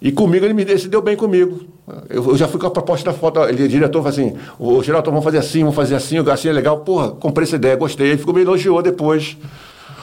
E 0.00 0.12
comigo 0.12 0.44
ele 0.44 0.54
me 0.54 0.64
deu, 0.64 0.78
se 0.78 0.88
deu 0.88 1.00
bem 1.00 1.16
comigo. 1.16 1.60
Eu, 2.08 2.30
eu, 2.30 2.36
já 2.36 2.46
fui 2.46 2.60
com 2.60 2.66
a 2.66 2.70
proposta 2.70 3.10
da 3.10 3.16
foto. 3.16 3.40
Ele, 3.44 3.64
o 3.64 3.68
diretor 3.68 4.02
falou 4.02 4.08
assim: 4.08 4.36
o 4.58 4.82
Geraldo, 4.82 5.10
vamos 5.10 5.24
fazer 5.24 5.38
assim, 5.38 5.60
vamos 5.60 5.74
fazer 5.74 5.94
assim, 5.94 6.18
assim 6.18 6.48
é 6.48 6.52
legal. 6.52 6.78
Porra, 6.80 7.10
comprei 7.10 7.44
essa 7.44 7.56
ideia, 7.56 7.76
gostei. 7.76 8.08
Ele 8.08 8.18
ficou 8.18 8.34
me 8.34 8.42
elogiou 8.42 8.82
depois 8.82 9.36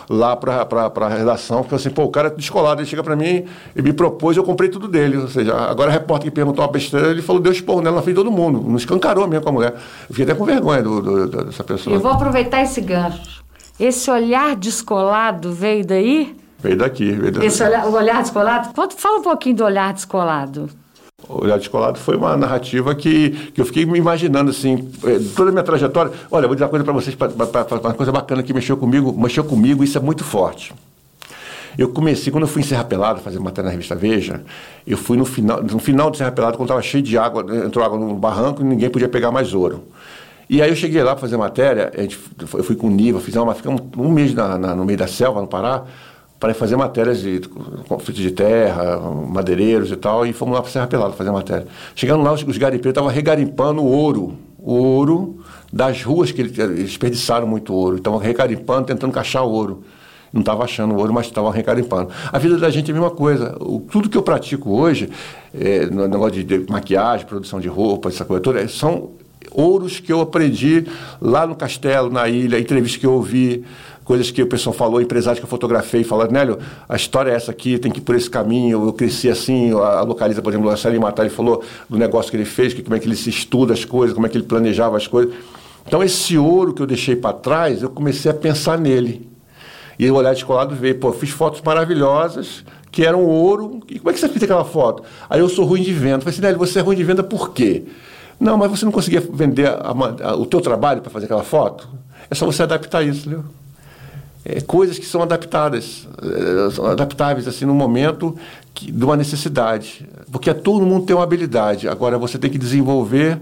lá 0.10 0.36
para 0.36 0.62
a 0.62 1.10
redação, 1.10 1.64
falou 1.64 1.78
assim, 1.78 1.90
pô, 1.90 2.04
o 2.04 2.10
cara 2.10 2.28
é 2.28 2.32
descolado, 2.32 2.82
ele 2.82 2.88
chega 2.90 3.04
para 3.04 3.16
mim 3.16 3.46
e 3.76 3.82
me 3.82 3.94
propôs, 3.94 4.36
eu 4.36 4.44
comprei 4.44 4.70
tudo 4.70 4.88
dele. 4.88 5.18
Ou 5.18 5.28
seja, 5.28 5.56
agora 5.56 5.90
a 5.90 5.94
repórter 5.94 6.30
que 6.30 6.36
perguntou 6.36 6.64
uma 6.64 6.72
besteira, 6.72 7.10
ele 7.10 7.22
falou, 7.22 7.42
deu 7.42 7.52
esporro 7.52 7.82
nela 7.82 8.02
frente 8.02 8.16
de 8.16 8.24
todo 8.24 8.32
mundo, 8.32 8.62
não 8.62 8.78
escancarou 8.78 9.28
mesmo 9.28 9.44
com 9.44 9.50
a 9.50 9.54
mulher. 9.54 9.74
Eu 9.74 10.16
fiquei 10.16 10.24
até 10.26 10.36
com 10.36 10.46
vergonha 10.46 10.82
do, 10.82 11.02
do, 11.02 11.46
dessa 11.46 11.64
pessoa. 11.64 11.96
Eu 11.96 12.00
vou 12.00 12.12
aproveitar 12.12 12.62
esse 12.62 12.82
gancho. 12.82 13.44
Esse 13.80 14.10
olhar 14.12 14.56
descolado 14.56 15.52
veio 15.52 15.86
daí? 15.86 16.36
Veio 16.64 16.78
daqui. 16.78 17.12
Veio 17.12 17.32
daqui. 17.32 17.46
Esse 17.46 17.62
olhar, 17.62 17.86
o 17.86 17.94
olhar 17.94 18.22
descolado? 18.22 18.70
Fala 18.96 19.20
um 19.20 19.22
pouquinho 19.22 19.58
do 19.58 19.66
olhar 19.66 19.94
descolado. 19.94 20.70
O 21.28 21.44
Olhar 21.44 21.58
Descolado 21.58 21.98
foi 21.98 22.18
uma 22.18 22.36
narrativa 22.36 22.94
que, 22.94 23.30
que 23.54 23.62
eu 23.62 23.66
fiquei 23.66 23.86
me 23.86 23.98
imaginando, 23.98 24.52
assim, 24.52 24.92
eh, 25.06 25.20
toda 25.34 25.50
a 25.50 25.52
minha 25.54 25.64
trajetória. 25.64 26.12
Olha, 26.30 26.48
vou 26.48 26.56
dizer 26.56 26.66
uma 26.66 26.70
coisa 26.70 26.84
para 26.84 26.94
vocês, 26.94 27.16
pra, 27.16 27.30
pra, 27.30 27.64
pra, 27.64 27.78
uma 27.80 27.94
coisa 27.94 28.12
bacana 28.12 28.44
que 28.44 28.54
mexeu 28.54 28.76
comigo, 28.76 29.14
mexeu 29.18 29.44
comigo, 29.46 29.86
isso 29.86 29.98
é 29.98 30.02
muito 30.02 30.22
forte. 30.22 30.74
Eu 31.78 31.90
comecei, 31.90 32.30
quando 32.30 32.44
eu 32.44 32.48
fui 32.48 32.62
em 32.62 32.66
Serra 32.66 32.84
Pelada 32.84 33.20
fazer 33.20 33.40
matéria 33.40 33.68
na 33.68 33.72
revista 33.72 33.96
Veja, 33.96 34.42
eu 34.86 34.98
fui 34.98 35.18
no 35.18 35.24
final, 35.26 35.64
no 35.64 35.80
final 35.80 36.12
de 36.12 36.18
Serra 36.18 36.32
Pelada, 36.32 36.58
quando 36.58 36.68
estava 36.68 36.82
cheio 36.82 37.02
de 37.02 37.18
água, 37.18 37.46
entrou 37.66 37.86
água 37.86 37.98
no 37.98 38.16
barranco 38.16 38.62
e 38.62 38.66
ninguém 38.66 38.90
podia 38.90 39.08
pegar 39.08 39.32
mais 39.32 39.54
ouro. 39.54 39.86
E 40.50 40.62
aí 40.62 40.70
eu 40.70 40.76
cheguei 40.76 41.02
lá 41.02 41.12
para 41.12 41.22
fazer 41.22 41.38
matéria, 41.38 41.90
gente, 41.98 42.20
eu 42.38 42.64
fui 42.64 42.76
com 42.76 42.88
o 42.88 42.92
Niva, 42.92 43.22
fizemos 43.22 43.56
ficamos 43.56 43.82
um 43.98 44.12
mês 44.12 44.34
na, 44.34 44.58
na, 44.58 44.76
no 44.76 44.84
meio 44.84 45.00
da 45.00 45.08
selva, 45.08 45.42
no 45.42 45.48
Pará, 45.48 45.84
para 46.44 46.54
fazer 46.54 46.76
matérias 46.76 47.22
de 47.22 47.40
conflito 47.88 48.20
de 48.20 48.30
terra, 48.30 49.00
madeireiros 49.00 49.90
e 49.94 49.96
tal, 49.96 50.26
e 50.26 50.34
fomos 50.34 50.54
lá 50.54 50.62
para 50.62 50.70
Serra 50.70 50.88
Pelada 50.88 51.14
fazer 51.14 51.32
matéria. 51.32 51.66
Chegando 51.96 52.22
lá, 52.22 52.34
os, 52.34 52.44
os 52.44 52.58
garimpeiros 52.58 52.90
estavam 52.90 53.10
regarimpando 53.10 53.82
ouro, 53.82 54.38
o 54.58 54.74
ouro 54.74 55.40
das 55.72 56.04
ruas 56.04 56.34
que 56.34 56.42
eles, 56.42 56.52
desperdiçaram 56.52 57.48
muito 57.48 57.74
ouro, 57.74 57.96
estavam 57.96 58.20
regarimpando, 58.20 58.88
tentando 58.88 59.14
cachar 59.14 59.44
ouro. 59.44 59.86
Não 60.34 60.42
estava 60.42 60.66
achando 60.66 60.98
ouro, 60.98 61.14
mas 61.14 61.28
estavam 61.28 61.50
regarimpando. 61.50 62.10
A 62.30 62.38
vida 62.38 62.58
da 62.58 62.70
gente 62.70 62.92
é 62.92 62.94
a 62.94 63.00
mesma 63.00 63.12
coisa. 63.12 63.56
O, 63.62 63.80
tudo 63.80 64.10
que 64.10 64.18
eu 64.18 64.22
pratico 64.22 64.70
hoje, 64.70 65.10
é, 65.58 65.86
no 65.86 66.10
negócio 66.10 66.44
de, 66.44 66.44
de 66.44 66.70
maquiagem, 66.70 67.26
produção 67.26 67.62
de 67.62 67.70
roupa, 67.70 68.10
essa 68.10 68.26
coisa 68.26 68.44
toda, 68.44 68.68
são 68.68 69.12
ouros 69.50 70.00
que 70.00 70.12
eu 70.12 70.20
aprendi 70.20 70.86
lá 71.22 71.48
no 71.48 71.56
castelo, 71.56 72.10
na 72.10 72.28
ilha, 72.28 72.60
entrevistas 72.60 73.00
que 73.00 73.06
eu 73.06 73.14
ouvi, 73.14 73.64
coisas 74.04 74.30
que 74.32 74.42
o 74.42 74.48
pessoal 74.48 74.74
falou, 74.74 75.02
empresários 75.02 75.40
que 75.40 75.46
eu 75.46 75.50
fotografei, 75.50 76.04
falando, 76.04 76.32
Nélio, 76.32 76.60
a 76.88 76.96
história 76.96 77.32
é 77.32 77.36
essa 77.36 77.52
aqui, 77.52 77.78
tem 77.78 77.92
que 77.92 78.00
ir 78.00 78.02
por 78.02 78.16
esse 78.16 78.30
caminho, 78.30 78.86
eu 78.86 78.94
cresci 78.94 79.30
assim, 79.30 79.72
a 79.72 80.02
localiza, 80.02 80.42
por 80.42 80.52
exemplo, 80.52 80.70
a 80.70 80.78
Sally 80.78 81.00
Matar, 81.00 81.24
ele 81.24 81.34
falou 81.34 81.64
do 81.90 81.98
negócio 81.98 82.30
que 82.30 82.38
ele 82.38 82.46
fez, 82.46 82.74
que, 82.74 82.82
como 82.82 82.96
é 82.96 83.00
que 83.00 83.08
ele 83.08 83.16
se 83.16 83.30
estuda 83.30 83.74
as 83.74 83.86
coisas, 83.86 84.14
como 84.14 84.26
é 84.26 84.30
que 84.30 84.38
ele 84.38 84.46
planejava 84.46 84.98
as 84.98 85.08
coisas. 85.08 85.34
Então, 85.86 86.04
esse 86.04 86.38
ouro 86.38 86.74
que 86.74 86.82
eu 86.82 86.88
deixei 86.88 87.16
para 87.16 87.34
trás, 87.34 87.82
eu 87.82 87.90
comecei 87.90 88.32
a 88.32 88.34
pensar 88.34 88.78
nele. 88.78 89.30
E 89.98 90.10
o 90.10 90.16
olhar 90.16 90.34
descolado 90.34 90.76
veio, 90.76 90.96
pô, 90.96 91.12
fiz 91.12 91.30
fotos 91.30 91.62
maravilhosas, 91.62 92.64
que 92.92 93.06
eram 93.06 93.24
ouro, 93.24 93.80
e 93.90 94.00
como 94.00 94.10
é 94.10 94.14
que 94.14 94.20
você 94.20 94.30
fez 94.30 94.44
aquela 94.44 94.66
foto? 94.66 95.04
Aí 95.30 95.40
eu 95.40 95.50
sou 95.50 95.66
ruim 95.66 95.82
de 95.82 95.94
venda. 95.94 96.20
Falei 96.20 96.34
assim, 96.34 96.42
Nélio, 96.42 96.60
você 96.60 96.80
é 96.80 96.82
ruim 96.82 96.96
de 96.96 97.04
venda 97.04 97.24
por 97.24 97.52
quê? 97.52 97.84
Não, 98.40 98.58
mas 98.58 98.70
você 98.70 98.86
não 98.86 98.92
conseguia 98.92 99.22
vender 99.22 99.68
a, 99.68 99.94
a, 100.24 100.36
o 100.36 100.46
teu 100.46 100.62
trabalho 100.62 101.02
para 101.02 101.12
fazer 101.12 101.26
aquela 101.26 101.44
foto? 101.44 101.88
É 102.30 102.36
só 102.36 102.46
você 102.46 102.64
adaptar 102.64 103.04
isso, 103.04 103.28
entendeu? 103.28 103.46
É, 104.46 104.62
coisas 104.62 105.00
que 105.00 105.06
são 105.06 105.22
adaptadas, 105.22 106.08
é, 106.22 106.72
são 106.72 106.86
adaptáveis 106.86 107.48
assim 107.48 107.66
no 107.66 107.74
momento 107.74 108.36
que, 108.74 108.92
de 108.92 109.06
uma 109.06 109.16
necessidade, 109.16 110.08
porque 110.32 110.54
todo 110.54 110.86
mundo 110.86 111.06
tem 111.06 111.16
uma 111.16 111.24
habilidade. 111.24 111.88
Agora 111.88 112.18
você 112.18 112.38
tem 112.38 112.50
que 112.50 112.58
desenvolver 112.58 113.40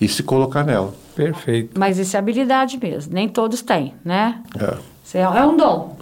e 0.00 0.08
se 0.08 0.22
colocar 0.22 0.64
nela. 0.64 0.92
Perfeito. 1.14 1.78
Mas 1.78 1.98
isso 1.98 2.16
é 2.16 2.18
habilidade 2.18 2.78
mesmo. 2.82 3.14
Nem 3.14 3.28
todos 3.28 3.62
têm, 3.62 3.94
né? 4.04 4.42
É. 4.58 4.76
É 5.18 5.46
um 5.46 5.56
dom. 5.56 5.96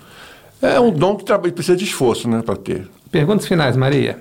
É 0.60 0.80
um 0.80 0.90
dom 0.90 1.16
que 1.16 1.24
precisa 1.52 1.76
de 1.76 1.84
esforço, 1.84 2.28
né, 2.28 2.42
para 2.42 2.56
ter. 2.56 2.88
Perguntas 3.10 3.46
finais, 3.46 3.76
Maria. 3.76 4.18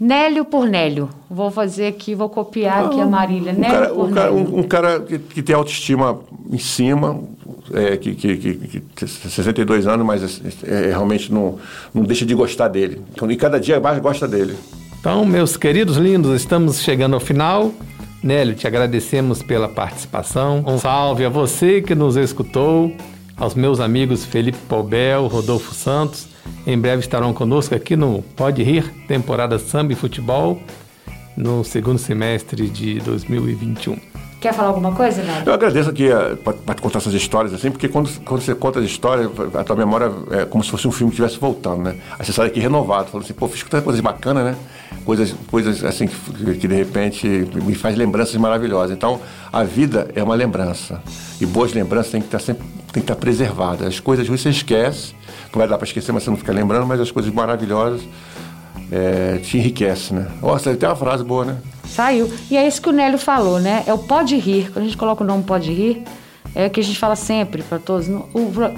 Nélio 0.00 0.44
por 0.44 0.66
Nélio. 0.66 1.08
Vou 1.28 1.50
fazer 1.50 1.88
aqui, 1.88 2.14
vou 2.14 2.28
copiar 2.28 2.84
aqui 2.84 3.00
a 3.00 3.06
Marília. 3.06 3.52
Um 3.52 3.56
Nélio 3.56 3.74
cara, 3.74 3.88
por 3.88 4.04
um 4.04 4.12
cara, 4.12 4.30
Nélio. 4.30 4.54
Um, 4.54 4.58
um 4.58 4.62
cara 4.62 5.00
que, 5.00 5.18
que, 5.18 5.42
tem 5.42 5.56
autoestima 5.56 6.20
em 6.50 6.58
cima, 6.58 7.20
é, 7.72 7.96
que, 7.96 8.14
que, 8.14 8.36
que, 8.36 8.80
que 8.80 9.06
62 9.06 9.86
anos, 9.88 10.06
mas 10.06 10.40
é, 10.62 10.70
é, 10.70 10.86
realmente 10.90 11.32
não, 11.32 11.58
não 11.92 12.04
deixa 12.04 12.24
de 12.24 12.34
gostar 12.34 12.68
dele. 12.68 13.02
Então, 13.12 13.28
e 13.30 13.36
cada 13.36 13.58
dia 13.58 13.80
mais 13.80 13.98
gosta 13.98 14.28
dele. 14.28 14.54
Então, 15.00 15.24
meus 15.26 15.56
queridos 15.56 15.96
lindos, 15.96 16.40
estamos 16.40 16.80
chegando 16.80 17.14
ao 17.14 17.20
final. 17.20 17.72
Nélio, 18.22 18.54
te 18.54 18.66
agradecemos 18.66 19.42
pela 19.42 19.68
participação. 19.68 20.62
Um 20.66 20.78
salve 20.78 21.24
a 21.24 21.28
você 21.28 21.82
que 21.82 21.94
nos 21.94 22.16
escutou, 22.16 22.92
aos 23.36 23.54
meus 23.54 23.80
amigos 23.80 24.24
Felipe 24.24 24.58
Paubel, 24.68 25.26
Rodolfo 25.26 25.74
Santos 25.74 26.27
em 26.66 26.78
breve 26.78 27.00
estarão 27.00 27.32
conosco 27.32 27.74
aqui 27.74 27.96
no 27.96 28.22
Pode 28.36 28.62
Rir, 28.62 28.84
temporada 29.06 29.58
Samba 29.58 29.92
e 29.92 29.96
Futebol, 29.96 30.60
no 31.36 31.64
segundo 31.64 31.98
semestre 31.98 32.68
de 32.68 33.00
2021. 33.00 33.98
Quer 34.40 34.54
falar 34.54 34.68
alguma 34.68 34.92
coisa, 34.92 35.20
Nélio? 35.22 35.42
Eu 35.46 35.52
agradeço 35.52 35.90
aqui 35.90 36.08
uh, 36.08 36.36
para 36.36 36.74
contar 36.76 36.98
essas 36.98 37.12
histórias, 37.12 37.52
assim, 37.52 37.72
porque 37.72 37.88
quando, 37.88 38.08
quando 38.20 38.40
você 38.40 38.54
conta 38.54 38.78
as 38.78 38.84
histórias, 38.84 39.28
a 39.54 39.64
tua 39.64 39.74
memória 39.74 40.12
é 40.30 40.44
como 40.44 40.62
se 40.62 40.70
fosse 40.70 40.86
um 40.86 40.92
filme 40.92 41.10
que 41.10 41.20
estivesse 41.20 41.40
voltando, 41.40 41.82
né? 41.82 41.96
Aí 42.16 42.24
você 42.24 42.32
sai 42.32 42.46
aqui 42.46 42.60
renovado, 42.60 43.10
falando 43.10 43.24
assim, 43.24 43.34
pô, 43.34 43.48
fiz 43.48 43.64
tanta 43.64 43.82
coisa 43.82 44.00
bacana, 44.00 44.44
né? 44.44 44.56
Coisas, 45.04 45.34
coisas 45.50 45.82
assim 45.82 46.06
que, 46.06 46.54
que 46.54 46.68
de 46.68 46.74
repente 46.74 47.26
me 47.64 47.74
faz 47.74 47.96
lembranças 47.96 48.36
maravilhosas. 48.36 48.96
Então, 48.96 49.20
a 49.52 49.64
vida 49.64 50.08
é 50.14 50.22
uma 50.22 50.36
lembrança. 50.36 51.02
E 51.40 51.46
boas 51.46 51.72
lembranças 51.72 52.12
têm 52.12 52.20
que 52.20 52.28
estar 52.28 52.38
sempre 52.38 52.64
tem 52.92 53.02
que 53.02 53.12
estar 53.12 53.16
preservadas. 53.16 53.86
As 53.86 54.00
coisas 54.00 54.26
ruins 54.28 54.40
você 54.40 54.50
esquece 54.50 55.14
que 55.50 55.58
vai 55.58 55.66
dar 55.66 55.78
para 55.78 55.86
esquecer, 55.86 56.12
mas 56.12 56.22
você 56.22 56.30
não 56.30 56.36
fica 56.36 56.52
lembrando, 56.52 56.86
mas 56.86 57.00
as 57.00 57.10
coisas 57.10 57.32
maravilhosas 57.32 58.02
é, 58.90 59.38
te 59.42 59.58
enriquece, 59.58 60.14
né? 60.14 60.28
Nossa, 60.40 60.74
tem 60.74 60.88
uma 60.88 60.96
frase 60.96 61.24
boa, 61.24 61.44
né? 61.44 61.56
Saiu. 61.84 62.30
E 62.50 62.56
é 62.56 62.66
isso 62.66 62.80
que 62.80 62.88
o 62.88 62.92
Nélio 62.92 63.18
falou, 63.18 63.58
né? 63.58 63.82
É 63.86 63.92
o 63.92 63.98
pode 63.98 64.36
rir. 64.36 64.70
Quando 64.72 64.84
a 64.84 64.88
gente 64.88 64.96
coloca 64.96 65.24
o 65.24 65.26
nome 65.26 65.42
pode 65.44 65.72
rir, 65.72 66.02
é 66.54 66.66
o 66.66 66.70
que 66.70 66.80
a 66.80 66.84
gente 66.84 66.98
fala 66.98 67.16
sempre 67.16 67.62
para 67.62 67.78
todos. 67.78 68.08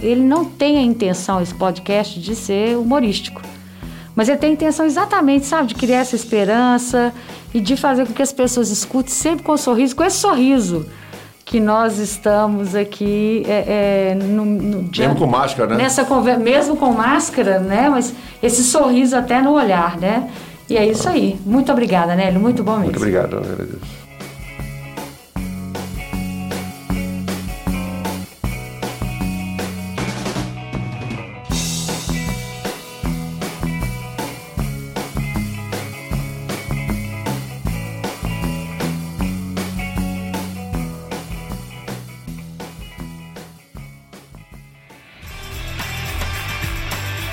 ele 0.02 0.22
não 0.22 0.44
tem 0.44 0.78
a 0.78 0.82
intenção, 0.82 1.40
esse 1.40 1.54
podcast, 1.54 2.20
de 2.20 2.34
ser 2.34 2.76
humorístico. 2.76 3.42
Mas 4.14 4.28
ele 4.28 4.38
tem 4.38 4.50
a 4.50 4.52
intenção 4.52 4.84
exatamente, 4.84 5.46
sabe, 5.46 5.68
de 5.68 5.74
criar 5.74 5.98
essa 5.98 6.16
esperança 6.16 7.12
e 7.54 7.60
de 7.60 7.76
fazer 7.76 8.06
com 8.06 8.12
que 8.12 8.22
as 8.22 8.32
pessoas 8.32 8.70
escutem 8.70 9.12
sempre 9.12 9.44
com 9.44 9.52
um 9.52 9.56
sorriso, 9.56 9.94
com 9.94 10.04
esse 10.04 10.16
sorriso 10.16 10.86
que 11.51 11.59
nós 11.59 11.98
estamos 11.98 12.76
aqui 12.76 13.42
é, 13.44 14.12
é, 14.12 14.14
no, 14.14 14.44
no 14.44 14.82
dia, 14.84 15.09
mesmo 15.09 15.18
com 15.18 15.26
máscara, 15.26 15.74
né? 15.74 15.82
Nessa 15.82 16.05
conversa, 16.05 16.38
mesmo 16.40 16.76
com 16.76 16.92
máscara, 16.92 17.59
né? 17.59 17.88
Mas 17.90 18.14
esse 18.40 18.62
sorriso 18.62 19.16
até 19.16 19.42
no 19.42 19.55
olhar, 19.55 19.98
né? 19.98 20.30
E 20.68 20.76
é 20.76 20.86
isso 20.86 21.09
aí. 21.09 21.36
Muito 21.44 21.72
obrigada, 21.72 22.14
Nélio. 22.14 22.38
Muito 22.38 22.62
bom 22.62 22.74
mesmo. 22.74 22.84
Muito 22.84 22.98
obrigado, 22.98 23.38
agradeço. 23.38 23.99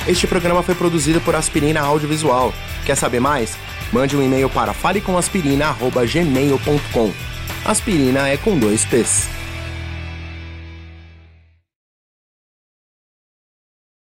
Este 0.07 0.25
programa 0.25 0.63
foi 0.63 0.73
produzido 0.73 1.19
por 1.19 1.35
Aspirina 1.35 1.81
Audiovisual. 1.81 2.53
Quer 2.85 2.95
saber 2.95 3.19
mais? 3.19 3.57
Mande 3.91 4.15
um 4.15 4.23
e-mail 4.23 4.49
para 4.49 4.73
falecomaspirina.gmail.com. 4.73 7.13
Aspirina 7.65 8.29
é 8.29 8.37
com 8.37 8.57
dois 8.57 8.85
P's. 8.85 9.36